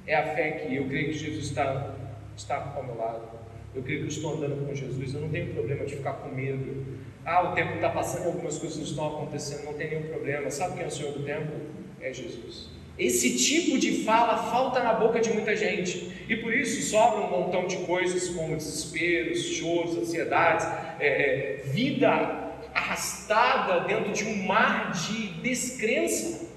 É 0.06 0.14
a 0.14 0.34
fé 0.34 0.50
que 0.52 0.74
eu 0.74 0.86
creio 0.86 1.08
que 1.08 1.18
Jesus 1.18 1.46
está, 1.46 1.94
está 2.36 2.74
ao 2.76 2.84
meu 2.84 2.96
lado. 2.96 3.22
Eu 3.74 3.82
creio 3.82 4.00
que 4.00 4.04
eu 4.06 4.08
estou 4.08 4.34
andando 4.34 4.66
com 4.66 4.74
Jesus. 4.74 5.14
Eu 5.14 5.20
não 5.20 5.28
tenho 5.28 5.52
problema 5.54 5.84
de 5.84 5.96
ficar 5.96 6.14
com 6.14 6.28
medo. 6.34 6.84
Ah, 7.24 7.50
o 7.50 7.54
tempo 7.54 7.74
está 7.74 7.88
passando 7.90 8.26
algumas 8.26 8.58
coisas 8.58 8.78
não 8.78 8.84
estão 8.84 9.06
acontecendo. 9.06 9.64
Não 9.64 9.74
tem 9.74 9.90
nenhum 9.90 10.08
problema. 10.08 10.50
Sabe 10.50 10.74
quem 10.74 10.84
é 10.84 10.86
o 10.86 10.90
Senhor 10.90 11.12
do 11.12 11.24
tempo? 11.24 11.52
É 12.00 12.12
Jesus. 12.12 12.68
Esse 12.98 13.36
tipo 13.36 13.78
de 13.78 14.04
fala 14.04 14.36
falta 14.50 14.82
na 14.82 14.92
boca 14.92 15.20
de 15.20 15.32
muita 15.32 15.56
gente. 15.56 16.10
E 16.28 16.36
por 16.36 16.52
isso 16.52 16.82
sobra 16.82 17.20
um 17.20 17.30
montão 17.30 17.66
de 17.66 17.78
coisas 17.78 18.28
como 18.28 18.56
desesperos, 18.56 19.42
choros, 19.42 19.96
ansiedades, 19.96 20.66
é, 20.98 21.06
é, 21.06 21.62
vida 21.64 22.39
arrastada 22.90 23.80
dentro 23.80 24.12
de 24.12 24.24
um 24.24 24.44
mar 24.44 24.90
de 24.90 25.28
descrença. 25.40 26.48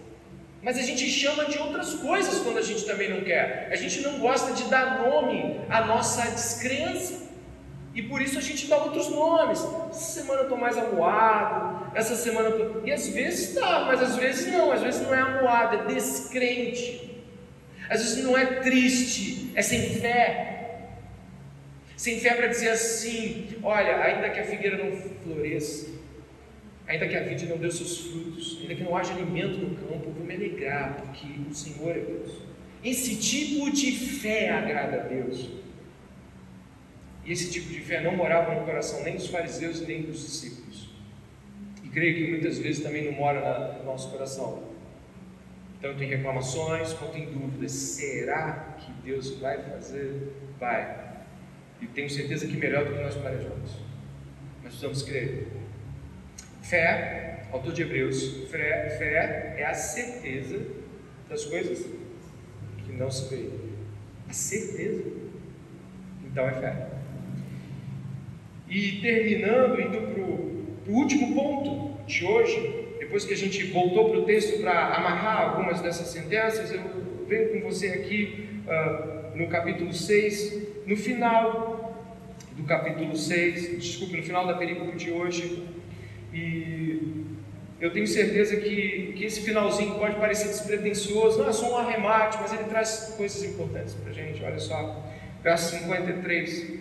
Mas 0.62 0.78
a 0.78 0.82
gente 0.82 1.06
chama 1.10 1.46
de 1.46 1.60
outras 1.60 1.94
coisas 1.96 2.40
quando 2.40 2.58
a 2.58 2.62
gente 2.62 2.86
também 2.86 3.10
não 3.10 3.22
quer. 3.22 3.70
A 3.72 3.76
gente 3.76 4.02
não 4.02 4.20
gosta 4.20 4.54
de 4.54 4.64
dar 4.70 5.00
nome 5.04 5.60
à 5.70 5.86
nossa 5.86 6.22
descrença. 6.32 7.22
E 7.94 8.02
por 8.02 8.22
isso 8.22 8.40
a 8.40 8.42
gente 8.42 8.66
dá 8.68 8.78
outros 8.78 9.10
nomes. 9.10 9.60
Essa 9.92 10.22
semana 10.22 10.40
eu 10.40 10.44
estou 10.44 10.58
mais 10.58 10.78
amuado, 10.78 11.92
essa 11.94 12.16
semana 12.16 12.50
eu 12.50 12.58
tô... 12.58 12.88
E 12.88 12.92
às 12.92 13.08
vezes 13.08 13.54
tá, 13.54 13.84
mas 13.86 14.02
às 14.02 14.16
vezes 14.16 14.52
não, 14.52 14.72
às 14.72 14.82
vezes 14.82 15.02
não 15.02 15.14
é 15.14 15.22
amuado, 15.22 15.76
é 15.76 15.94
descrente. 15.94 17.22
Às 17.88 18.02
vezes 18.02 18.24
não 18.24 18.36
é 18.36 18.46
triste, 18.62 19.52
é 19.54 19.62
sem 19.62 19.82
fé. 20.00 20.50
Sem 21.96 22.20
fé 22.20 22.34
para 22.34 22.48
dizer 22.48 22.70
assim: 22.70 23.58
olha, 23.62 23.98
ainda 23.98 24.30
que 24.30 24.40
a 24.40 24.46
figueira 24.46 24.84
não 24.84 24.92
floresça, 25.22 25.93
ainda 26.88 27.08
que 27.08 27.16
a 27.16 27.24
vide 27.24 27.46
não 27.48 27.58
dê 27.58 27.72
seus 27.72 27.98
frutos, 28.00 28.60
ainda 28.62 28.76
que 28.76 28.84
não 28.84 28.96
haja 28.96 29.14
alimento 29.14 29.58
no 29.58 29.76
campo, 29.76 30.12
vou 30.12 30.26
me 30.26 30.34
alegrar, 30.34 30.96
porque 30.98 31.28
o 31.50 31.54
Senhor 31.54 31.96
é 31.96 32.00
Deus. 32.00 32.32
Esse 32.84 33.16
tipo 33.16 33.72
de 33.72 33.92
fé 33.92 34.50
agrada 34.50 35.02
a 35.02 35.04
Deus. 35.08 35.50
E 37.26 37.32
esse 37.32 37.50
tipo 37.50 37.70
de 37.70 37.80
fé 37.80 38.02
não 38.02 38.16
morava 38.16 38.54
no 38.54 38.66
coração 38.66 39.02
nem 39.04 39.16
dos 39.16 39.28
fariseus 39.28 39.82
nem 39.88 40.02
dos 40.02 40.20
discípulos. 40.20 40.90
E 41.82 41.88
creio 41.88 42.16
que 42.16 42.32
muitas 42.32 42.60
vezes 42.60 42.84
também 42.84 43.06
não 43.06 43.14
mora 43.14 43.78
no 43.80 43.86
nosso 43.86 44.12
coração. 44.12 44.64
Tanto 45.82 46.04
em 46.04 46.08
reclamações 46.08 46.94
quanto 46.94 47.18
em 47.18 47.26
dúvidas. 47.26 47.72
Será 47.72 48.76
que 48.78 48.92
Deus 49.06 49.38
vai 49.40 49.62
fazer? 49.64 50.34
Vai. 50.60 51.14
E 51.82 51.88
tenho 51.88 52.10
certeza 52.10 52.48
que 52.48 52.58
melhor 52.58 52.86
do 52.86 52.94
que 52.94 53.02
nós 53.02 53.16
planejamos. 53.16 53.72
Mas 54.62 54.74
precisamos 54.74 55.04
crer. 55.04 55.48
Fé, 56.74 57.44
autor 57.52 57.72
de 57.72 57.84
Hebreus, 57.84 58.50
fé, 58.50 58.96
fé 58.98 59.54
é 59.60 59.64
a 59.64 59.76
certeza 59.76 60.60
das 61.30 61.46
coisas 61.46 61.86
que 62.84 62.92
não 62.94 63.12
se 63.12 63.30
vê. 63.30 63.50
A 64.28 64.34
certeza. 64.34 65.04
Então 66.26 66.50
é 66.50 66.54
fé. 66.54 66.88
E 68.68 68.94
terminando, 69.04 69.80
indo 69.80 70.02
para 70.02 70.24
o 70.92 70.96
último 70.96 71.36
ponto 71.36 72.04
de 72.08 72.26
hoje, 72.26 72.88
depois 72.98 73.24
que 73.24 73.36
a 73.36 73.38
gente 73.38 73.66
voltou 73.66 74.10
para 74.10 74.22
o 74.22 74.26
texto 74.26 74.60
para 74.60 74.96
amarrar 74.96 75.52
algumas 75.52 75.80
dessas 75.80 76.08
sentenças, 76.08 76.72
eu 76.72 76.82
venho 77.28 77.50
com 77.52 77.70
você 77.70 77.90
aqui 77.90 78.50
uh, 78.66 79.38
no 79.38 79.48
capítulo 79.48 79.94
6, 79.94 80.88
no 80.88 80.98
final 80.98 82.04
do 82.54 82.64
capítulo 82.64 83.16
6, 83.16 83.78
desculpe, 83.80 84.18
no 84.18 84.24
final 84.24 84.48
da 84.48 84.56
perícope 84.56 84.98
de 84.98 85.12
hoje, 85.12 85.72
eu 87.84 87.92
tenho 87.92 88.08
certeza 88.08 88.56
que, 88.56 89.12
que 89.14 89.26
esse 89.26 89.42
finalzinho 89.42 89.96
pode 89.96 90.16
parecer 90.16 90.48
despretensioso, 90.48 91.38
não 91.40 91.50
é 91.50 91.52
só 91.52 91.70
um 91.74 91.78
arremate, 91.78 92.38
mas 92.40 92.54
ele 92.54 92.64
traz 92.64 93.14
coisas 93.18 93.44
importantes 93.44 93.94
para 93.94 94.10
a 94.10 94.14
gente, 94.14 94.42
olha 94.42 94.58
só, 94.58 95.04
verso 95.44 95.76
53. 95.76 96.80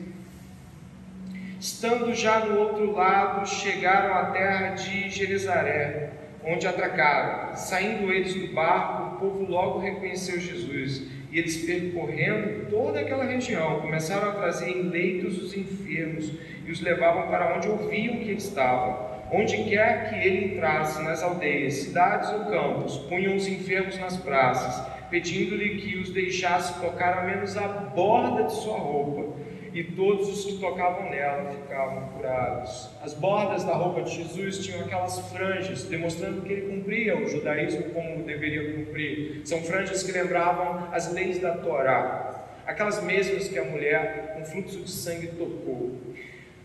Estando 1.60 2.14
já 2.14 2.44
no 2.44 2.56
outro 2.56 2.92
lado, 2.92 3.44
chegaram 3.48 4.14
à 4.14 4.26
terra 4.26 4.74
de 4.74 5.10
Gerizaré, 5.10 6.10
onde 6.44 6.68
atracaram. 6.68 7.56
Saindo 7.56 8.12
eles 8.12 8.34
do 8.34 8.54
barco, 8.54 9.16
o 9.16 9.18
povo 9.18 9.50
logo 9.50 9.80
reconheceu 9.80 10.38
Jesus. 10.38 11.02
E 11.32 11.38
eles, 11.40 11.56
percorrendo 11.64 12.70
toda 12.70 13.00
aquela 13.00 13.24
região, 13.24 13.80
começaram 13.80 14.30
a 14.30 14.34
trazer 14.34 14.70
em 14.70 14.82
leitos 14.82 15.42
os 15.42 15.56
enfermos 15.56 16.32
e 16.64 16.70
os 16.70 16.80
levavam 16.80 17.26
para 17.26 17.56
onde 17.56 17.66
ouviam 17.66 18.18
que 18.18 18.30
ele 18.30 18.34
estava. 18.34 19.11
Onde 19.34 19.64
quer 19.64 20.10
que 20.10 20.26
ele 20.26 20.54
entrasse, 20.54 21.02
nas 21.02 21.22
aldeias, 21.22 21.74
cidades 21.74 22.30
ou 22.30 22.44
campos, 22.50 22.98
punham 23.08 23.34
os 23.34 23.48
enfermos 23.48 23.98
nas 23.98 24.18
praças, 24.18 24.86
pedindo-lhe 25.08 25.80
que 25.80 25.96
os 25.96 26.10
deixasse 26.10 26.78
tocar 26.82 27.18
a 27.18 27.22
menos 27.22 27.56
a 27.56 27.66
borda 27.66 28.44
de 28.44 28.52
sua 28.52 28.76
roupa 28.76 29.40
e 29.72 29.82
todos 29.82 30.28
os 30.28 30.44
que 30.44 30.58
tocavam 30.58 31.08
nela 31.08 31.50
ficavam 31.50 32.08
curados. 32.08 32.90
As 33.02 33.14
bordas 33.14 33.64
da 33.64 33.72
roupa 33.72 34.02
de 34.02 34.14
Jesus 34.16 34.58
tinham 34.58 34.82
aquelas 34.82 35.18
franjas, 35.30 35.84
demonstrando 35.84 36.42
que 36.42 36.52
ele 36.52 36.70
cumpria 36.70 37.16
o 37.16 37.26
judaísmo 37.26 37.84
como 37.84 38.24
deveria 38.24 38.74
cumprir. 38.74 39.40
São 39.46 39.62
franjas 39.62 40.02
que 40.02 40.12
lembravam 40.12 40.88
as 40.92 41.10
leis 41.10 41.40
da 41.40 41.56
Torá, 41.56 42.44
aquelas 42.66 43.02
mesmas 43.02 43.48
que 43.48 43.58
a 43.58 43.64
mulher 43.64 44.34
com 44.34 44.44
fluxo 44.44 44.80
de 44.80 44.90
sangue 44.90 45.28
tocou. 45.28 45.91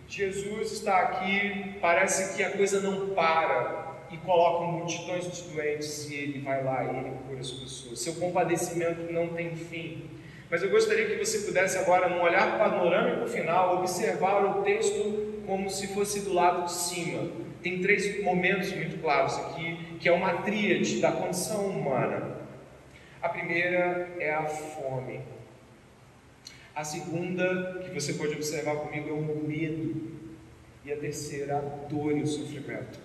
Jesus 0.07 0.71
está 0.71 0.99
aqui, 0.99 1.75
parece 1.81 2.35
que 2.35 2.43
a 2.43 2.51
coisa 2.51 2.79
não 2.79 3.09
para. 3.09 3.85
e 4.09 4.15
colocam 4.17 4.71
multidões 4.71 5.29
de 5.29 5.49
doentes 5.49 6.09
e 6.09 6.15
ele 6.15 6.39
vai 6.39 6.63
lá 6.63 6.81
e 6.81 6.97
ele 6.97 7.11
cura 7.27 7.41
as 7.41 7.51
pessoas. 7.51 7.99
Seu 7.99 8.15
compadecimento 8.15 9.11
não 9.11 9.27
tem 9.27 9.53
fim. 9.53 10.09
Mas 10.49 10.63
eu 10.63 10.69
gostaria 10.69 11.07
que 11.07 11.15
você 11.17 11.39
pudesse 11.39 11.77
agora, 11.77 12.07
num 12.07 12.21
olhar 12.21 12.57
panorâmico 12.57 13.27
final, 13.27 13.79
observar 13.79 14.45
o 14.45 14.63
texto 14.63 15.43
como 15.45 15.69
se 15.69 15.87
fosse 15.87 16.21
do 16.21 16.33
lado 16.33 16.63
de 16.65 16.71
cima. 16.71 17.29
Tem 17.61 17.81
três 17.81 18.23
momentos 18.23 18.71
muito 18.71 19.01
claros 19.01 19.37
aqui, 19.39 19.97
que 19.99 20.07
é 20.07 20.11
uma 20.13 20.41
tríade 20.43 21.01
da 21.01 21.11
condição 21.11 21.65
humana. 21.65 22.37
A 23.21 23.27
primeira 23.27 24.09
é 24.19 24.33
a 24.33 24.45
fome. 24.45 25.19
A 26.78 26.84
segunda, 26.84 27.82
que 27.84 27.89
você 27.89 28.13
pode 28.13 28.36
observar 28.36 28.75
comigo, 28.75 29.09
é 29.09 29.11
o 29.11 29.47
medo. 29.47 30.11
E 30.86 30.93
a 30.93 30.95
terceira, 30.95 31.57
a 31.57 31.61
dor 31.89 32.15
e 32.15 32.21
o 32.21 32.28
sofrimento. 32.28 32.99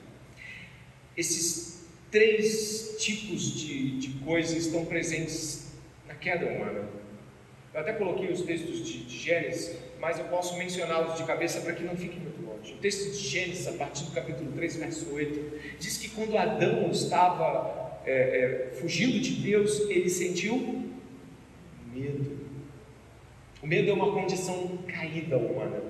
Esses 1.16 1.86
três 2.10 2.96
tipos 2.98 3.58
de, 3.58 3.98
de 3.98 4.08
coisas 4.26 4.66
estão 4.66 4.84
presentes 4.84 5.72
na 6.06 6.14
queda 6.14 6.44
humana. 6.44 6.86
Eu 7.72 7.80
até 7.80 7.94
coloquei 7.94 8.30
os 8.30 8.42
textos 8.42 8.86
de, 8.86 9.04
de 9.04 9.18
Gênesis, 9.18 9.74
mas 9.98 10.18
eu 10.18 10.26
posso 10.26 10.58
mencioná-los 10.58 11.16
de 11.16 11.24
cabeça 11.24 11.62
para 11.62 11.72
que 11.72 11.82
não 11.82 11.96
fiquem 11.96 12.20
muito 12.20 12.42
longe. 12.44 12.74
O 12.74 12.76
texto 12.76 13.10
de 13.10 13.26
Gênesis, 13.26 13.66
a 13.68 13.72
partir 13.72 14.04
do 14.04 14.10
capítulo 14.10 14.52
3, 14.52 14.76
verso 14.76 15.10
8, 15.14 15.78
diz 15.80 15.96
que 15.96 16.10
quando 16.10 16.36
Adão 16.36 16.90
estava 16.90 18.02
é, 18.04 18.12
é, 18.12 18.74
fugindo 18.74 19.18
de 19.18 19.36
Deus, 19.36 19.88
ele 19.88 20.10
sentiu 20.10 20.90
medo. 21.90 22.51
O 23.62 23.66
medo 23.66 23.90
é 23.90 23.94
uma 23.94 24.12
condição 24.12 24.78
caída 24.88 25.36
humana. 25.36 25.80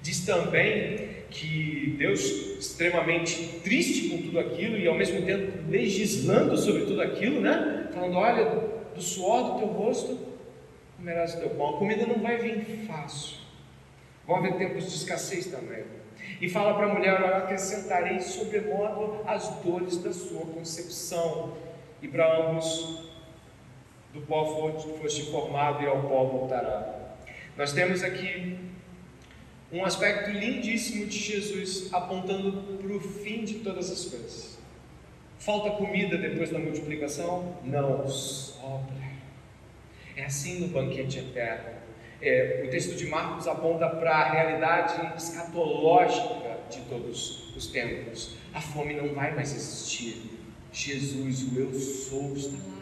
Diz 0.00 0.24
também 0.24 1.08
que 1.28 1.96
Deus, 1.98 2.22
extremamente 2.58 3.60
triste 3.62 4.08
com 4.08 4.22
tudo 4.22 4.38
aquilo 4.38 4.78
e 4.78 4.88
ao 4.88 4.94
mesmo 4.94 5.20
tempo 5.26 5.68
legislando 5.68 6.56
sobre 6.56 6.86
tudo 6.86 7.02
aquilo, 7.02 7.40
né? 7.40 7.88
Falando: 7.92 8.16
olha, 8.16 8.44
do 8.94 9.02
suor 9.02 9.52
do 9.52 9.58
teu 9.58 9.68
rosto 9.68 10.18
comerás 10.96 11.34
o 11.34 11.40
teu 11.40 11.50
pão. 11.50 11.76
A 11.76 11.78
comida 11.78 12.06
não 12.06 12.20
vai 12.20 12.38
vir 12.38 12.86
fácil. 12.86 13.36
Vão 14.26 14.36
haver 14.36 14.56
tempos 14.56 14.84
de 14.84 14.96
escassez 14.96 15.46
também. 15.46 15.84
E 16.40 16.48
fala 16.48 16.74
para 16.74 16.86
a 16.86 16.94
mulher: 16.94 17.20
Eu 17.20 17.36
acrescentarei 17.36 18.20
sobremodo 18.20 19.20
as 19.26 19.48
dores 19.62 19.98
da 19.98 20.12
sua 20.12 20.46
concepção. 20.46 21.54
E 22.00 22.08
para 22.08 22.48
ambos, 22.48 23.07
do 24.18 24.26
pó 24.26 24.44
foste 25.00 25.30
formado 25.30 25.82
e 25.82 25.86
ao 25.86 26.02
pó 26.02 26.24
voltará. 26.24 27.16
Nós 27.56 27.72
temos 27.72 28.02
aqui 28.02 28.58
um 29.72 29.84
aspecto 29.84 30.30
lindíssimo 30.30 31.06
de 31.06 31.18
Jesus 31.18 31.92
apontando 31.92 32.78
para 32.78 32.92
o 32.92 33.00
fim 33.00 33.44
de 33.44 33.54
todas 33.56 33.90
as 33.90 34.04
coisas. 34.06 34.58
Falta 35.38 35.70
comida 35.70 36.18
depois 36.18 36.50
da 36.50 36.58
multiplicação? 36.58 37.56
Não, 37.64 38.06
sobra. 38.08 39.08
É 40.16 40.24
assim 40.24 40.60
no 40.60 40.68
banquete 40.68 41.18
eterno. 41.18 41.78
É, 42.20 42.64
o 42.66 42.70
texto 42.70 42.96
de 42.96 43.06
Marcos 43.06 43.46
aponta 43.46 43.88
para 43.88 44.10
a 44.10 44.32
realidade 44.32 45.16
escatológica 45.16 46.58
de 46.68 46.80
todos 46.88 47.54
os 47.56 47.68
tempos. 47.68 48.34
A 48.52 48.60
fome 48.60 48.94
não 48.94 49.14
vai 49.14 49.32
mais 49.34 49.54
existir. 49.54 50.38
Jesus, 50.72 51.42
o 51.52 51.58
Eu 51.60 51.72
Sou, 51.74 52.34
está 52.34 52.56
lá. 52.56 52.77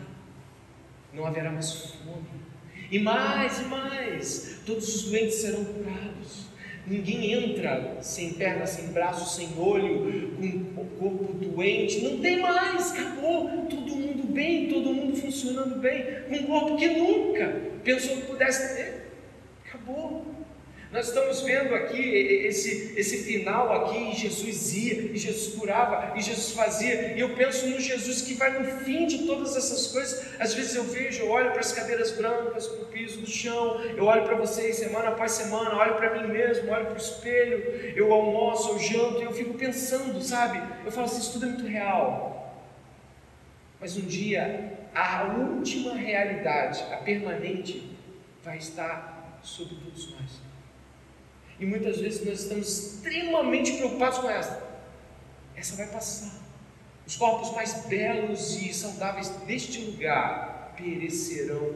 Não 1.17 1.25
haverá 1.25 1.51
mais 1.51 1.73
fome. 1.73 2.27
E 2.91 2.99
mais 2.99 3.61
e 3.61 3.65
mais, 3.65 4.61
todos 4.67 4.95
os 4.95 5.11
doentes 5.11 5.37
serão 5.37 5.65
curados. 5.65 6.47
Ninguém 6.87 7.33
entra 7.33 7.97
sem 8.01 8.35
perna, 8.35 8.67
sem 8.67 8.89
braço, 8.89 9.35
sem 9.35 9.49
olho, 9.59 10.37
com 10.75 10.83
o 10.83 10.87
corpo 10.99 11.33
doente. 11.33 12.03
Não 12.03 12.19
tem 12.21 12.41
mais, 12.41 12.93
acabou. 12.93 13.67
Todo 13.69 13.97
mundo 13.97 14.33
bem, 14.33 14.69
todo 14.69 14.93
mundo 14.93 15.17
funcionando 15.17 15.81
bem, 15.81 16.05
com 16.29 16.37
um 16.37 16.47
corpo 16.47 16.77
que 16.77 16.87
nunca 16.87 17.61
pensou 17.83 18.17
que 18.19 18.27
pudesse 18.27 18.77
ter. 18.77 19.11
Acabou. 19.67 20.26
Nós 20.97 21.09
estamos 21.09 21.43
vendo 21.43 21.75
aqui 21.75 22.01
esse, 22.47 22.95
esse 22.97 23.23
final 23.25 23.71
aqui, 23.71 24.13
e 24.13 24.15
Jesus 24.15 24.75
ia, 24.75 24.95
e 25.13 25.19
Jesus 25.19 25.55
curava, 25.55 26.17
e 26.17 26.23
Jesus 26.23 26.53
fazia, 26.53 27.13
e 27.15 27.21
eu 27.21 27.37
penso 27.37 27.67
no 27.67 27.79
Jesus 27.79 28.23
que 28.23 28.33
vai 28.33 28.59
no 28.59 28.65
fim 28.79 29.07
de 29.07 29.27
todas 29.27 29.55
essas 29.59 29.89
coisas. 29.89 30.27
Às 30.41 30.55
vezes 30.55 30.75
eu 30.75 30.85
vejo, 30.85 31.25
eu 31.25 31.29
olho 31.29 31.51
para 31.51 31.61
as 31.61 31.71
cadeiras 31.71 32.13
brancas, 32.13 32.67
para 32.67 32.85
o 32.85 32.87
piso 32.87 33.21
do 33.21 33.29
chão, 33.29 33.79
eu 33.95 34.05
olho 34.05 34.23
para 34.23 34.37
vocês 34.37 34.77
semana 34.77 35.11
após 35.11 35.33
semana, 35.33 35.77
olho 35.77 35.97
para 35.97 36.15
mim 36.15 36.33
mesmo, 36.33 36.73
olho 36.73 36.87
para 36.87 36.95
o 36.95 36.97
espelho, 36.97 37.59
eu 37.95 38.11
almoço, 38.11 38.71
eu 38.71 38.79
janto, 38.79 39.21
e 39.21 39.25
eu 39.25 39.33
fico 39.35 39.53
pensando, 39.53 40.23
sabe? 40.23 40.63
Eu 40.83 40.91
falo 40.91 41.05
assim, 41.05 41.19
isso 41.19 41.35
tudo 41.35 41.45
é 41.45 41.49
muito 41.51 41.67
real. 41.67 42.59
Mas 43.79 43.99
um 43.99 44.07
dia, 44.07 44.79
a 44.95 45.25
última 45.25 45.95
realidade, 45.95 46.83
a 46.91 46.97
permanente, 46.97 47.95
vai 48.43 48.57
estar 48.57 49.39
sobre 49.43 49.75
todos 49.75 50.11
nós. 50.13 50.46
E 51.59 51.65
muitas 51.65 51.99
vezes 51.99 52.25
nós 52.25 52.41
estamos 52.41 52.69
extremamente 52.69 53.77
preocupados 53.77 54.19
com 54.19 54.29
essa. 54.29 54.63
Essa 55.55 55.77
vai 55.77 55.87
passar. 55.87 56.39
Os 57.07 57.17
corpos 57.17 57.53
mais 57.53 57.87
belos 57.87 58.61
e 58.61 58.75
saudáveis 58.75 59.29
deste 59.47 59.81
lugar 59.83 60.75
perecerão 60.77 61.75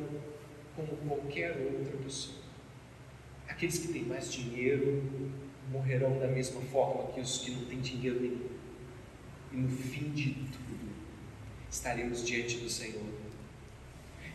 como 0.77 0.97
qualquer 1.09 1.57
outra 1.57 1.97
pessoa. 2.05 2.37
Aqueles 3.49 3.79
que 3.79 3.89
têm 3.89 4.03
mais 4.05 4.31
dinheiro 4.31 5.03
morrerão 5.71 6.19
da 6.19 6.27
mesma 6.27 6.61
forma 6.63 7.13
que 7.13 7.21
os 7.21 7.39
que 7.39 7.53
não 7.53 7.65
têm 7.65 7.81
dinheiro 7.81 8.21
nenhum. 8.21 8.51
E 9.53 9.57
no 9.57 9.69
fim 9.69 10.11
de 10.11 10.35
tudo, 10.35 10.91
estaremos 11.71 12.25
diante 12.27 12.59
do 12.59 12.69
Senhor. 12.69 13.03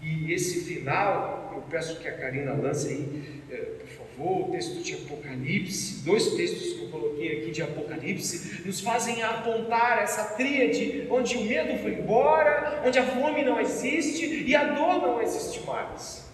E 0.02 0.34
esse 0.34 0.64
final, 0.64 1.52
eu 1.56 1.62
peço 1.64 2.00
que 2.00 2.08
a 2.08 2.18
Karina 2.18 2.54
lance 2.54 2.89
aí, 2.89 3.43
eh, 3.50 3.78
por 3.80 3.88
favor 3.88 4.05
o 4.18 4.49
texto 4.51 4.82
de 4.82 4.93
Apocalipse, 4.93 6.03
dois 6.05 6.36
textos 6.36 6.74
que 6.74 6.84
eu 6.84 6.89
coloquei 6.89 7.39
aqui 7.39 7.51
de 7.51 7.61
Apocalipse, 7.61 8.63
nos 8.66 8.80
fazem 8.80 9.22
apontar 9.24 10.01
essa 10.01 10.36
tríade 10.36 11.07
onde 11.09 11.38
o 11.38 11.43
medo 11.43 11.78
foi 11.80 11.93
embora, 11.93 12.84
onde 12.86 12.97
a 12.97 13.05
fome 13.05 13.43
não 13.43 13.59
existe 13.59 14.43
e 14.45 14.55
a 14.55 14.63
dor 14.74 15.01
não 15.01 15.22
existe 15.22 15.66
mais. 15.66 16.26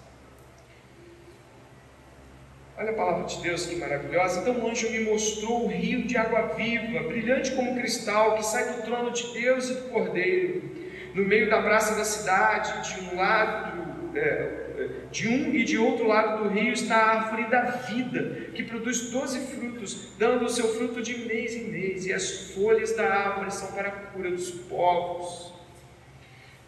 Olha 2.78 2.92
a 2.92 2.94
palavra 2.94 3.26
de 3.26 3.40
Deus 3.42 3.68
que 3.68 3.76
maravilhosa. 3.76 4.40
Então 4.40 4.60
o 4.60 4.68
anjo 4.68 4.90
me 4.90 5.02
mostrou 5.02 5.66
o 5.66 5.68
rio 5.68 6.04
de 6.04 6.18
água 6.18 6.54
viva, 6.56 7.04
brilhante 7.04 7.52
como 7.52 7.76
cristal, 7.76 8.36
que 8.36 8.44
sai 8.44 8.74
do 8.74 8.82
trono 8.82 9.12
de 9.12 9.32
Deus 9.34 9.70
e 9.70 9.74
do 9.76 9.90
Cordeiro, 9.90 10.64
no 11.14 11.24
meio 11.24 11.48
da 11.48 11.62
praça 11.62 11.96
da 11.96 12.04
cidade, 12.04 12.96
de 12.96 13.06
um 13.06 13.18
lado. 13.18 14.18
É, 14.18 14.71
de 15.12 15.28
um 15.28 15.54
e 15.54 15.64
de 15.64 15.78
outro 15.78 16.08
lado 16.08 16.44
do 16.44 16.50
rio 16.50 16.74
está 16.74 16.96
a 16.96 17.20
árvore 17.20 17.50
da 17.50 17.62
vida, 17.62 18.50
que 18.54 18.64
produz 18.64 19.12
doze 19.12 19.40
frutos, 19.56 20.14
dando 20.18 20.46
o 20.46 20.50
seu 20.50 20.68
fruto 20.74 21.02
de 21.02 21.18
mês 21.26 21.56
em 21.56 21.66
mês, 21.66 22.06
e 22.06 22.14
as 22.14 22.52
folhas 22.52 22.96
da 22.96 23.06
árvore 23.06 23.52
são 23.52 23.72
para 23.72 23.88
a 23.88 23.92
cura 23.92 24.32
dos 24.32 24.50
povos. 24.52 25.52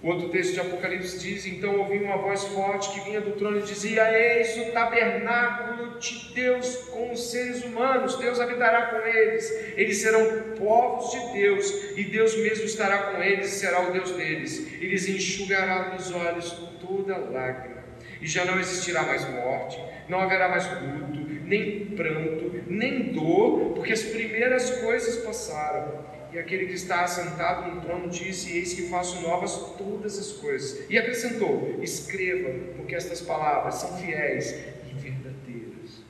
O 0.04 0.10
outro 0.10 0.28
texto 0.28 0.56
de 0.56 0.60
Apocalipse 0.60 1.18
diz: 1.18 1.46
Então 1.46 1.80
ouvi 1.80 1.98
uma 2.00 2.18
voz 2.18 2.44
forte 2.44 2.92
que 2.92 3.06
vinha 3.06 3.22
do 3.22 3.32
trono 3.32 3.60
e 3.60 3.64
dizia: 3.64 4.12
Eis 4.12 4.58
o 4.58 4.74
tabernáculo 4.74 5.98
de 5.98 6.34
Deus 6.34 6.76
com 6.92 7.14
os 7.14 7.32
seres 7.32 7.64
humanos, 7.64 8.18
Deus 8.18 8.38
habitará 8.38 8.88
com 8.88 8.98
eles, 9.08 9.50
eles 9.78 10.02
serão 10.02 10.56
povos 10.58 11.10
de 11.10 11.40
Deus, 11.40 11.98
e 11.98 12.04
Deus 12.04 12.36
mesmo 12.36 12.66
estará 12.66 12.98
com 13.14 13.24
eles 13.24 13.54
e 13.54 13.60
será 13.60 13.88
o 13.88 13.94
Deus 13.94 14.12
deles, 14.12 14.74
e 14.74 14.88
lhes 14.88 15.08
enxugará 15.08 15.96
dos 15.96 16.12
olhos 16.12 16.52
toda 16.82 17.16
lágrima 17.16 17.83
e 18.24 18.28
já 18.28 18.46
não 18.46 18.58
existirá 18.58 19.04
mais 19.04 19.30
morte, 19.30 19.78
não 20.08 20.22
haverá 20.22 20.48
mais 20.48 20.66
luto, 20.82 21.28
nem 21.44 21.88
pranto, 21.88 22.64
nem 22.68 23.12
dor, 23.12 23.74
porque 23.76 23.92
as 23.92 24.02
primeiras 24.02 24.70
coisas 24.80 25.18
passaram. 25.26 26.06
E 26.32 26.40
aquele 26.40 26.68
que 26.68 26.74
está 26.74 27.04
assentado 27.04 27.70
no 27.70 27.82
trono 27.82 28.10
disse: 28.10 28.58
Eis 28.58 28.74
que 28.74 28.84
faço 28.84 29.22
novas 29.22 29.56
todas 29.78 30.18
as 30.18 30.32
coisas. 30.32 30.90
E 30.90 30.98
acrescentou: 30.98 31.78
Escreva, 31.84 32.50
porque 32.78 32.96
estas 32.96 33.22
palavras 33.22 33.76
são 33.76 33.98
fiéis 33.98 34.52
e 34.90 34.94
verdadeiras. 34.96 36.02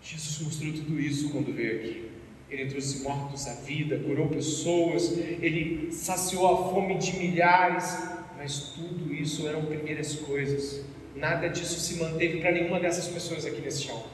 Jesus 0.00 0.40
mostrou 0.40 0.72
tudo 0.72 0.98
isso 0.98 1.30
quando 1.30 1.54
veio 1.54 1.76
aqui. 1.76 2.10
Ele 2.50 2.70
trouxe 2.70 3.02
mortos 3.02 3.46
à 3.46 3.54
vida, 3.54 3.98
curou 3.98 4.28
pessoas, 4.28 5.12
ele 5.40 5.92
saciou 5.92 6.46
a 6.46 6.70
fome 6.70 6.98
de 6.98 7.16
milhares, 7.18 7.96
mas 8.42 8.72
tudo 8.74 9.14
isso 9.14 9.46
eram 9.46 9.64
primeiras 9.66 10.16
coisas. 10.16 10.84
Nada 11.14 11.48
disso 11.48 11.78
se 11.78 11.94
manteve 11.94 12.40
para 12.40 12.50
nenhuma 12.50 12.80
dessas 12.80 13.06
pessoas 13.06 13.46
aqui 13.46 13.60
nesse 13.60 13.84
chão. 13.84 14.04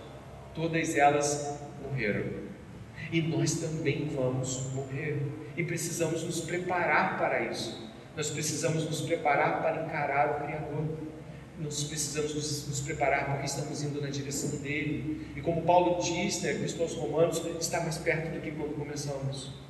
Todas 0.54 0.94
elas 0.96 1.58
morreram. 1.82 2.26
E 3.10 3.22
nós 3.22 3.54
também 3.54 4.06
vamos 4.14 4.70
morrer. 4.74 5.22
E 5.56 5.64
precisamos 5.64 6.22
nos 6.24 6.42
preparar 6.42 7.16
para 7.16 7.40
isso. 7.44 7.90
Nós 8.14 8.28
precisamos 8.28 8.84
nos 8.84 9.00
preparar 9.00 9.62
para 9.62 9.86
encarar 9.86 10.36
o 10.36 10.44
Criador. 10.44 10.84
Nós 11.58 11.84
precisamos 11.84 12.34
nos, 12.34 12.68
nos 12.68 12.80
preparar 12.80 13.30
porque 13.30 13.46
estamos 13.46 13.82
indo 13.82 13.98
na 14.02 14.10
direção 14.10 14.60
dele. 14.60 15.26
E 15.36 15.40
como 15.40 15.62
Paulo 15.62 16.02
diz, 16.02 16.42
né, 16.42 16.52
Cristo 16.52 16.82
aos 16.82 16.92
Romanos, 16.92 17.40
está 17.58 17.80
mais 17.80 17.96
perto 17.96 18.30
do 18.34 18.42
que 18.42 18.50
quando 18.50 18.74
começamos. 18.74 19.67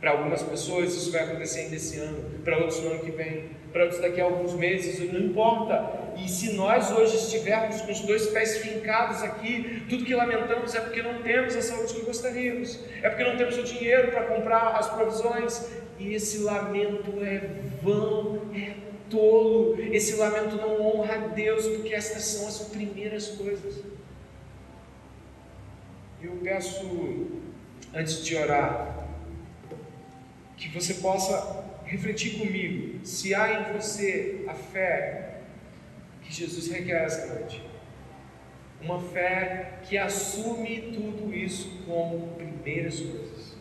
Para 0.00 0.12
algumas 0.12 0.42
pessoas 0.42 0.94
isso 0.94 1.10
vai 1.10 1.24
acontecer 1.24 1.60
ainda 1.60 1.76
esse 1.76 1.98
ano, 1.98 2.22
para 2.44 2.56
outros 2.58 2.80
no 2.80 2.90
ano 2.90 3.00
que 3.00 3.10
vem, 3.10 3.50
para 3.72 3.82
outros 3.82 4.00
daqui 4.00 4.20
a 4.20 4.24
alguns 4.24 4.54
meses, 4.54 5.00
não 5.12 5.20
importa. 5.20 6.08
E 6.16 6.28
se 6.28 6.52
nós 6.54 6.90
hoje 6.90 7.16
estivermos 7.16 7.80
com 7.80 7.90
os 7.90 8.00
dois 8.00 8.26
pés 8.28 8.58
fincados 8.58 9.22
aqui, 9.22 9.82
tudo 9.88 10.04
que 10.04 10.14
lamentamos 10.14 10.74
é 10.74 10.80
porque 10.80 11.02
não 11.02 11.22
temos 11.22 11.56
a 11.56 11.62
saúde 11.62 11.94
que 11.94 12.02
gostaríamos, 12.02 12.78
é 13.02 13.08
porque 13.08 13.24
não 13.24 13.36
temos 13.36 13.58
o 13.58 13.64
dinheiro 13.64 14.12
para 14.12 14.24
comprar 14.24 14.76
as 14.76 14.88
provisões, 14.88 15.68
e 15.98 16.14
esse 16.14 16.38
lamento 16.38 17.12
é 17.22 17.50
vão, 17.82 18.42
é 18.54 18.74
tolo, 19.10 19.76
esse 19.92 20.14
lamento 20.16 20.56
não 20.56 20.80
honra 20.80 21.14
a 21.14 21.18
Deus, 21.28 21.66
porque 21.66 21.92
estas 21.92 22.22
são 22.24 22.46
as 22.46 22.58
primeiras 22.68 23.28
coisas. 23.28 23.82
Eu 26.22 26.32
peço, 26.42 27.26
antes 27.94 28.24
de 28.24 28.36
orar, 28.36 28.97
que 30.58 30.68
você 30.68 30.94
possa 30.94 31.64
refletir 31.84 32.38
comigo 32.38 33.04
se 33.06 33.34
há 33.34 33.60
em 33.60 33.72
você 33.72 34.44
a 34.48 34.54
fé 34.54 35.40
que 36.22 36.34
Jesus 36.34 36.68
requer 36.68 37.04
essa 37.04 37.34
noite. 37.34 37.62
Uma 38.82 39.00
fé 39.00 39.78
que 39.84 39.96
assume 39.96 40.92
tudo 40.92 41.34
isso 41.34 41.82
como 41.86 42.34
primeiras 42.34 43.00
coisas. 43.00 43.56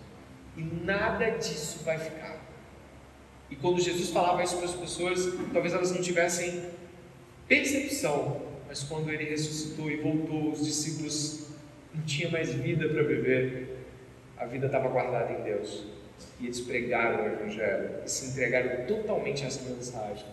E 0.55 0.61
nada 0.61 1.29
disso 1.29 1.83
vai 1.83 1.97
ficar. 1.97 2.37
E 3.49 3.55
quando 3.55 3.79
Jesus 3.79 4.09
falava 4.09 4.43
isso 4.43 4.57
para 4.57 4.65
as 4.65 4.75
pessoas, 4.75 5.25
talvez 5.53 5.73
elas 5.73 5.91
não 5.91 6.01
tivessem 6.01 6.63
percepção, 7.47 8.41
mas 8.67 8.83
quando 8.83 9.09
ele 9.09 9.23
ressuscitou 9.23 9.89
e 9.89 9.97
voltou, 9.97 10.51
os 10.51 10.65
discípulos 10.65 11.47
não 11.93 12.03
tinham 12.03 12.31
mais 12.31 12.53
vida 12.53 12.89
para 12.89 13.03
viver, 13.03 13.85
a 14.37 14.45
vida 14.45 14.65
estava 14.65 14.89
guardada 14.89 15.31
em 15.31 15.43
Deus. 15.43 15.96
E 16.39 16.45
eles 16.45 16.61
pregaram 16.61 17.23
o 17.23 17.27
Evangelho 17.27 17.89
e 18.05 18.09
se 18.09 18.27
entregaram 18.27 18.85
totalmente 18.85 19.43
a 19.43 19.47
essa 19.47 19.67
mensagem, 19.69 20.25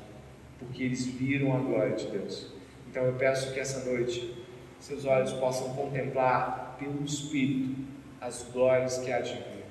porque 0.58 0.82
eles 0.82 1.06
viram 1.06 1.56
a 1.56 1.58
glória 1.58 1.96
de 1.96 2.06
Deus. 2.08 2.52
Então 2.88 3.04
eu 3.04 3.14
peço 3.14 3.52
que 3.52 3.60
essa 3.60 3.84
noite 3.90 4.42
seus 4.80 5.04
olhos 5.04 5.32
possam 5.32 5.74
contemplar 5.74 6.76
pelo 6.78 7.02
Espírito 7.04 7.74
as 8.20 8.46
glórias 8.52 8.98
que 8.98 9.10
há 9.10 9.20
de 9.20 9.32
vir. 9.32 9.64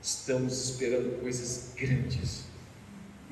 Estamos 0.00 0.70
esperando 0.70 1.20
coisas 1.20 1.74
grandes 1.76 2.52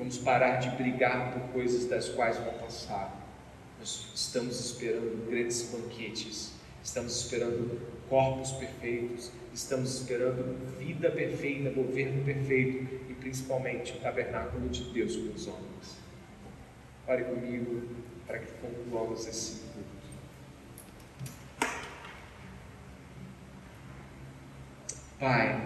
Vamos 0.01 0.17
parar 0.17 0.55
de 0.55 0.67
brigar 0.81 1.31
por 1.31 1.53
coisas 1.53 1.85
das 1.85 2.09
quais 2.09 2.35
vão 2.35 2.53
passar. 2.55 3.23
Nós 3.77 4.07
estamos 4.15 4.59
esperando 4.59 5.29
grandes 5.29 5.61
banquetes, 5.71 6.53
estamos 6.83 7.21
esperando 7.21 7.79
corpos 8.09 8.51
perfeitos, 8.53 9.31
estamos 9.53 10.01
esperando 10.01 10.77
vida 10.77 11.11
perfeita, 11.11 11.69
governo 11.69 12.23
perfeito 12.23 12.95
e 13.09 13.13
principalmente 13.13 13.93
o 13.93 13.99
tabernáculo 13.99 14.69
de 14.69 14.83
Deus 14.91 15.15
com 15.15 15.33
os 15.33 15.47
homens. 15.47 15.97
Ore 17.07 17.23
comigo 17.25 17.83
para 18.25 18.39
que 18.39 18.51
concluamos 18.61 19.27
esse 19.27 19.61
culto. 19.61 19.91
Pai, 25.19 25.61